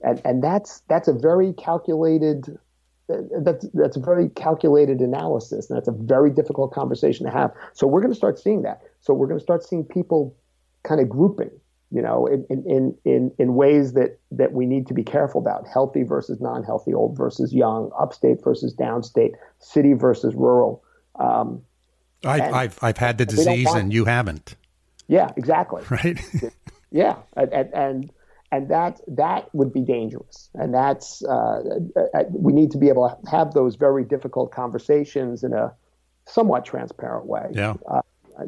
And 0.00 0.22
and 0.24 0.44
that's 0.44 0.80
that's 0.88 1.08
a 1.08 1.12
very 1.12 1.52
calculated 1.54 2.56
that's 3.08 3.66
that's 3.74 3.96
a 3.96 4.00
very 4.00 4.28
calculated 4.28 5.00
analysis 5.00 5.68
and 5.68 5.76
that's 5.76 5.88
a 5.88 5.92
very 5.92 6.30
difficult 6.30 6.72
conversation 6.72 7.26
to 7.26 7.32
have. 7.32 7.52
So 7.72 7.86
we're 7.86 8.00
going 8.00 8.12
to 8.12 8.16
start 8.16 8.38
seeing 8.38 8.62
that. 8.62 8.82
So 9.00 9.12
we're 9.12 9.26
going 9.26 9.40
to 9.40 9.42
start 9.42 9.64
seeing 9.64 9.84
people 9.84 10.36
kind 10.84 11.00
of 11.00 11.08
grouping 11.08 11.50
you 11.90 12.02
know, 12.02 12.26
in, 12.26 12.44
in, 12.50 12.94
in, 13.04 13.32
in 13.38 13.54
ways 13.54 13.94
that, 13.94 14.18
that 14.30 14.52
we 14.52 14.66
need 14.66 14.86
to 14.88 14.94
be 14.94 15.02
careful 15.02 15.40
about 15.40 15.66
healthy 15.66 16.02
versus 16.02 16.40
non 16.40 16.62
healthy, 16.62 16.92
old 16.92 17.16
versus 17.16 17.54
young, 17.54 17.90
upstate 17.98 18.44
versus 18.44 18.74
downstate, 18.74 19.32
city 19.58 19.94
versus 19.94 20.34
rural. 20.34 20.84
Um, 21.18 21.62
I've, 22.24 22.54
I've, 22.54 22.78
I've 22.82 22.96
had 22.96 23.18
the 23.18 23.26
disease 23.26 23.72
and 23.72 23.92
you 23.92 24.04
haven't. 24.04 24.56
Yeah, 25.06 25.30
exactly. 25.36 25.82
Right. 25.90 26.20
yeah. 26.90 27.16
And, 27.36 27.52
and, 27.52 28.12
and 28.50 28.70
that, 28.70 29.00
that 29.08 29.54
would 29.54 29.72
be 29.72 29.82
dangerous. 29.82 30.50
And 30.54 30.72
that's, 30.74 31.22
uh, 31.24 31.60
uh, 32.14 32.24
we 32.30 32.52
need 32.52 32.72
to 32.72 32.78
be 32.78 32.88
able 32.88 33.08
to 33.08 33.30
have 33.30 33.52
those 33.52 33.76
very 33.76 34.04
difficult 34.04 34.52
conversations 34.52 35.44
in 35.44 35.52
a 35.52 35.74
somewhat 36.26 36.64
transparent 36.64 37.26
way. 37.26 37.46
Yeah. 37.52 37.74
Uh, 37.86 38.02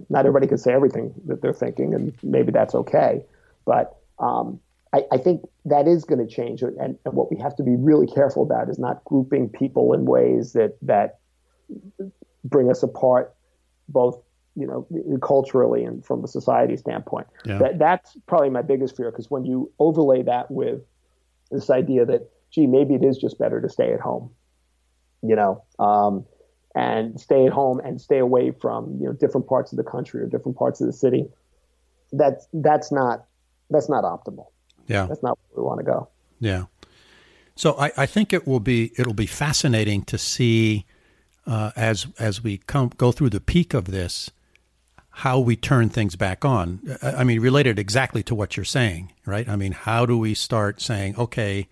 not 0.09 0.21
everybody 0.21 0.47
can 0.47 0.59
say 0.59 0.73
everything 0.73 1.15
that 1.27 1.43
they're 1.43 1.53
thinking, 1.53 1.95
and 1.95 2.13
maybe 2.23 2.53
that's 2.53 2.75
okay. 2.75 3.23
But 3.67 3.97
um, 4.19 4.61
I, 4.93 5.03
I, 5.13 5.17
think 5.19 5.43
that 5.65 5.89
is 5.89 6.05
going 6.05 6.27
to 6.27 6.33
change, 6.33 6.63
and, 6.63 6.79
and, 6.79 6.99
what 7.05 7.31
we 7.31 7.39
have 7.39 7.57
to 7.57 7.63
be 7.63 7.75
really 7.77 8.07
careful 8.07 8.43
about 8.43 8.69
is 8.69 8.79
not 8.79 9.05
grouping 9.05 9.49
people 9.49 9.93
in 9.93 10.05
ways 10.05 10.53
that 10.53 10.77
that 10.83 11.19
bring 12.45 12.71
us 12.71 12.83
apart, 12.83 13.35
both 13.93 14.21
you 14.57 14.67
know 14.67 14.87
culturally 15.21 15.85
and 15.85 16.05
from 16.05 16.25
a 16.25 16.29
society 16.29 16.77
standpoint. 16.77 17.27
Yeah. 17.45 17.59
That 17.59 17.79
that's 17.79 18.17
probably 18.27 18.51
my 18.51 18.63
biggest 18.63 18.97
fear 18.97 19.11
because 19.11 19.31
when 19.31 19.45
you 19.45 19.71
overlay 19.79 20.23
that 20.23 20.51
with 20.51 20.83
this 21.51 21.71
idea 21.71 22.05
that 22.07 22.31
gee 22.51 22.67
maybe 22.67 22.95
it 22.95 23.05
is 23.05 23.19
just 23.19 23.39
better 23.39 23.61
to 23.61 23.69
stay 23.69 23.93
at 23.93 24.01
home, 24.01 24.31
you 25.23 25.37
know. 25.37 25.63
Um, 25.79 26.27
and 26.75 27.21
stay 27.21 27.47
at 27.47 27.53
home 27.53 27.81
and 27.81 28.01
stay 28.01 28.19
away 28.19 28.53
from 28.53 28.97
you 29.01 29.07
know 29.07 29.13
different 29.13 29.49
parts 29.49 29.73
of 29.73 29.77
the 29.77 29.85
country 29.85 30.23
or 30.23 30.27
different 30.27 30.57
parts 30.57 30.81
of 30.81 30.87
the 30.87 30.93
city. 30.93 31.27
That's 32.13 32.47
that's 32.53 32.93
not 32.93 33.25
that's 33.71 33.89
not 33.89 34.05
optimal. 34.05 34.47
Yeah, 34.87 35.07
that's 35.07 35.23
not 35.23 35.39
where 35.51 35.65
we 35.65 35.67
want 35.67 35.81
to 35.81 35.85
go. 35.85 36.09
Yeah. 36.39 36.67
So 37.57 37.77
I, 37.79 37.93
I 37.97 38.07
think 38.07 38.33
it 38.33 38.47
will 38.47 38.61
be 38.61 38.93
it'll 38.97 39.15
be 39.15 39.27
fascinating 39.27 40.03
to 40.05 40.17
see 40.17 40.87
uh, 41.47 41.71
as 41.77 42.07
as 42.19 42.43
we 42.43 42.59
come 42.59 42.91
go 42.97 43.13
through 43.13 43.31
the 43.31 43.41
peak 43.41 43.75
of 43.75 43.87
this 43.87 44.31
how 45.13 45.39
we 45.39 45.57
turn 45.57 45.89
things 45.89 46.17
back 46.17 46.45
on. 46.45 46.97
I 47.03 47.25
mean, 47.25 47.41
related 47.41 47.79
exactly 47.79 48.23
to 48.23 48.35
what 48.35 48.57
you're 48.57 48.65
saying, 48.65 49.13
right? 49.27 49.49
I 49.49 49.57
mean, 49.57 49.73
how 49.73 50.07
do 50.07 50.17
we 50.17 50.35
start 50.35 50.81
saying, 50.81 51.17
okay, 51.17 51.69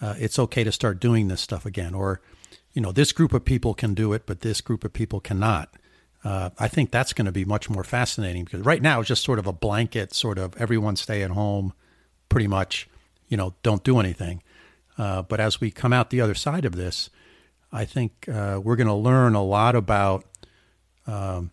uh, 0.00 0.14
it's 0.18 0.38
okay 0.38 0.64
to 0.64 0.72
start 0.72 0.98
doing 0.98 1.28
this 1.28 1.40
stuff 1.40 1.64
again, 1.64 1.94
or 1.94 2.20
you 2.72 2.80
know, 2.80 2.90
this 2.90 3.12
group 3.12 3.34
of 3.34 3.44
people 3.44 3.74
can 3.74 3.94
do 3.94 4.12
it, 4.12 4.24
but 4.26 4.40
this 4.40 4.60
group 4.60 4.84
of 4.84 4.92
people 4.92 5.20
cannot. 5.20 5.72
Uh, 6.24 6.50
I 6.58 6.68
think 6.68 6.90
that's 6.90 7.12
going 7.12 7.26
to 7.26 7.32
be 7.32 7.44
much 7.44 7.68
more 7.68 7.84
fascinating 7.84 8.44
because 8.44 8.62
right 8.62 8.80
now 8.80 9.00
it's 9.00 9.08
just 9.08 9.24
sort 9.24 9.38
of 9.38 9.46
a 9.46 9.52
blanket, 9.52 10.14
sort 10.14 10.38
of 10.38 10.56
everyone 10.56 10.96
stay 10.96 11.22
at 11.22 11.30
home, 11.30 11.72
pretty 12.28 12.46
much, 12.46 12.88
you 13.28 13.36
know, 13.36 13.54
don't 13.62 13.84
do 13.84 13.98
anything. 13.98 14.42
Uh, 14.96 15.22
but 15.22 15.40
as 15.40 15.60
we 15.60 15.70
come 15.70 15.92
out 15.92 16.10
the 16.10 16.20
other 16.20 16.34
side 16.34 16.64
of 16.64 16.76
this, 16.76 17.10
I 17.72 17.84
think 17.84 18.28
uh, 18.28 18.60
we're 18.62 18.76
going 18.76 18.86
to 18.86 18.94
learn 18.94 19.34
a 19.34 19.42
lot 19.42 19.74
about 19.74 20.24
um, 21.06 21.50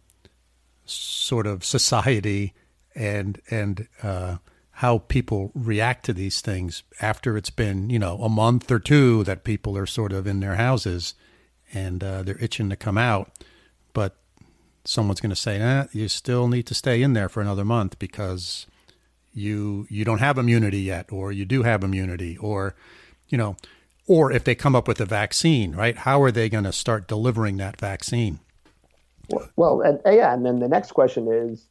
sort 0.86 1.48
of 1.48 1.64
society 1.64 2.54
and 2.96 3.40
and 3.50 3.88
uh, 4.04 4.38
how 4.72 5.00
people 5.00 5.52
react 5.54 6.06
to 6.06 6.14
these 6.14 6.42
things 6.42 6.84
after 7.02 7.38
it's 7.38 7.50
been, 7.50 7.90
you 7.90 8.00
know, 8.00 8.18
a 8.22 8.30
month 8.30 8.72
or 8.72 8.80
two 8.80 9.24
that 9.24 9.44
people 9.44 9.78
are 9.78 9.86
sort 9.86 10.12
of 10.12 10.28
in 10.28 10.40
their 10.40 10.56
houses 10.56 11.14
and 11.74 12.04
uh, 12.04 12.24
they're 12.24 12.42
itching 12.42 12.70
to 12.70 12.76
come 12.76 12.98
out. 12.98 13.32
But 13.94 14.16
someone's 14.86 15.22
going 15.22 15.32
to 15.32 15.36
say, 15.36 15.60
eh, 15.60 15.86
you 15.92 16.08
still 16.08 16.48
need 16.48 16.66
to 16.68 16.74
stay 16.74 17.02
in 17.02 17.14
there 17.14 17.30
for 17.30 17.42
another 17.42 17.66
month 17.66 18.00
because 18.00 18.68
you 19.34 19.86
you 19.90 20.04
don't 20.04 20.20
have 20.20 20.38
immunity 20.38 20.82
yet, 20.82 21.12
or 21.12 21.32
you 21.32 21.46
do 21.46 21.64
have 21.64 21.84
immunity, 21.84 22.38
or 22.38 22.76
you 23.28 23.38
know, 23.38 23.56
or 24.10 24.32
if 24.32 24.44
they 24.44 24.56
come 24.56 24.76
up 24.76 24.88
with 24.88 25.00
a 25.00 25.06
vaccine, 25.06 25.74
right? 25.74 25.96
How 25.96 26.22
are 26.24 26.32
they 26.32 26.50
going 26.50 26.64
to 26.64 26.74
start 26.74 27.08
delivering 27.08 27.58
that 27.58 27.80
vaccine? 27.80 28.40
Well, 29.56 29.82
and, 29.82 30.02
yeah, 30.04 30.34
and 30.34 30.44
then 30.44 30.58
the 30.58 30.68
next 30.68 30.94
question 30.94 31.32
is, 31.32 31.68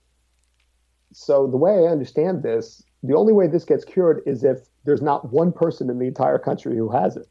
so 1.13 1.49
the 1.49 1.57
way 1.57 1.73
I 1.73 1.91
understand 1.91 2.45
this, 2.45 2.81
the 3.03 3.17
only 3.17 3.33
way 3.33 3.49
this 3.49 3.65
gets 3.65 3.85
cured 3.85 4.23
is 4.25 4.45
if 4.45 4.61
there's 4.85 5.03
not 5.03 5.33
one 5.33 5.51
person 5.51 5.91
in 5.91 5.99
the 5.99 6.07
entire 6.07 6.39
country 6.39 6.77
who 6.77 6.89
has 6.91 7.17
it, 7.17 7.29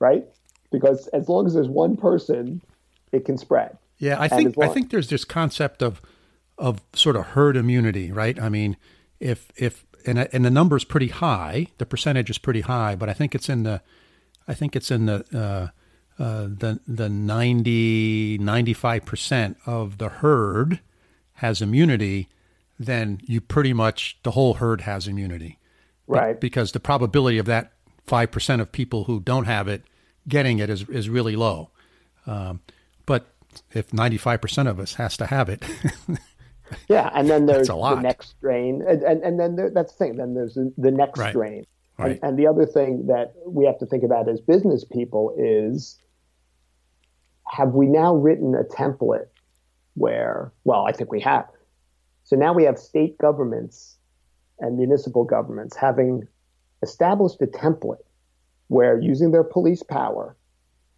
right? 0.00 0.26
Because 0.72 1.06
as 1.08 1.28
long 1.28 1.46
as 1.46 1.54
there's 1.54 1.68
one 1.68 1.96
person, 1.96 2.60
it 3.12 3.24
can 3.24 3.38
spread. 3.38 3.78
Yeah, 3.98 4.20
I 4.20 4.26
think 4.26 4.58
I 4.58 4.66
think 4.66 4.90
there's 4.90 5.08
this 5.08 5.24
concept 5.24 5.80
of 5.80 6.02
of 6.58 6.80
sort 6.92 7.14
of 7.14 7.26
herd 7.26 7.56
immunity, 7.56 8.10
right? 8.10 8.40
I 8.42 8.48
mean, 8.48 8.76
if 9.20 9.52
if 9.56 9.86
and 10.04 10.18
and 10.18 10.44
the 10.44 10.50
number 10.50 10.76
is 10.76 10.82
pretty 10.82 11.08
high, 11.08 11.68
the 11.78 11.86
percentage 11.86 12.28
is 12.28 12.38
pretty 12.38 12.62
high, 12.62 12.96
but 12.96 13.08
I 13.08 13.12
think 13.12 13.36
it's 13.36 13.48
in 13.48 13.62
the 13.62 13.80
I 14.46 14.54
think 14.54 14.76
it's 14.76 14.90
in 14.90 15.06
the 15.06 15.24
uh, 15.32 16.22
uh, 16.22 16.42
the 16.42 16.80
the 16.86 17.08
90 17.08 18.38
95 18.38 19.04
percent 19.04 19.56
of 19.66 19.98
the 19.98 20.08
herd 20.08 20.80
has 21.34 21.60
immunity 21.60 22.28
then 22.78 23.20
you 23.24 23.40
pretty 23.40 23.72
much 23.72 24.18
the 24.22 24.32
whole 24.32 24.54
herd 24.54 24.82
has 24.82 25.06
immunity. 25.06 25.58
Right. 26.06 26.38
Because 26.38 26.72
the 26.72 26.80
probability 26.80 27.38
of 27.38 27.46
that 27.46 27.72
5% 28.06 28.60
of 28.60 28.72
people 28.72 29.04
who 29.04 29.20
don't 29.20 29.46
have 29.46 29.68
it 29.68 29.82
getting 30.28 30.58
it 30.58 30.68
is, 30.68 30.88
is 30.88 31.08
really 31.08 31.36
low. 31.36 31.70
Um, 32.26 32.60
but 33.06 33.26
if 33.72 33.90
95% 33.90 34.68
of 34.68 34.80
us 34.80 34.94
has 34.94 35.16
to 35.18 35.26
have 35.26 35.48
it. 35.48 35.62
yeah. 36.88 37.10
And 37.14 37.28
then 37.30 37.46
there's 37.46 37.68
the 37.68 37.94
next 38.00 38.30
strain. 38.30 38.82
And, 38.86 39.02
and, 39.02 39.22
and 39.22 39.40
then 39.40 39.56
there, 39.56 39.70
that's 39.70 39.92
the 39.92 39.98
thing. 39.98 40.16
Then 40.16 40.34
there's 40.34 40.54
the 40.54 40.90
next 40.90 41.18
right. 41.18 41.30
strain. 41.30 41.66
Right. 41.98 42.12
And, 42.12 42.30
and 42.30 42.38
the 42.38 42.46
other 42.46 42.66
thing 42.66 43.06
that 43.06 43.34
we 43.46 43.64
have 43.66 43.78
to 43.78 43.86
think 43.86 44.02
about 44.02 44.28
as 44.28 44.40
business 44.40 44.84
people 44.84 45.34
is 45.38 45.98
have 47.50 47.74
we 47.74 47.86
now 47.86 48.14
written 48.14 48.54
a 48.54 48.64
template 48.64 49.28
where, 49.94 50.52
well, 50.64 50.86
I 50.86 50.92
think 50.92 51.12
we 51.12 51.20
have, 51.20 51.46
so 52.24 52.36
now 52.36 52.52
we 52.52 52.64
have 52.64 52.78
state 52.78 53.16
governments 53.18 53.96
and 54.58 54.76
municipal 54.76 55.24
governments 55.24 55.76
having 55.76 56.26
established 56.82 57.40
a 57.42 57.46
template 57.46 58.02
where 58.68 58.98
using 59.00 59.30
their 59.30 59.44
police 59.44 59.82
power, 59.82 60.36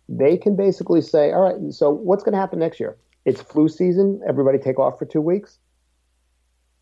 they 0.08 0.36
can 0.36 0.56
basically 0.56 1.00
say, 1.00 1.32
all 1.32 1.40
right, 1.40 1.72
so 1.72 1.90
what's 1.90 2.22
going 2.22 2.32
to 2.32 2.38
happen 2.38 2.58
next 2.58 2.80
year? 2.80 2.96
It's 3.24 3.40
flu 3.40 3.68
season. 3.68 4.20
Everybody 4.26 4.58
take 4.58 4.78
off 4.78 4.98
for 4.98 5.04
two 5.04 5.20
weeks. 5.20 5.58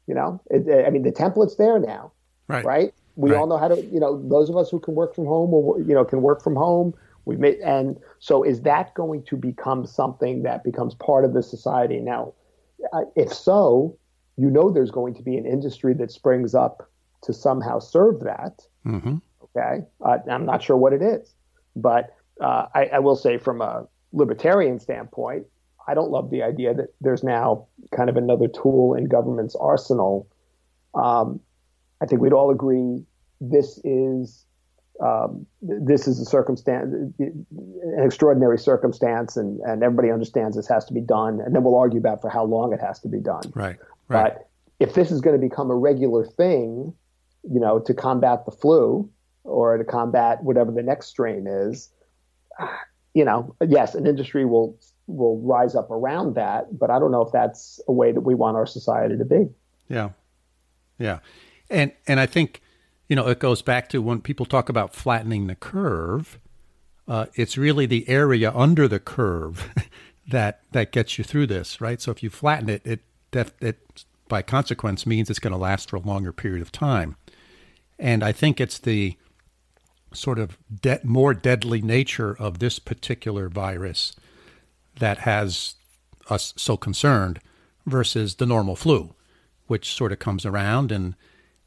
You 0.06 0.14
know, 0.14 0.40
it, 0.50 0.86
I 0.86 0.90
mean, 0.90 1.02
the 1.02 1.10
template's 1.10 1.56
there 1.56 1.78
now, 1.78 2.12
right? 2.48 2.64
Right. 2.64 2.94
We 3.16 3.30
right. 3.30 3.38
all 3.38 3.46
know 3.46 3.58
how 3.58 3.68
to. 3.68 3.80
You 3.80 4.00
know, 4.00 4.20
those 4.28 4.50
of 4.50 4.56
us 4.56 4.70
who 4.70 4.80
can 4.80 4.94
work 4.94 5.14
from 5.14 5.26
home, 5.26 5.52
or 5.52 5.78
you 5.78 5.94
know, 5.94 6.04
can 6.04 6.22
work 6.22 6.42
from 6.42 6.56
home. 6.56 6.94
We've 7.26 7.38
made, 7.38 7.58
and 7.60 7.98
so 8.18 8.42
is 8.42 8.62
that 8.62 8.92
going 8.94 9.22
to 9.24 9.36
become 9.36 9.86
something 9.86 10.42
that 10.42 10.62
becomes 10.62 10.94
part 10.94 11.24
of 11.24 11.32
the 11.32 11.42
society 11.42 12.00
now? 12.00 12.34
If 13.16 13.32
so, 13.32 13.96
you 14.36 14.50
know, 14.50 14.70
there's 14.70 14.90
going 14.90 15.14
to 15.14 15.22
be 15.22 15.36
an 15.36 15.46
industry 15.46 15.94
that 15.94 16.10
springs 16.10 16.54
up 16.54 16.90
to 17.22 17.32
somehow 17.32 17.78
serve 17.78 18.20
that. 18.20 18.60
Mm-hmm. 18.86 19.16
Okay, 19.44 19.84
uh, 20.04 20.18
I'm 20.30 20.44
not 20.44 20.62
sure 20.62 20.76
what 20.76 20.92
it 20.92 21.00
is, 21.00 21.34
but 21.76 22.14
uh, 22.40 22.66
I, 22.74 22.86
I, 22.86 22.98
will 22.98 23.16
say 23.16 23.38
from 23.38 23.60
a 23.60 23.86
libertarian 24.12 24.78
standpoint, 24.80 25.46
I 25.86 25.94
don't 25.94 26.10
love 26.10 26.30
the 26.30 26.42
idea 26.42 26.74
that 26.74 26.88
there's 27.00 27.22
now 27.22 27.66
kind 27.94 28.10
of 28.10 28.16
another 28.16 28.48
tool 28.48 28.94
in 28.94 29.04
government's 29.04 29.54
arsenal. 29.54 30.26
Um, 30.94 31.40
I 32.00 32.06
think 32.06 32.20
we'd 32.20 32.32
all 32.32 32.50
agree 32.50 33.04
this 33.40 33.80
is 33.84 34.44
um, 35.02 35.46
this 35.60 36.06
is 36.06 36.20
a 36.20 36.24
circumstance, 36.24 36.94
an 37.18 37.46
extraordinary 37.98 38.58
circumstance, 38.58 39.36
and, 39.36 39.60
and 39.60 39.82
everybody 39.82 40.10
understands 40.10 40.56
this 40.56 40.68
has 40.68 40.84
to 40.84 40.94
be 40.94 41.00
done. 41.00 41.40
And 41.40 41.54
then 41.54 41.64
we'll 41.64 41.76
argue 41.76 41.98
about 41.98 42.20
for 42.20 42.30
how 42.30 42.44
long 42.44 42.72
it 42.72 42.80
has 42.80 43.00
to 43.00 43.08
be 43.08 43.18
done. 43.18 43.42
Right. 43.54 43.76
right. 44.08 44.34
But 44.34 44.48
if 44.78 44.94
this 44.94 45.10
is 45.10 45.20
going 45.20 45.38
to 45.38 45.44
become 45.44 45.70
a 45.70 45.74
regular 45.74 46.24
thing, 46.24 46.94
you 47.42 47.60
know, 47.60 47.80
to 47.80 47.92
combat 47.92 48.44
the 48.44 48.52
flu 48.52 49.10
or 49.42 49.76
to 49.76 49.84
combat 49.84 50.44
whatever 50.44 50.70
the 50.70 50.82
next 50.82 51.08
strain 51.08 51.46
is, 51.48 51.90
you 53.14 53.24
know, 53.24 53.54
yes, 53.66 53.94
an 53.94 54.06
industry 54.06 54.44
will 54.44 54.78
will 55.06 55.38
rise 55.40 55.74
up 55.74 55.90
around 55.90 56.34
that, 56.34 56.78
but 56.78 56.90
I 56.90 56.98
don't 56.98 57.10
know 57.10 57.20
if 57.20 57.30
that's 57.30 57.78
a 57.86 57.92
way 57.92 58.10
that 58.12 58.22
we 58.22 58.34
want 58.34 58.56
our 58.56 58.64
society 58.64 59.18
to 59.18 59.24
be. 59.24 59.48
Yeah, 59.88 60.10
yeah, 60.98 61.18
and 61.70 61.92
and 62.06 62.20
I 62.20 62.26
think 62.26 62.60
you 63.08 63.16
know 63.16 63.28
it 63.28 63.38
goes 63.38 63.62
back 63.62 63.88
to 63.90 64.02
when 64.02 64.20
people 64.20 64.46
talk 64.46 64.68
about 64.68 64.94
flattening 64.94 65.46
the 65.46 65.54
curve. 65.54 66.38
Uh, 67.06 67.26
it's 67.34 67.58
really 67.58 67.84
the 67.84 68.08
area 68.08 68.50
under 68.54 68.88
the 68.88 68.98
curve 69.00 69.70
that 70.28 70.60
that 70.72 70.92
gets 70.92 71.18
you 71.18 71.24
through 71.24 71.46
this, 71.46 71.80
right? 71.80 72.00
So 72.00 72.10
if 72.10 72.22
you 72.22 72.30
flatten 72.30 72.68
it, 72.68 72.82
it 72.86 73.00
that 73.32 73.52
it 73.60 74.04
by 74.28 74.42
consequence 74.42 75.06
means 75.06 75.28
it's 75.28 75.38
going 75.38 75.52
to 75.52 75.58
last 75.58 75.90
for 75.90 75.96
a 75.96 76.00
longer 76.00 76.32
period 76.32 76.62
of 76.62 76.72
time. 76.72 77.16
And 77.98 78.22
I 78.24 78.32
think 78.32 78.60
it's 78.60 78.78
the 78.78 79.16
sort 80.12 80.38
of 80.38 80.56
de- 80.80 81.00
more 81.02 81.34
deadly 81.34 81.82
nature 81.82 82.36
of 82.38 82.58
this 82.58 82.78
particular 82.78 83.48
virus 83.48 84.14
that 84.98 85.18
has 85.18 85.74
us 86.30 86.54
so 86.56 86.76
concerned 86.76 87.40
versus 87.86 88.36
the 88.36 88.46
normal 88.46 88.76
flu, 88.76 89.14
which 89.66 89.92
sort 89.92 90.12
of 90.12 90.18
comes 90.18 90.46
around 90.46 90.90
and 90.90 91.14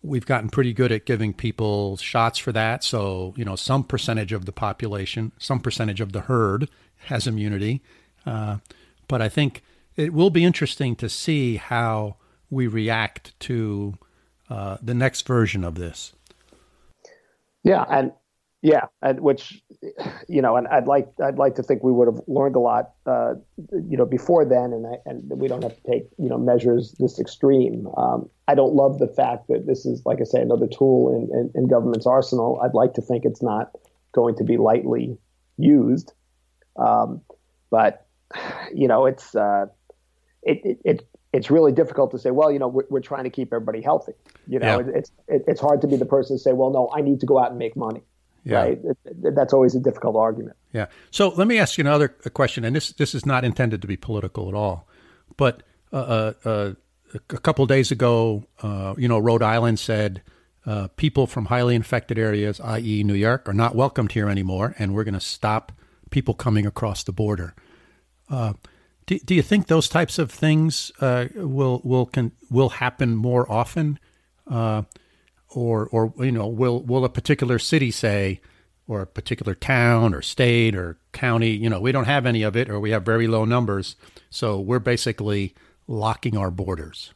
we've 0.08 0.26
gotten 0.26 0.50
pretty 0.50 0.74
good 0.74 0.92
at 0.92 1.06
giving 1.06 1.34
people 1.34 1.98
shots 1.98 2.40
for 2.40 2.52
that. 2.52 2.84
So, 2.84 3.34
you 3.36 3.46
know, 3.46 3.56
some 3.56 3.84
percentage 3.84 4.32
of 4.32 4.46
the 4.46 4.52
population, 4.52 5.32
some 5.38 5.60
percentage 5.60 6.02
of 6.02 6.14
the 6.14 6.22
herd 6.22 6.70
has 7.06 7.28
immunity. 7.28 7.82
Uh, 8.26 8.58
but 9.08 9.22
I 9.22 9.30
think 9.30 9.64
it 9.96 10.14
will 10.14 10.30
be 10.30 10.44
interesting 10.44 10.96
to 10.98 11.10
see 11.10 11.58
how 11.58 12.16
we 12.50 12.68
react 12.68 13.38
to 13.42 13.98
uh, 14.50 14.78
the 14.82 14.94
next 14.94 15.28
version 15.28 15.64
of 15.64 15.76
this. 15.76 16.14
Yeah, 17.64 17.84
and 17.90 18.12
yeah, 18.62 18.86
and 19.02 19.20
which 19.20 19.62
you 20.28 20.42
know, 20.42 20.56
and 20.56 20.68
I'd 20.68 20.88
like 20.88 21.10
I'd 21.24 21.38
like 21.38 21.56
to 21.56 21.64
think 21.64 21.84
we 21.84 21.92
would 21.92 22.08
have 22.08 22.22
learned 22.28 22.56
a 22.56 22.60
lot, 22.60 22.92
uh, 23.06 23.34
you 23.72 23.98
know, 23.98 24.06
before 24.06 24.46
then, 24.46 24.72
and 24.74 24.88
I, 24.88 24.98
and 25.06 25.30
we 25.30 25.48
don't 25.48 25.64
have 25.64 25.76
to 25.76 25.92
take 25.92 26.08
you 26.18 26.30
know 26.30 26.38
measures 26.38 26.96
this 27.00 27.20
extreme. 27.20 27.88
Um, 27.98 28.30
I 28.48 28.56
don't 28.56 28.74
love 28.74 29.00
the 29.00 29.08
fact 29.08 29.48
that 29.50 29.68
this 29.68 29.86
is, 29.86 30.02
like 30.06 30.20
I 30.22 30.24
say, 30.24 30.42
another 30.42 30.68
tool 30.68 31.14
in, 31.14 31.38
in, 31.38 31.52
in 31.54 31.68
government's 31.68 32.06
arsenal. 32.06 32.60
I'd 32.64 32.74
like 32.74 32.94
to 32.94 33.02
think 33.02 33.26
it's 33.26 33.42
not 33.42 33.72
going 34.14 34.36
to 34.36 34.44
be 34.44 34.58
lightly 34.58 35.18
used, 35.58 36.14
um, 36.78 37.22
but 37.70 38.08
you 38.74 38.88
know, 38.88 39.06
it's 39.06 39.36
uh, 39.36 39.66
it, 40.44 40.62
it, 40.64 40.80
it 40.86 41.10
it's 41.34 41.52
really 41.52 41.72
difficult 41.72 42.12
to 42.12 42.20
say, 42.20 42.32
well, 42.32 42.52
you 42.52 42.58
know, 42.58 42.70
we're, 42.70 42.86
we're 42.90 43.02
trying 43.02 43.26
to 43.26 43.30
keep 43.30 43.54
everybody 43.54 43.82
healthy. 43.82 44.14
You 44.48 44.60
know, 44.60 44.80
yeah. 44.80 44.88
it, 44.88 44.96
it's 44.96 45.12
it, 45.28 45.44
it's 45.48 45.62
hard 45.62 45.82
to 45.82 45.88
be 45.88 45.98
the 45.98 46.06
person 46.06 46.38
to 46.38 46.42
say, 46.42 46.54
well, 46.54 46.72
no, 46.72 46.90
I 46.96 47.02
need 47.02 47.20
to 47.20 47.26
go 47.26 47.38
out 47.40 47.50
and 47.50 47.60
make 47.60 47.76
money. 47.76 48.02
Yeah. 48.44 48.62
Right. 48.62 48.80
That's 49.36 49.52
always 49.52 49.76
a 49.76 49.80
difficult 49.80 50.16
argument. 50.16 50.56
Yeah. 50.72 50.86
So 51.12 51.30
let 51.30 51.48
me 51.48 51.60
ask 51.60 51.78
you 51.78 51.82
another 51.82 52.08
question, 52.08 52.64
and 52.64 52.74
this 52.74 52.94
this 52.94 53.14
is 53.14 53.26
not 53.26 53.44
intended 53.44 53.82
to 53.82 53.88
be 53.88 53.98
political 53.98 54.48
at 54.48 54.54
all, 54.54 54.88
but 55.36 55.64
uh, 55.92 55.96
uh, 55.96 56.34
uh 56.46 56.74
a 57.14 57.38
couple 57.38 57.66
days 57.66 57.92
ago, 57.92 58.46
uh, 58.62 58.96
you 58.98 59.08
know, 59.08 59.18
Rhode 59.18 59.44
Island 59.44 59.80
said 59.80 60.22
uh, 60.66 60.88
people 60.98 61.28
from 61.28 61.46
highly 61.46 61.76
infected 61.76 62.18
areas, 62.18 62.60
i.e., 62.60 63.04
New 63.04 63.14
York, 63.14 63.48
are 63.48 63.54
not 63.54 63.76
welcomed 63.76 64.12
here 64.12 64.30
anymore, 64.30 64.76
and 64.78 64.94
we're 64.94 65.04
going 65.04 65.14
to 65.14 65.20
stop 65.20 65.72
people 66.10 66.34
coming 66.34 66.66
across 66.66 67.04
the 67.04 67.14
border. 67.14 67.56
Uh, 68.30 68.54
do, 69.06 69.18
do 69.20 69.36
you 69.36 69.42
think 69.42 69.68
those 69.68 69.88
types 69.88 70.20
of 70.20 70.32
things 70.32 70.92
will 71.00 71.82
will 71.84 72.06
can 72.06 72.34
will 72.50 72.70
happen 72.70 73.16
more 73.16 73.50
often? 73.50 74.00
or 75.50 75.88
or 75.92 76.14
you 76.20 76.32
know 76.32 76.48
will 76.48 76.82
will 76.82 77.06
a 77.06 77.10
particular 77.10 77.60
city 77.60 77.92
say 77.92 78.40
or 78.88 79.02
a 79.02 79.08
particular 79.08 79.56
town 79.56 80.14
or 80.14 80.22
state 80.22 80.76
or 80.76 80.98
county 81.12 81.52
you 81.52 81.70
know 81.70 81.80
we 81.80 81.92
don't 81.92 82.06
have 82.06 82.26
any 82.26 82.44
of 82.44 82.56
it 82.56 82.70
or 82.70 82.80
we 82.80 82.92
have 82.92 83.04
very 83.04 83.28
low 83.28 83.46
numbers 83.46 83.96
so 84.30 84.60
we're 84.60 84.80
basically 84.80 85.56
locking 85.88 86.38
our 86.38 86.52
borders 86.52 87.14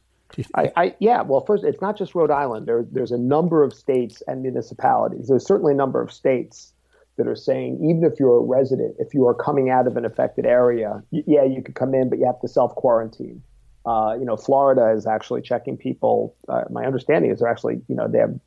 I, 0.56 0.72
I, 0.78 0.96
yeah 1.00 1.22
well 1.22 1.42
first 1.42 1.64
it's 1.64 1.82
not 1.82 1.98
just 1.98 2.16
rhode 2.16 2.32
island 2.32 2.66
there, 2.66 2.86
there's 2.90 3.12
a 3.12 3.18
number 3.18 3.64
of 3.64 3.74
states 3.74 4.24
and 4.28 4.42
municipalities 4.42 5.28
there's 5.28 5.46
certainly 5.46 5.74
a 5.74 5.78
number 5.78 6.02
of 6.02 6.12
states 6.12 6.74
that 7.18 7.28
are 7.28 7.36
saying 7.36 7.76
even 7.84 8.04
if 8.04 8.20
you're 8.20 8.38
a 8.38 8.42
resident 8.42 8.96
if 9.00 9.14
you 9.14 9.28
are 9.28 9.34
coming 9.34 9.70
out 9.70 9.88
of 9.88 9.98
an 9.98 10.06
affected 10.06 10.46
area 10.46 11.04
yeah 11.12 11.44
you 11.44 11.62
could 11.62 11.76
come 11.76 11.94
in 11.94 12.10
but 12.10 12.18
you 12.18 12.26
have 12.26 12.40
to 12.40 12.48
self 12.48 12.74
quarantine 12.76 13.44
uh, 13.86 14.16
you 14.20 14.26
know, 14.26 14.38
Florida 14.38 14.92
is 14.92 15.08
actually 15.08 15.42
checking 15.42 15.76
people. 15.76 16.36
Uh, 16.48 16.64
my 16.70 16.86
understanding 16.86 17.32
is 17.32 17.40
they're 17.40 17.50
actually, 17.50 17.82
you 17.88 17.96
know, 17.96 18.08
they 18.08 18.20
have 18.20 18.40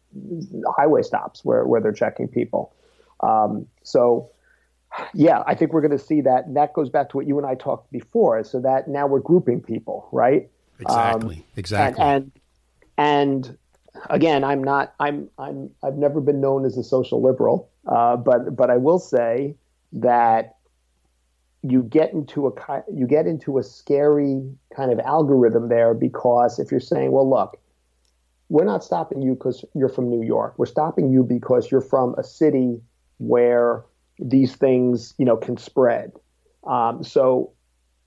highway 0.77 1.03
stops 1.03 1.45
where, 1.45 1.66
where 1.66 1.81
they're 1.81 1.93
checking 1.93 2.29
people. 2.29 2.72
Um, 3.20 3.66
so, 3.83 4.31
yeah, 5.14 5.42
I 5.47 5.55
think 5.55 5.72
we're 5.72 5.80
going 5.80 5.99
to 5.99 6.05
see 6.05 6.20
that. 6.22 6.47
And 6.47 6.57
that 6.57 6.72
goes 6.72 6.88
back 6.88 7.11
to 7.11 7.16
what 7.16 7.26
you 7.26 7.38
and 7.38 7.47
I 7.47 7.55
talked 7.55 7.90
before. 7.90 8.42
So 8.45 8.61
that 8.61 8.88
now 8.88 9.07
we're 9.07 9.20
grouping 9.20 9.61
people, 9.61 10.09
right? 10.12 10.49
Exactly. 10.80 11.36
Um, 11.36 11.45
exactly. 11.57 12.05
And, 12.05 12.32
and, 12.97 13.47
and 13.47 13.59
again, 14.11 14.45
I'm 14.45 14.62
not. 14.62 14.95
I'm. 15.01 15.28
I'm. 15.38 15.70
I've 15.82 15.97
never 15.97 16.20
been 16.20 16.40
known 16.40 16.64
as 16.64 16.76
a 16.76 16.84
social 16.84 17.22
liberal, 17.22 17.70
uh, 17.86 18.16
but 18.16 18.57
but 18.57 18.70
I 18.70 18.76
will 18.76 18.99
say 18.99 19.57
that 19.92 20.57
you 21.62 21.82
get 21.82 22.12
into 22.12 22.47
a 22.47 22.82
you 22.92 23.07
get 23.07 23.26
into 23.26 23.59
a 23.59 23.62
scary 23.62 24.42
kind 24.76 24.92
of 24.92 25.01
algorithm 25.01 25.68
there 25.68 25.95
because 25.95 26.59
if 26.59 26.70
you're 26.70 26.80
saying, 26.80 27.11
well, 27.12 27.28
look, 27.28 27.59
we're 28.49 28.64
not 28.64 28.84
stopping 28.84 29.22
you 29.22 29.34
because 29.34 29.64
you're 29.74 29.88
from 29.88 30.09
New 30.11 30.22
York. 30.22 30.55
We're 30.59 30.66
stopping 30.66 31.11
you 31.11 31.22
because 31.22 31.70
you're 31.70 31.80
from 31.80 32.14
a 32.18 32.22
city 32.24 32.80
where 33.18 33.84
these 34.18 34.54
things, 34.54 35.14
you 35.18 35.24
know, 35.24 35.36
can 35.36 35.56
spread. 35.56 36.12
Um, 36.66 37.02
so 37.02 37.52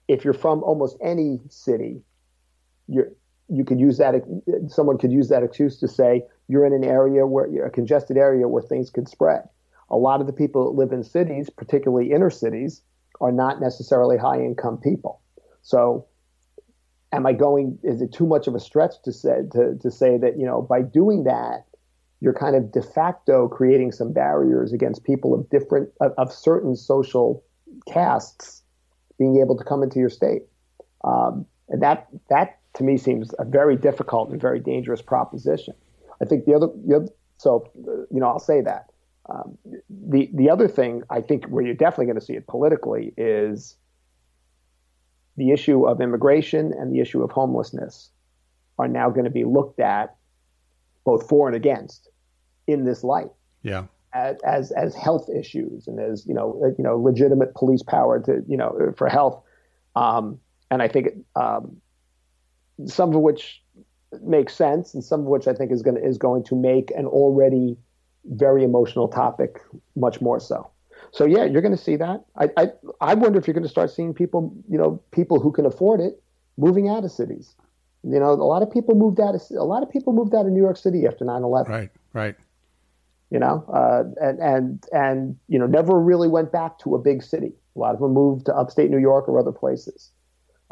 if 0.08 0.24
you're 0.24 0.34
from 0.34 0.64
almost 0.64 0.98
any 1.02 1.40
city, 1.50 2.02
you're, 2.88 3.12
you 3.50 3.64
could 3.64 3.80
use 3.80 3.98
that. 3.98 4.16
Someone 4.68 4.98
could 4.98 5.12
use 5.12 5.30
that 5.30 5.44
excuse 5.44 5.78
to 5.80 5.88
say 5.88 6.24
you're 6.48 6.66
in 6.66 6.74
an 6.74 6.84
area 6.84 7.26
where 7.26 7.48
you're 7.48 7.66
a 7.66 7.72
congested 7.72 8.18
area 8.18 8.48
where 8.48 8.64
things 8.64 8.90
can 8.90 9.06
spread. 9.06 9.44
A 9.90 9.98
lot 9.98 10.22
of 10.22 10.28
the 10.28 10.34
people 10.34 10.66
that 10.66 10.78
live 10.78 10.92
in 10.92 11.04
cities, 11.04 11.50
particularly 11.50 12.12
inner 12.12 12.30
cities, 12.30 12.82
are 13.22 13.32
not 13.32 13.62
necessarily 13.62 14.18
high 14.18 14.40
income 14.40 14.78
people. 14.78 15.22
So 15.62 16.08
am 17.12 17.26
I 17.26 17.34
going 17.34 17.80
is 17.84 18.02
it 18.02 18.12
too 18.12 18.26
much 18.26 18.48
of 18.48 18.56
a 18.56 18.60
stretch 18.60 19.02
to 19.04 19.12
say 19.12 19.42
to, 19.52 19.76
to 19.82 19.92
say 19.92 20.18
that, 20.18 20.38
you 20.38 20.46
know, 20.46 20.62
by 20.62 20.82
doing 20.82 21.24
that, 21.24 21.66
you're 22.20 22.34
kind 22.34 22.56
of 22.56 22.72
de 22.72 22.82
facto 22.82 23.48
creating 23.48 23.92
some 23.92 24.12
barriers 24.12 24.74
against 24.74 25.04
people 25.04 25.34
of 25.34 25.50
different 25.50 25.90
of, 26.02 26.12
of 26.18 26.32
certain 26.32 26.76
social 26.76 27.44
castes 27.88 28.64
being 29.18 29.40
able 29.40 29.58
to 29.58 29.64
come 29.64 29.84
into 29.84 30.00
your 30.00 30.10
state. 30.10 30.44
Um, 31.04 31.46
and 31.70 31.82
that 31.82 32.08
that 32.30 32.60
to 32.76 32.84
me 32.84 32.98
seems 32.98 33.34
a 33.40 33.46
very 33.46 33.76
difficult 33.76 34.30
and 34.30 34.42
very 34.42 34.60
dangerous 34.60 35.02
proposition. 35.02 35.74
I 36.22 36.26
think 36.26 36.46
the 36.46 36.54
other, 36.54 36.68
the 36.86 37.10
so 37.38 37.70
you 37.76 38.20
know 38.20 38.28
I'll 38.28 38.40
say 38.40 38.62
that 38.62 38.92
um, 39.30 39.58
the 39.90 40.30
the 40.34 40.50
other 40.50 40.68
thing 40.68 41.04
I 41.10 41.22
think 41.22 41.46
where 41.46 41.64
you're 41.64 41.76
definitely 41.76 42.06
going 42.08 42.20
to 42.20 42.26
see 42.26 42.34
it 42.34 42.48
politically 42.48 43.14
is 43.18 43.76
the 45.36 45.52
issue 45.52 45.88
of 45.88 46.02
immigration 46.02 46.74
and 46.74 46.92
the 46.92 47.00
issue 47.00 47.22
of 47.24 47.32
homelessness 47.32 48.10
are 48.80 48.88
now 48.88 49.10
going 49.10 49.26
to 49.26 49.32
be 49.32 49.44
looked 49.44 49.80
at 49.80 50.17
both 51.08 51.28
for 51.30 51.48
and 51.48 51.56
against, 51.56 52.10
in 52.68 52.84
this 52.84 53.02
light. 53.02 53.32
Yeah. 53.64 53.86
As, 54.14 54.36
as 54.44 54.72
as 54.72 54.96
health 54.96 55.30
issues 55.30 55.88
and 55.88 56.00
as 56.00 56.26
you 56.26 56.34
know 56.34 56.74
you 56.78 56.84
know 56.84 56.98
legitimate 56.98 57.54
police 57.56 57.84
power 57.84 58.20
to 58.22 58.44
you 58.48 58.58
know 58.58 58.94
for 58.98 59.08
health, 59.08 59.42
um, 59.96 60.40
and 60.72 60.82
I 60.82 60.88
think 60.88 61.08
um, 61.36 61.78
some 62.86 63.14
of 63.16 63.22
which 63.22 63.62
makes 64.24 64.54
sense 64.54 64.94
and 64.94 65.04
some 65.04 65.22
of 65.22 65.28
which 65.28 65.48
I 65.48 65.54
think 65.54 65.72
is 65.72 65.82
going 65.82 65.96
to 65.96 66.04
is 66.04 66.18
going 66.18 66.44
to 66.46 66.56
make 66.56 66.92
an 66.92 67.06
already 67.06 67.78
very 68.26 68.64
emotional 68.64 69.08
topic 69.08 69.60
much 69.96 70.20
more 70.20 70.40
so. 70.40 70.70
So 71.12 71.26
yeah, 71.26 71.46
you're 71.46 71.62
going 71.62 71.78
to 71.78 71.84
see 71.90 71.98
that. 71.98 72.26
I, 72.38 72.50
I 72.58 72.68
I 73.02 73.14
wonder 73.14 73.40
if 73.40 73.48
you're 73.48 73.60
going 73.62 73.70
to 73.72 73.76
start 73.78 73.92
seeing 73.92 74.14
people, 74.14 74.54
you 74.70 74.78
know, 74.78 75.02
people 75.12 75.40
who 75.40 75.52
can 75.52 75.66
afford 75.66 76.00
it 76.00 76.22
moving 76.58 76.90
out 76.90 77.04
of 77.06 77.12
cities. 77.12 77.56
You 78.10 78.20
know, 78.20 78.32
a 78.32 78.36
lot 78.36 78.64
of 78.64 78.72
people 78.72 78.96
moved 78.96 79.20
out 79.20 79.36
of 79.36 79.42
a 79.52 79.64
lot 79.64 79.84
of 79.84 79.90
people 79.90 80.14
moved 80.14 80.34
out 80.34 80.46
of 80.46 80.52
New 80.52 80.62
York 80.62 80.78
City 80.78 81.06
after 81.06 81.26
9/11. 81.26 81.68
Right, 81.68 81.90
right. 82.14 82.36
You 83.30 83.40
know, 83.40 83.66
uh, 83.68 84.04
and 84.22 84.40
and 84.40 84.86
and 84.94 85.38
you 85.48 85.60
know, 85.60 85.68
never 85.68 86.00
really 86.00 86.28
went 86.28 86.52
back 86.52 86.80
to 86.80 86.96
a 86.96 87.00
big 87.00 87.22
city. 87.22 87.54
A 87.76 87.80
lot 87.80 87.94
of 87.94 88.00
them 88.00 88.14
moved 88.14 88.46
to 88.46 88.56
upstate 88.56 88.90
New 88.90 89.00
York 89.00 89.28
or 89.28 89.40
other 89.40 89.52
places. 89.52 90.12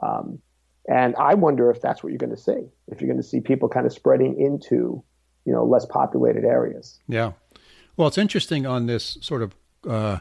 Um, 0.02 0.40
and 0.88 1.16
I 1.16 1.34
wonder 1.34 1.72
if 1.72 1.82
that's 1.82 2.04
what 2.04 2.10
you're 2.10 2.20
going 2.20 2.36
to 2.36 2.42
see. 2.42 2.70
If 2.88 3.02
you're 3.02 3.08
going 3.08 3.22
to 3.22 3.28
see 3.28 3.40
people 3.40 3.68
kind 3.68 3.86
of 3.86 3.94
spreading 3.94 4.40
into, 4.40 5.04
you 5.46 5.54
know, 5.54 5.66
less 5.66 5.86
populated 5.86 6.46
areas. 6.46 7.00
Yeah. 7.08 7.34
Well, 7.98 8.08
it's 8.08 8.18
interesting 8.18 8.66
on 8.66 8.86
this 8.86 9.18
sort 9.22 9.42
of 9.42 9.56
uh, 9.88 10.20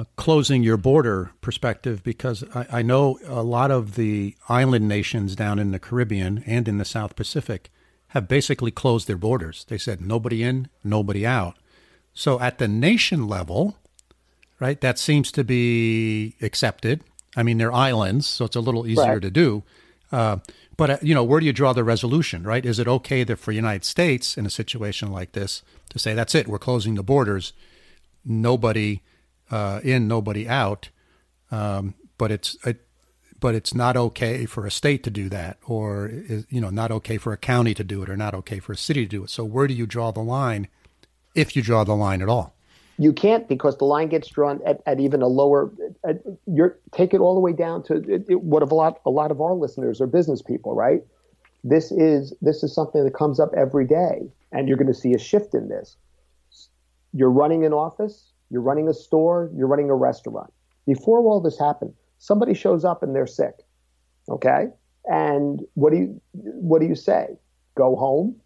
uh, 0.00 0.04
closing 0.16 0.62
your 0.62 0.76
border 0.76 1.32
perspective 1.40 2.02
because 2.02 2.42
I, 2.54 2.66
I, 2.72 2.82
know 2.82 3.18
a 3.26 3.42
lot 3.42 3.70
of 3.70 3.96
the 3.96 4.34
island 4.48 4.88
nations 4.88 5.36
down 5.36 5.58
in 5.58 5.72
the 5.72 5.78
Caribbean 5.78 6.42
and 6.46 6.66
in 6.66 6.78
the 6.78 6.84
South 6.84 7.16
Pacific 7.16 7.70
have 8.08 8.26
basically 8.26 8.70
closed 8.70 9.06
their 9.06 9.18
borders. 9.18 9.66
They 9.68 9.78
said 9.78 10.00
nobody 10.00 10.42
in, 10.42 10.68
nobody 10.82 11.26
out. 11.26 11.56
So 12.14 12.40
at 12.40 12.58
the 12.58 12.68
nation 12.68 13.28
level, 13.28 13.76
right, 14.58 14.80
that 14.80 14.98
seems 14.98 15.30
to 15.32 15.44
be 15.44 16.34
accepted. 16.40 17.02
I 17.36 17.42
mean, 17.42 17.58
they're 17.58 17.72
islands, 17.72 18.26
so 18.26 18.46
it's 18.46 18.56
a 18.56 18.60
little 18.60 18.86
easier 18.86 19.14
right. 19.14 19.22
to 19.22 19.30
do. 19.30 19.62
Uh, 20.10 20.38
but 20.76 20.90
uh, 20.90 20.98
you 21.02 21.14
know, 21.14 21.24
where 21.24 21.40
do 21.40 21.46
you 21.46 21.52
draw 21.52 21.72
the 21.72 21.84
resolution, 21.84 22.42
right? 22.42 22.64
Is 22.64 22.78
it 22.78 22.88
okay 22.88 23.22
that 23.24 23.36
for 23.36 23.50
the 23.50 23.56
United 23.56 23.84
States 23.84 24.38
in 24.38 24.46
a 24.46 24.50
situation 24.50 25.12
like 25.12 25.32
this 25.32 25.62
to 25.90 25.98
say 25.98 26.14
that's 26.14 26.34
it, 26.34 26.48
we're 26.48 26.58
closing 26.58 26.94
the 26.94 27.02
borders, 27.02 27.52
nobody 28.24 29.02
uh, 29.50 29.80
in, 29.82 30.08
nobody 30.08 30.48
out, 30.48 30.88
um, 31.50 31.94
but 32.18 32.30
it's 32.30 32.56
it, 32.66 32.86
but 33.40 33.54
it's 33.54 33.74
not 33.74 33.96
okay 33.96 34.46
for 34.46 34.66
a 34.66 34.70
state 34.70 35.02
to 35.02 35.10
do 35.10 35.28
that, 35.30 35.58
or 35.66 36.08
is, 36.12 36.46
you 36.50 36.60
know, 36.60 36.70
not 36.70 36.90
okay 36.90 37.16
for 37.16 37.32
a 37.32 37.36
county 37.38 37.74
to 37.74 37.82
do 37.82 38.02
it, 38.02 38.10
or 38.10 38.16
not 38.16 38.34
okay 38.34 38.58
for 38.58 38.72
a 38.72 38.76
city 38.76 39.04
to 39.04 39.08
do 39.08 39.24
it. 39.24 39.30
So 39.30 39.44
where 39.44 39.66
do 39.66 39.74
you 39.74 39.86
draw 39.86 40.10
the 40.10 40.20
line, 40.20 40.68
if 41.34 41.56
you 41.56 41.62
draw 41.62 41.84
the 41.84 41.94
line 41.94 42.22
at 42.22 42.28
all? 42.28 42.54
You 42.98 43.14
can't 43.14 43.48
because 43.48 43.78
the 43.78 43.86
line 43.86 44.08
gets 44.08 44.28
drawn 44.28 44.60
at, 44.66 44.82
at 44.84 45.00
even 45.00 45.22
a 45.22 45.26
lower. 45.26 45.70
At, 46.04 46.20
you're 46.46 46.78
take 46.92 47.14
it 47.14 47.20
all 47.20 47.34
the 47.34 47.40
way 47.40 47.54
down 47.54 47.82
to 47.84 47.94
it, 47.94 48.26
it, 48.28 48.42
what 48.42 48.62
a 48.62 48.66
lot 48.66 49.00
a 49.06 49.10
lot 49.10 49.30
of 49.30 49.40
our 49.40 49.54
listeners 49.54 50.02
are 50.02 50.06
business 50.06 50.42
people, 50.42 50.74
right? 50.74 51.02
This 51.64 51.90
is 51.92 52.34
this 52.42 52.62
is 52.62 52.74
something 52.74 53.02
that 53.02 53.14
comes 53.14 53.40
up 53.40 53.54
every 53.56 53.86
day, 53.86 54.28
and 54.52 54.68
you're 54.68 54.76
going 54.76 54.86
to 54.86 54.94
see 54.94 55.14
a 55.14 55.18
shift 55.18 55.54
in 55.54 55.68
this. 55.68 55.96
You're 57.14 57.30
running 57.30 57.64
an 57.64 57.72
office, 57.72 58.29
you're 58.50 58.62
running 58.62 58.88
a 58.88 58.94
store, 58.94 59.50
you're 59.54 59.68
running 59.68 59.90
a 59.90 59.94
restaurant. 59.94 60.52
Before 60.86 61.20
all 61.20 61.40
this 61.40 61.58
happened, 61.58 61.94
somebody 62.18 62.54
shows 62.54 62.84
up 62.84 63.02
and 63.02 63.14
they're 63.14 63.26
sick. 63.26 63.54
Okay, 64.28 64.68
and 65.06 65.62
what 65.74 65.90
do 65.92 65.98
you 65.98 66.20
what 66.32 66.80
do 66.80 66.86
you 66.86 66.94
say? 66.94 67.36
Go 67.74 67.96
home 67.96 68.36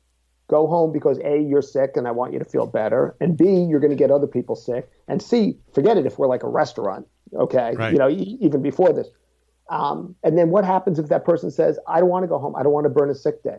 go 0.48 0.66
home 0.66 0.92
because 0.92 1.18
A, 1.24 1.40
you're 1.40 1.62
sick 1.62 1.92
and 1.96 2.06
I 2.06 2.10
want 2.10 2.32
you 2.32 2.38
to 2.38 2.44
feel 2.44 2.66
better. 2.66 3.16
And 3.20 3.36
B, 3.36 3.44
you're 3.68 3.80
going 3.80 3.90
to 3.90 3.96
get 3.96 4.10
other 4.10 4.26
people 4.26 4.56
sick. 4.56 4.90
And 5.08 5.22
C, 5.22 5.56
forget 5.72 5.96
it 5.96 6.06
if 6.06 6.18
we're 6.18 6.26
like 6.26 6.42
a 6.42 6.48
restaurant, 6.48 7.06
okay? 7.34 7.72
Right. 7.74 7.92
You 7.92 7.98
know, 7.98 8.08
e- 8.08 8.38
even 8.40 8.62
before 8.62 8.92
this. 8.92 9.08
Um, 9.70 10.14
and 10.22 10.36
then 10.36 10.50
what 10.50 10.64
happens 10.64 10.98
if 10.98 11.08
that 11.08 11.24
person 11.24 11.50
says, 11.50 11.78
I 11.88 12.00
don't 12.00 12.10
want 12.10 12.24
to 12.24 12.28
go 12.28 12.38
home. 12.38 12.54
I 12.56 12.62
don't 12.62 12.72
want 12.72 12.84
to 12.84 12.90
burn 12.90 13.08
a 13.08 13.14
sick 13.14 13.42
day, 13.42 13.58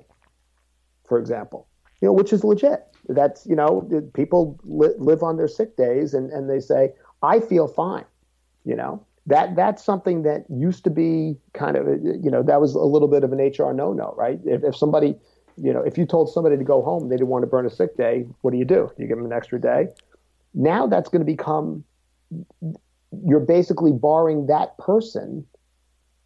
for 1.07 1.17
example, 1.17 1.67
you 2.05 2.09
know, 2.11 2.13
which 2.13 2.31
is 2.31 2.43
legit. 2.43 2.83
That's, 3.09 3.45
you 3.45 3.55
know, 3.55 3.89
people 4.13 4.59
li- 4.63 4.93
live 4.97 5.23
on 5.23 5.37
their 5.37 5.47
sick 5.47 5.75
days 5.75 6.13
and, 6.13 6.31
and 6.31 6.49
they 6.49 6.59
say, 6.59 6.93
I 7.21 7.39
feel 7.39 7.67
fine, 7.67 8.05
you 8.63 8.75
know. 8.75 9.05
That 9.27 9.55
that's 9.55 9.83
something 9.83 10.21
that 10.21 10.45
used 10.51 10.83
to 10.83 10.91
be 10.91 11.35
kind 11.53 11.75
of 11.75 11.87
you 12.23 12.29
know 12.29 12.43
that 12.43 12.61
was 12.61 12.75
a 12.75 12.79
little 12.79 13.07
bit 13.07 13.23
of 13.23 13.33
an 13.33 13.39
HR 13.39 13.73
no 13.73 13.91
no 13.91 14.13
right 14.15 14.39
if, 14.45 14.63
if 14.63 14.75
somebody 14.75 15.15
you 15.57 15.73
know, 15.73 15.81
if 15.81 15.97
you 15.97 16.05
told 16.05 16.31
somebody 16.31 16.57
to 16.57 16.63
go 16.63 16.81
home, 16.81 17.09
they 17.09 17.15
didn't 17.15 17.29
want 17.29 17.43
to 17.43 17.47
burn 17.47 17.65
a 17.65 17.69
sick 17.69 17.95
day, 17.97 18.25
what 18.41 18.51
do 18.51 18.57
you 18.57 18.65
do? 18.65 18.91
You 18.97 19.07
give 19.07 19.17
them 19.17 19.25
an 19.25 19.33
extra 19.33 19.59
day. 19.59 19.87
Now 20.53 20.87
that's 20.87 21.09
going 21.09 21.21
to 21.21 21.25
become, 21.25 21.83
you're 23.25 23.39
basically 23.39 23.91
barring 23.91 24.47
that 24.47 24.77
person, 24.77 25.45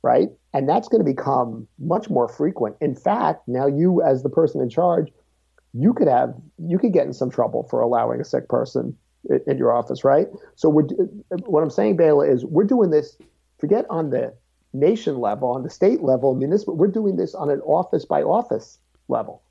right? 0.02 0.30
And 0.54 0.68
that's 0.68 0.88
going 0.88 1.04
to 1.04 1.06
become 1.06 1.68
much 1.78 2.10
more 2.10 2.28
frequent. 2.28 2.76
In 2.82 2.96
fact, 2.96 3.48
now 3.48 3.68
you, 3.68 4.02
as 4.02 4.24
the 4.24 4.30
person 4.30 4.62
in 4.62 4.70
charge, 4.70 5.12
you 5.74 5.94
could 5.94 6.08
have, 6.08 6.34
you 6.58 6.78
could 6.80 6.94
get 6.94 7.06
in 7.06 7.14
some 7.14 7.30
trouble 7.30 7.64
for 7.70 7.82
allowing 7.82 8.20
a 8.22 8.26
sick 8.26 8.48
person 8.48 8.96
in, 9.30 9.40
in 9.48 9.58
your 9.58 9.74
office, 9.74 10.04
right? 10.04 10.28
So 10.56 10.70
we're, 10.70 10.84
what 11.46 11.62
I'm 11.62 11.70
saying, 11.70 11.98
Bela, 11.98 12.26
is 12.30 12.46
we're 12.46 12.64
doing 12.64 12.90
this, 12.90 13.18
forget 13.60 13.86
on 13.90 14.10
the 14.10 14.34
nation 14.74 15.20
level, 15.20 15.50
on 15.50 15.64
the 15.64 15.70
state 15.70 16.02
level, 16.02 16.36
municipal, 16.36 16.76
we're 16.76 16.88
doing 16.88 17.16
this 17.16 17.36
on 17.36 17.50
an 17.50 17.62
office 17.62 18.06
by 18.06 18.22
office 18.22 18.78
level 19.08 19.42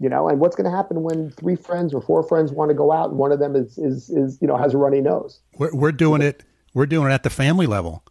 you 0.00 0.08
know? 0.08 0.28
And 0.28 0.40
what's 0.40 0.56
going 0.56 0.68
to 0.68 0.76
happen 0.76 1.04
when 1.04 1.30
three 1.30 1.54
friends 1.54 1.94
or 1.94 2.00
four 2.00 2.24
friends 2.24 2.50
want 2.50 2.70
to 2.70 2.74
go 2.74 2.90
out 2.90 3.10
and 3.10 3.18
one 3.18 3.30
of 3.30 3.38
them 3.38 3.54
is 3.54 3.78
is 3.78 4.10
is 4.10 4.36
you 4.40 4.48
know 4.48 4.56
has 4.56 4.74
a 4.74 4.78
runny 4.78 5.00
nose? 5.00 5.38
We're, 5.58 5.72
we're 5.72 5.92
doing 5.92 6.22
it 6.22 6.42
we're 6.74 6.86
doing 6.86 7.08
it 7.08 7.14
at 7.14 7.22
the 7.22 7.30
family 7.30 7.68
level 7.68 8.02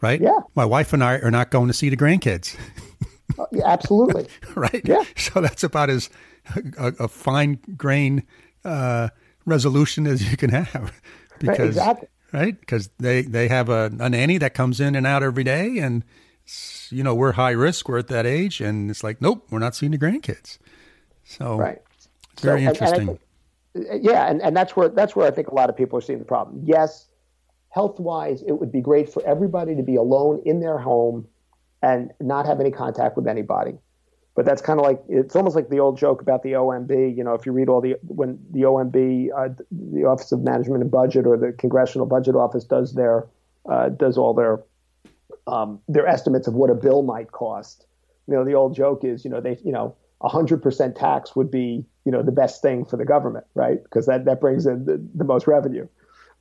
right? 0.00 0.20
Yeah. 0.20 0.38
My 0.54 0.64
wife 0.64 0.92
and 0.92 1.02
i 1.02 1.18
are 1.18 1.30
not 1.30 1.50
going 1.50 1.68
to 1.68 1.72
see 1.72 1.88
the 1.88 1.96
grandkids. 1.96 2.56
Uh, 3.38 3.46
yeah, 3.52 3.66
absolutely. 3.66 4.26
Right? 4.56 4.82
Yeah. 4.84 5.04
So 5.16 5.40
that's 5.40 5.62
about 5.62 5.90
as 5.90 6.10
a, 6.78 6.92
a 7.00 7.08
fine 7.08 7.58
grain 7.76 8.26
uh, 8.64 9.08
resolution 9.44 10.06
as 10.06 10.30
you 10.30 10.36
can 10.36 10.50
have 10.50 10.92
because 11.38 11.58
right, 11.58 11.66
exactly 11.66 12.08
right 12.32 12.60
because 12.60 12.90
they 12.98 13.22
they 13.22 13.48
have 13.48 13.68
a, 13.68 13.90
a 13.98 14.08
nanny 14.08 14.38
that 14.38 14.54
comes 14.54 14.80
in 14.80 14.94
and 14.94 15.06
out 15.06 15.22
every 15.22 15.44
day 15.44 15.78
and 15.78 16.04
you 16.90 17.04
know, 17.04 17.14
we're 17.14 17.32
high 17.32 17.52
risk, 17.52 17.88
we're 17.88 17.98
at 17.98 18.08
that 18.08 18.26
age, 18.26 18.60
and 18.60 18.90
it's 18.90 19.04
like, 19.04 19.20
nope, 19.20 19.46
we're 19.50 19.58
not 19.58 19.74
seeing 19.74 19.92
the 19.92 19.98
grandkids. 19.98 20.58
So 21.24 21.56
right. 21.56 21.78
it's 22.32 22.42
very 22.42 22.64
so, 22.64 22.70
interesting. 22.70 23.00
And, 23.00 23.18
and 23.74 23.86
think, 23.88 24.04
yeah, 24.04 24.28
and, 24.28 24.42
and 24.42 24.56
that's 24.56 24.74
where 24.74 24.88
that's 24.88 25.14
where 25.14 25.26
I 25.26 25.30
think 25.30 25.48
a 25.48 25.54
lot 25.54 25.70
of 25.70 25.76
people 25.76 25.98
are 25.98 26.02
seeing 26.02 26.18
the 26.18 26.24
problem. 26.24 26.62
Yes, 26.64 27.08
health 27.68 28.00
wise, 28.00 28.42
it 28.42 28.52
would 28.52 28.72
be 28.72 28.80
great 28.80 29.12
for 29.12 29.24
everybody 29.24 29.76
to 29.76 29.82
be 29.82 29.96
alone 29.96 30.42
in 30.44 30.60
their 30.60 30.78
home 30.78 31.28
and 31.82 32.12
not 32.20 32.46
have 32.46 32.60
any 32.60 32.70
contact 32.70 33.16
with 33.16 33.26
anybody. 33.26 33.78
But 34.36 34.44
that's 34.44 34.62
kind 34.62 34.78
of 34.78 34.86
like 34.86 35.02
it's 35.08 35.34
almost 35.34 35.56
like 35.56 35.68
the 35.68 35.80
old 35.80 35.98
joke 35.98 36.22
about 36.22 36.42
the 36.42 36.52
OMB. 36.52 37.16
You 37.16 37.24
know, 37.24 37.34
if 37.34 37.44
you 37.44 37.52
read 37.52 37.68
all 37.68 37.80
the 37.80 37.96
when 38.02 38.38
the 38.50 38.60
OMB, 38.60 39.28
uh, 39.36 39.54
the 39.70 40.04
Office 40.04 40.32
of 40.32 40.40
Management 40.40 40.82
and 40.82 40.90
Budget, 40.90 41.26
or 41.26 41.36
the 41.36 41.52
Congressional 41.52 42.06
Budget 42.06 42.36
Office 42.36 42.64
does 42.64 42.94
their 42.94 43.26
uh, 43.68 43.88
does 43.88 44.16
all 44.16 44.32
their 44.32 44.62
um, 45.46 45.80
their 45.88 46.06
estimates 46.06 46.46
of 46.46 46.54
what 46.54 46.70
a 46.70 46.74
bill 46.74 47.02
might 47.02 47.32
cost. 47.32 47.86
You 48.26 48.34
know, 48.34 48.44
the 48.44 48.54
old 48.54 48.74
joke 48.74 49.04
is, 49.04 49.24
you 49.24 49.30
know, 49.30 49.40
they, 49.40 49.58
you 49.64 49.72
know, 49.72 49.96
100% 50.22 50.94
tax 50.94 51.34
would 51.34 51.50
be, 51.50 51.84
you 52.04 52.12
know, 52.12 52.22
the 52.22 52.32
best 52.32 52.62
thing 52.62 52.84
for 52.84 52.96
the 52.96 53.04
government, 53.04 53.46
right? 53.54 53.82
Because 53.82 54.06
that, 54.06 54.24
that 54.26 54.40
brings 54.40 54.66
in 54.66 54.84
the, 54.84 55.04
the 55.14 55.24
most 55.24 55.46
revenue. 55.46 55.88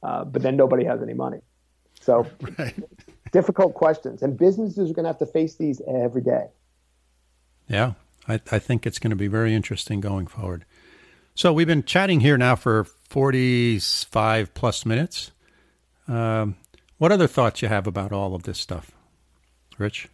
Uh, 0.04 0.24
but 0.24 0.42
then 0.42 0.56
nobody 0.56 0.86
has 0.86 1.02
any 1.02 1.14
money. 1.14 1.40
So 2.02 2.28
right. 2.60 2.76
difficult 3.32 3.74
questions. 3.74 4.22
And 4.22 4.38
businesses 4.38 4.92
are 4.92 4.94
going 4.94 5.04
to 5.04 5.10
have 5.10 5.20
to 5.20 5.26
face 5.26 5.56
these 5.56 5.82
every 5.88 6.22
day. 6.22 6.48
Yeah, 7.70 7.94
I, 8.28 8.42
I 8.52 8.60
think 8.60 8.86
it's 8.86 9.00
going 9.00 9.12
to 9.12 9.16
be 9.16 9.28
very 9.28 9.54
interesting 9.54 10.02
going 10.02 10.28
forward. 10.28 10.66
So 11.36 11.54
we've 11.54 11.68
been 11.68 11.84
chatting 11.84 12.20
here 12.20 12.38
now 12.38 12.56
for 12.56 12.84
45 12.84 14.54
plus 14.54 14.86
minutes. 14.86 15.32
Um, 16.08 16.56
what 16.98 17.12
other 17.12 17.28
thoughts 17.28 17.62
you 17.62 17.70
have 17.70 17.88
about 17.88 18.12
all 18.12 18.36
of 18.36 18.44
this 18.44 18.60
stuff, 18.60 18.92
Rich? 19.78 20.10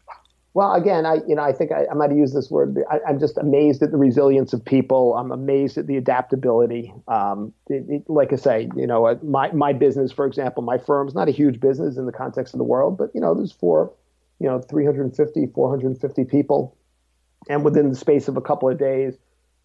Well, 0.53 0.73
again, 0.73 1.05
I 1.05 1.15
you 1.27 1.35
know 1.35 1.41
I 1.41 1.51
think 1.51 1.73
I, 1.73 1.85
I 1.91 1.93
might 1.95 2.15
used 2.15 2.33
this 2.33 2.49
word. 2.49 2.77
I, 2.89 2.99
am 3.09 3.19
just 3.19 3.37
amazed 3.37 3.83
at 3.83 3.91
the 3.91 3.97
resilience 3.97 4.53
of 4.53 4.63
people. 4.63 5.13
I'm 5.15 5.33
amazed 5.33 5.77
at 5.77 5.85
the 5.85 5.97
adaptability. 5.97 6.93
Um, 7.09 7.51
it, 7.67 7.85
it, 7.89 8.09
like 8.09 8.31
I 8.31 8.37
say, 8.37 8.69
you 8.77 8.87
know, 8.87 9.05
uh, 9.05 9.15
my 9.21 9.51
my 9.51 9.73
business, 9.73 10.13
for 10.13 10.25
example, 10.25 10.63
my 10.63 10.77
firm's 10.77 11.13
not 11.13 11.27
a 11.27 11.31
huge 11.31 11.59
business 11.59 11.97
in 11.97 12.05
the 12.05 12.13
context 12.13 12.53
of 12.53 12.59
the 12.59 12.63
world, 12.63 12.97
but 12.97 13.11
you 13.13 13.19
know, 13.19 13.33
there's 13.33 13.51
four, 13.51 13.91
you 14.39 14.47
know, 14.47 14.61
350, 14.61 15.47
450 15.47 16.23
people, 16.23 16.77
and 17.49 17.63
within 17.63 17.89
the 17.89 17.95
space 17.95 18.27
of 18.27 18.37
a 18.37 18.41
couple 18.41 18.69
of 18.69 18.77
days, 18.77 19.17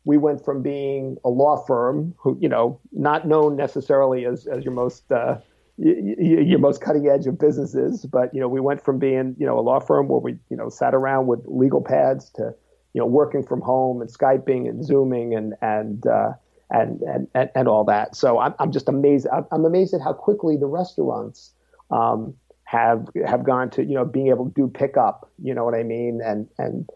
we 0.05 0.17
went 0.17 0.45
from 0.45 0.63
being 0.63 1.17
a 1.25 1.29
law 1.29 1.57
firm 1.65 2.15
who, 2.19 2.37
you 2.41 2.49
know, 2.49 2.81
not 2.93 3.27
known 3.27 3.57
necessarily 3.57 4.25
as 4.27 4.47
as 4.47 4.65
your 4.65 4.75
most 4.75 5.11
uh, 5.11 5.39
your 5.77 6.59
most 6.59 6.81
cutting 6.81 7.09
edge 7.09 7.27
of 7.27 7.39
businesses. 7.39 8.05
But 8.07 8.35
you 8.35 8.41
know, 8.41 8.49
we 8.49 8.61
went 8.61 8.85
from 8.85 8.99
being 8.99 9.37
you 9.39 9.47
know 9.47 9.59
a 9.59 9.63
law 9.63 9.81
firm 9.81 10.09
where 10.09 10.21
we 10.21 10.37
you 10.51 10.57
know 10.57 10.69
sat 10.69 10.95
around 10.95 11.27
with 11.27 11.41
legal 11.47 11.83
pads 11.83 12.31
to 12.37 12.55
you 12.93 13.01
know, 13.01 13.07
working 13.07 13.43
from 13.43 13.61
home 13.61 14.01
and 14.01 14.11
Skyping 14.11 14.69
and 14.69 14.85
Zooming 14.85 15.35
and 15.35 15.55
and 15.63 16.07
uh, 16.07 16.33
and, 16.71 17.03
and, 17.35 17.51
and 17.55 17.69
all 17.69 17.85
that. 17.85 18.17
So 18.17 18.39
I'm 18.39 18.55
I'm 18.59 18.73
just 18.73 18.89
amazed. 18.89 19.27
I'm 19.53 19.65
amazed 19.65 19.95
at 19.95 20.01
how 20.01 20.13
quickly 20.13 20.57
the 20.57 20.67
restaurants 20.67 21.53
um, 21.91 22.35
have 22.65 23.09
have 23.27 23.45
gone 23.45 23.71
to 23.71 23.85
you 23.85 23.95
know 23.95 24.05
being 24.05 24.29
able 24.29 24.47
to 24.47 24.53
do 24.53 24.69
pickup. 24.69 25.31
You 25.43 25.55
know 25.55 25.65
what 25.65 25.75
I 25.75 25.83
mean? 25.83 26.21
And 26.25 26.49
and 26.59 26.89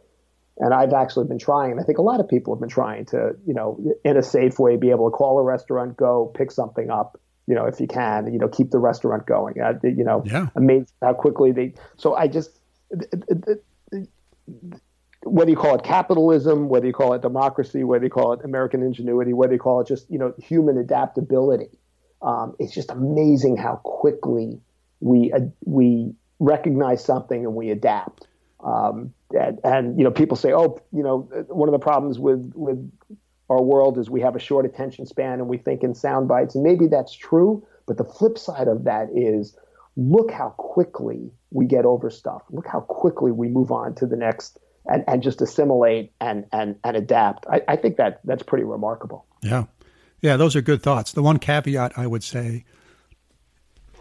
and 0.59 0.73
I've 0.73 0.93
actually 0.93 1.27
been 1.27 1.39
trying. 1.39 1.73
And 1.73 1.81
I 1.81 1.85
think 1.85 1.99
a 1.99 2.03
lot 2.03 2.21
of 2.21 2.29
people 2.29 2.55
have 2.55 2.61
been 2.61 2.69
trying 2.69 3.07
to 3.07 3.37
you 3.47 3.55
know 3.55 3.79
in 4.05 4.17
a 4.17 4.23
safe 4.23 4.59
way 4.59 4.77
be 4.77 4.91
able 4.91 5.11
to 5.11 5.17
call 5.17 5.39
a 5.39 5.43
restaurant, 5.43 5.97
go 5.97 6.33
pick 6.35 6.51
something 6.51 6.91
up. 6.91 7.21
You 7.47 7.55
know, 7.55 7.67
if 7.67 7.79
you 7.79 7.87
can, 7.87 8.33
you 8.33 8.39
know, 8.39 8.49
keep 8.49 8.71
the 8.71 8.79
restaurant 8.79 9.27
going. 9.27 9.61
Uh, 9.61 9.75
you 9.83 10.03
know, 10.03 10.23
yeah. 10.25 10.49
amazed 10.57 10.95
how 11.03 11.13
quickly 11.13 11.53
they. 11.53 11.75
So 11.97 12.15
I 12.15 12.27
just 12.27 12.59
whether 15.25 15.51
you 15.51 15.57
call 15.57 15.75
it 15.75 15.83
capitalism, 15.83 16.69
whether 16.69 16.87
you 16.87 16.93
call 16.93 17.15
it 17.15 17.23
democracy, 17.23 17.85
whether 17.85 18.05
you 18.05 18.11
call 18.11 18.33
it 18.35 18.41
American 18.45 18.83
ingenuity, 18.83 19.33
whether 19.33 19.53
you 19.53 19.59
call 19.59 19.81
it 19.81 19.87
just 19.87 20.11
you 20.11 20.19
know 20.19 20.35
human 20.39 20.79
adaptability, 20.79 21.79
um, 22.23 22.55
it's 22.59 22.75
just 22.75 22.91
amazing 22.91 23.57
how 23.57 23.81
quickly 23.85 24.61
we 25.01 25.33
uh, 25.33 25.41
we 25.65 26.15
recognize 26.39 27.05
something 27.05 27.45
and 27.45 27.55
we 27.55 27.71
adapt. 27.71 28.27
Um, 28.65 29.13
and, 29.35 29.59
and, 29.65 29.99
you 29.99 30.05
know, 30.05 30.11
people 30.11 30.37
say, 30.37 30.53
oh, 30.53 30.81
you 30.93 31.03
know, 31.03 31.29
one 31.49 31.69
of 31.69 31.73
the 31.73 31.79
problems 31.79 32.19
with 32.19 32.53
with 32.55 32.91
our 33.51 33.63
world 33.63 33.99
is 33.99 34.09
we 34.09 34.21
have 34.23 34.37
a 34.37 34.41
short 34.41 34.65
attention 34.65 35.07
span 35.07 35.35
and 35.35 35.49
we 35.49 35.59
think 35.59 35.83
in 35.83 35.95
sound 35.95 36.29
bites, 36.29 36.55
and 36.55 36.65
maybe 36.65 36.87
that's 36.87 37.15
true. 37.15 37.67
But 37.87 37.99
the 37.99 38.05
flip 38.05 38.39
side 38.39 38.69
of 38.69 38.85
that 38.85 39.09
is, 39.15 39.57
look 39.97 40.31
how 40.31 40.51
quickly 40.51 41.31
we 41.51 41.67
get 41.67 41.85
over 41.85 42.11
stuff. 42.11 42.43
Look 42.51 42.67
how 42.67 42.81
quickly 42.81 43.33
we 43.33 43.49
move 43.49 43.71
on 43.71 43.95
to 43.97 44.07
the 44.07 44.17
next 44.17 44.59
and, 44.87 45.05
and 45.07 45.23
just 45.23 45.41
assimilate 45.41 46.13
and, 46.21 46.47
and, 46.53 46.77
and 46.85 46.97
adapt. 46.97 47.47
I, 47.47 47.63
I 47.69 47.77
think 47.77 47.97
that 47.97 48.21
that's 48.25 48.43
pretty 48.43 48.65
remarkable. 48.65 49.27
Yeah. 49.43 49.65
Yeah, 50.21 50.37
those 50.37 50.57
are 50.57 50.63
good 50.63 50.83
thoughts. 50.83 51.13
The 51.13 51.23
one 51.23 51.39
caveat 51.39 51.99
I 51.99 52.07
would 52.07 52.23
say, 52.23 52.65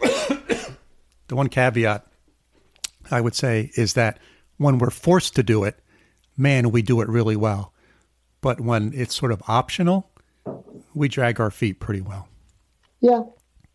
the 0.00 0.76
one 1.28 1.48
caveat 1.48 2.06
I 3.10 3.20
would 3.20 3.34
say 3.34 3.70
is 3.76 3.92
that 3.94 4.18
when 4.58 4.78
we're 4.78 4.90
forced 4.90 5.34
to 5.36 5.42
do 5.42 5.64
it, 5.64 5.78
man, 6.36 6.70
we 6.70 6.82
do 6.82 7.00
it 7.00 7.08
really 7.08 7.36
well. 7.36 7.72
But 8.40 8.60
when 8.60 8.92
it's 8.94 9.14
sort 9.14 9.32
of 9.32 9.42
optional, 9.48 10.10
we 10.94 11.08
drag 11.08 11.40
our 11.40 11.50
feet 11.50 11.80
pretty 11.80 12.00
well. 12.00 12.28
Yeah, 13.00 13.22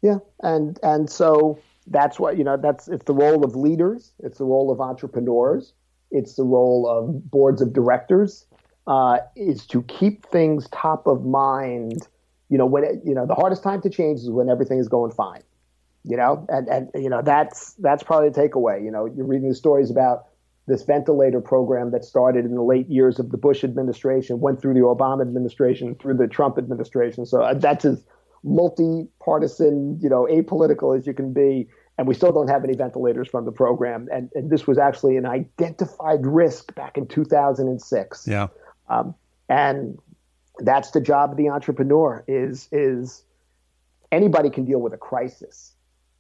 yeah, 0.02 0.18
and 0.42 0.80
and 0.84 1.10
so 1.10 1.60
that's 1.88 2.20
what 2.20 2.38
you 2.38 2.44
know. 2.44 2.58
That's 2.58 2.88
it's 2.88 3.06
the 3.06 3.14
role 3.14 3.44
of 3.44 3.56
leaders. 3.56 4.14
It's 4.20 4.38
the 4.38 4.46
role 4.46 4.72
of 4.72 4.80
entrepreneurs 4.80 5.74
it's 6.12 6.36
the 6.36 6.44
role 6.44 6.88
of 6.88 7.30
boards 7.30 7.62
of 7.62 7.74
directors 7.74 8.46
uh, 8.88 9.20
is 9.36 9.66
to 9.68 9.84
keep 9.84 10.26
things 10.26 10.68
top 10.72 11.08
of 11.08 11.26
mind. 11.26 12.08
You 12.50 12.58
know, 12.58 12.66
when 12.66 12.84
it, 12.84 13.02
you 13.06 13.14
know 13.14 13.26
the 13.26 13.36
hardest 13.36 13.62
time 13.64 13.82
to 13.82 13.90
change 13.90 14.22
is 14.22 14.30
when 14.30 14.50
everything 14.50 14.80
is 14.80 14.88
going 14.88 15.12
fine. 15.12 15.44
You 16.04 16.18
know, 16.18 16.46
and 16.50 16.68
and 16.68 16.90
you 16.96 17.10
know 17.10 17.22
that's 17.22 17.74
that's 17.74 18.04
probably 18.04 18.30
the 18.30 18.42
takeaway. 18.42 18.84
You 18.84 18.92
know, 18.92 19.06
you're 19.06 19.26
reading 19.26 19.50
the 19.50 19.56
stories 19.56 19.92
about 19.92 20.26
this 20.70 20.84
ventilator 20.84 21.42
program 21.42 21.92
that 21.92 22.06
started 22.06 22.46
in 22.46 22.56
the 22.56 22.62
late 22.62 22.88
years 22.90 23.20
of 23.20 23.32
the 23.32 23.38
Bush 23.38 23.64
administration, 23.64 24.40
went 24.40 24.62
through 24.62 24.76
the 24.76 24.82
Obama 24.82 25.22
administration, 25.22 25.96
through 25.96 26.16
the 26.16 26.28
Trump 26.28 26.58
administration. 26.58 27.26
So 27.26 27.42
uh, 27.42 27.56
that's 27.56 27.84
as 27.84 28.04
multi-partisan, 28.44 30.00
you 30.02 30.10
know, 30.10 30.28
apolitical 30.32 30.98
as 30.98 31.06
you 31.06 31.14
can 31.14 31.34
be 31.34 31.68
and 32.00 32.08
we 32.08 32.14
still 32.14 32.32
don't 32.32 32.48
have 32.48 32.64
any 32.64 32.76
ventilators 32.76 33.28
from 33.28 33.44
the 33.44 33.52
program. 33.52 34.08
And, 34.10 34.30
and 34.34 34.50
this 34.50 34.66
was 34.66 34.78
actually 34.78 35.18
an 35.18 35.26
identified 35.26 36.26
risk 36.26 36.74
back 36.74 36.98
in 36.98 37.06
2006. 37.08 38.26
Yeah. 38.26 38.48
Um, 38.88 39.16
and 39.50 40.00
that's 40.60 40.92
the 40.92 41.02
job 41.02 41.32
of 41.32 41.38
the 41.38 41.50
entrepreneur 41.50 42.24
is 42.26 42.70
is 42.72 43.26
anybody 44.14 44.50
can 44.50 44.64
deal 44.64 44.80
with 44.80 44.94
a 44.94 44.98
crisis. 44.98 45.74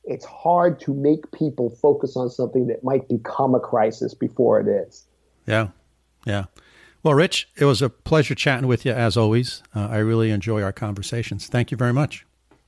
It's 0.03 0.25
hard 0.25 0.79
to 0.81 0.93
make 0.93 1.31
people 1.31 1.69
focus 1.69 2.15
on 2.15 2.29
something 2.29 2.67
that 2.67 2.83
might 2.83 3.07
become 3.07 3.53
a 3.53 3.59
crisis 3.59 4.13
before 4.13 4.59
it 4.59 4.67
is. 4.67 5.05
Yeah. 5.45 5.69
Yeah. 6.25 6.45
Well, 7.03 7.13
Rich, 7.13 7.49
it 7.55 7.65
was 7.65 7.81
a 7.81 7.89
pleasure 7.89 8.35
chatting 8.35 8.67
with 8.67 8.85
you 8.85 8.91
as 8.91 9.15
always. 9.15 9.63
Uh, 9.73 9.87
I 9.87 9.97
really 9.97 10.31
enjoy 10.31 10.61
our 10.61 10.73
conversations. 10.73 11.47
Thank 11.47 11.71
you 11.71 11.77
very 11.77 11.93
much. 11.93 12.25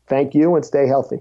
Thank 0.08 0.34
you 0.34 0.56
and 0.56 0.66
stay 0.66 0.88
healthy. 0.88 1.20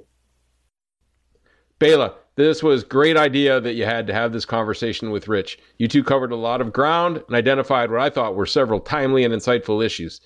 Bela, 1.79 2.15
this 2.37 2.63
was 2.63 2.85
great 2.85 3.17
idea 3.17 3.61
that 3.61 3.75
you 3.75 3.85
had 3.85 4.07
to 4.07 4.15
have 4.15 4.33
this 4.33 4.45
conversation 4.45 5.11
with 5.11 5.29
Rich. 5.29 5.59
You 5.79 5.89
two 5.89 6.05
covered 6.05 6.31
a 6.31 6.37
lot 6.37 6.61
of 6.61 6.73
ground 6.73 7.23
and 7.27 7.35
identified 7.35 7.91
what 7.91 8.01
I 8.01 8.11
thought 8.11 8.37
were 8.37 8.47
several 8.47 8.81
timely 8.81 9.25
and 9.25 9.35
insightful 9.35 9.85
issues. 9.85 10.21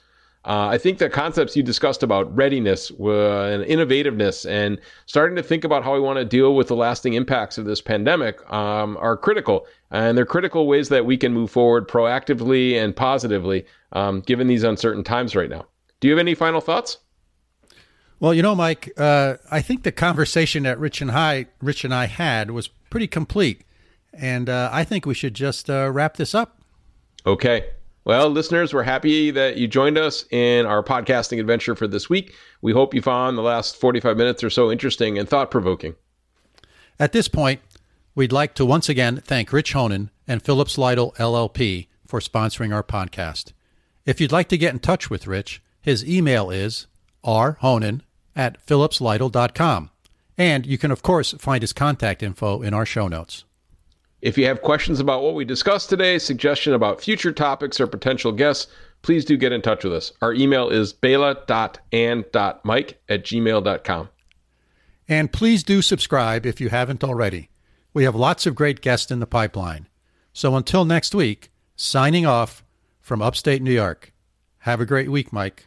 Uh, 0.44 0.68
I 0.68 0.76
think 0.76 0.98
the 0.98 1.08
concepts 1.08 1.56
you 1.56 1.62
discussed 1.62 2.02
about 2.02 2.34
readiness 2.36 2.90
uh, 2.90 3.44
and 3.44 3.64
innovativeness 3.64 4.48
and 4.48 4.78
starting 5.06 5.36
to 5.36 5.42
think 5.42 5.64
about 5.64 5.84
how 5.84 5.94
we 5.94 6.00
want 6.00 6.18
to 6.18 6.24
deal 6.24 6.54
with 6.54 6.68
the 6.68 6.76
lasting 6.76 7.14
impacts 7.14 7.56
of 7.56 7.64
this 7.64 7.80
pandemic 7.80 8.38
um, 8.52 8.98
are 8.98 9.16
critical. 9.16 9.66
And 9.90 10.18
they're 10.18 10.26
critical 10.26 10.66
ways 10.66 10.90
that 10.90 11.06
we 11.06 11.16
can 11.16 11.32
move 11.32 11.50
forward 11.50 11.88
proactively 11.88 12.74
and 12.74 12.94
positively 12.94 13.64
um, 13.92 14.20
given 14.20 14.46
these 14.46 14.64
uncertain 14.64 15.02
times 15.02 15.34
right 15.34 15.48
now. 15.48 15.64
Do 16.00 16.08
you 16.08 16.12
have 16.12 16.20
any 16.20 16.34
final 16.34 16.60
thoughts? 16.60 16.98
Well, 18.20 18.34
you 18.34 18.42
know, 18.42 18.54
Mike, 18.54 18.92
uh, 18.98 19.36
I 19.50 19.62
think 19.62 19.82
the 19.82 19.92
conversation 19.92 20.64
that 20.64 20.78
Rich 20.78 21.00
and 21.00 21.10
I, 21.10 21.46
Rich 21.62 21.84
and 21.84 21.94
I 21.94 22.06
had 22.06 22.50
was 22.50 22.68
pretty 22.68 23.06
complete, 23.06 23.64
and 24.12 24.48
uh, 24.48 24.70
I 24.72 24.84
think 24.84 25.04
we 25.04 25.14
should 25.14 25.34
just 25.34 25.68
uh, 25.68 25.90
wrap 25.90 26.16
this 26.16 26.34
up. 26.34 26.60
Okay. 27.26 27.66
Well, 28.06 28.28
listeners, 28.28 28.74
we're 28.74 28.82
happy 28.82 29.30
that 29.30 29.56
you 29.56 29.66
joined 29.66 29.96
us 29.96 30.26
in 30.30 30.66
our 30.66 30.82
podcasting 30.82 31.40
adventure 31.40 31.74
for 31.74 31.86
this 31.86 32.10
week. 32.10 32.34
We 32.60 32.72
hope 32.72 32.92
you 32.92 33.00
found 33.00 33.38
the 33.38 33.42
last 33.42 33.76
45 33.76 34.18
minutes 34.18 34.44
or 34.44 34.50
so 34.50 34.70
interesting 34.70 35.18
and 35.18 35.26
thought 35.26 35.50
provoking. 35.50 35.94
At 37.00 37.12
this 37.12 37.28
point, 37.28 37.62
we'd 38.14 38.30
like 38.30 38.54
to 38.56 38.66
once 38.66 38.90
again 38.90 39.22
thank 39.24 39.54
Rich 39.54 39.72
Honen 39.72 40.10
and 40.28 40.42
Phillips 40.42 40.76
Lytle 40.76 41.14
LLP 41.18 41.86
for 42.06 42.20
sponsoring 42.20 42.74
our 42.74 42.82
podcast. 42.82 43.52
If 44.04 44.20
you'd 44.20 44.32
like 44.32 44.48
to 44.50 44.58
get 44.58 44.74
in 44.74 44.80
touch 44.80 45.08
with 45.08 45.26
Rich, 45.26 45.62
his 45.80 46.06
email 46.06 46.50
is 46.50 46.86
rhonen 47.24 48.02
at 48.36 48.64
phillipslytle.com. 48.66 49.90
And 50.36 50.66
you 50.66 50.76
can, 50.76 50.90
of 50.90 51.02
course, 51.02 51.32
find 51.38 51.62
his 51.62 51.72
contact 51.72 52.22
info 52.22 52.60
in 52.60 52.74
our 52.74 52.84
show 52.84 53.08
notes. 53.08 53.44
If 54.24 54.38
you 54.38 54.46
have 54.46 54.62
questions 54.62 55.00
about 55.00 55.22
what 55.22 55.34
we 55.34 55.44
discussed 55.44 55.90
today, 55.90 56.18
suggestion 56.18 56.72
about 56.72 57.02
future 57.02 57.30
topics 57.30 57.78
or 57.78 57.86
potential 57.86 58.32
guests, 58.32 58.72
please 59.02 59.22
do 59.22 59.36
get 59.36 59.52
in 59.52 59.60
touch 59.60 59.84
with 59.84 59.92
us. 59.92 60.12
Our 60.22 60.32
email 60.32 60.70
is 60.70 60.94
bela.and.mike 60.94 61.42
at 63.10 63.22
gmail.com. 63.22 64.08
And 65.06 65.30
please 65.30 65.62
do 65.62 65.82
subscribe 65.82 66.46
if 66.46 66.58
you 66.58 66.70
haven't 66.70 67.04
already. 67.04 67.50
We 67.92 68.04
have 68.04 68.14
lots 68.14 68.46
of 68.46 68.54
great 68.54 68.80
guests 68.80 69.10
in 69.10 69.20
the 69.20 69.26
pipeline. 69.26 69.88
So 70.32 70.56
until 70.56 70.86
next 70.86 71.14
week, 71.14 71.52
signing 71.76 72.24
off 72.24 72.64
from 73.02 73.20
upstate 73.20 73.60
New 73.60 73.74
York. 73.74 74.14
Have 74.60 74.80
a 74.80 74.86
great 74.86 75.10
week, 75.10 75.34
Mike. 75.34 75.66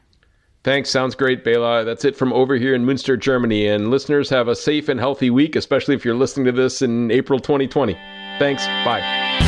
Thanks. 0.64 0.90
Sounds 0.90 1.14
great, 1.14 1.44
Bela. 1.44 1.86
That's 1.86 2.06
it 2.06 2.18
from 2.18 2.34
over 2.34 2.56
here 2.56 2.74
in 2.74 2.88
Münster, 2.88 3.20
Germany. 3.20 3.68
And 3.68 3.92
listeners, 3.92 4.32
have 4.32 4.48
a 4.48 4.56
safe 4.56 4.90
and 4.90 5.00
healthy 5.00 5.30
week, 5.30 5.56
especially 5.56 5.94
if 5.94 6.04
you're 6.04 6.16
listening 6.16 6.48
to 6.48 6.52
this 6.52 6.82
in 6.82 7.12
April 7.12 7.38
2020. 7.40 7.96
Thanks. 8.40 8.66
Bye. 8.86 9.47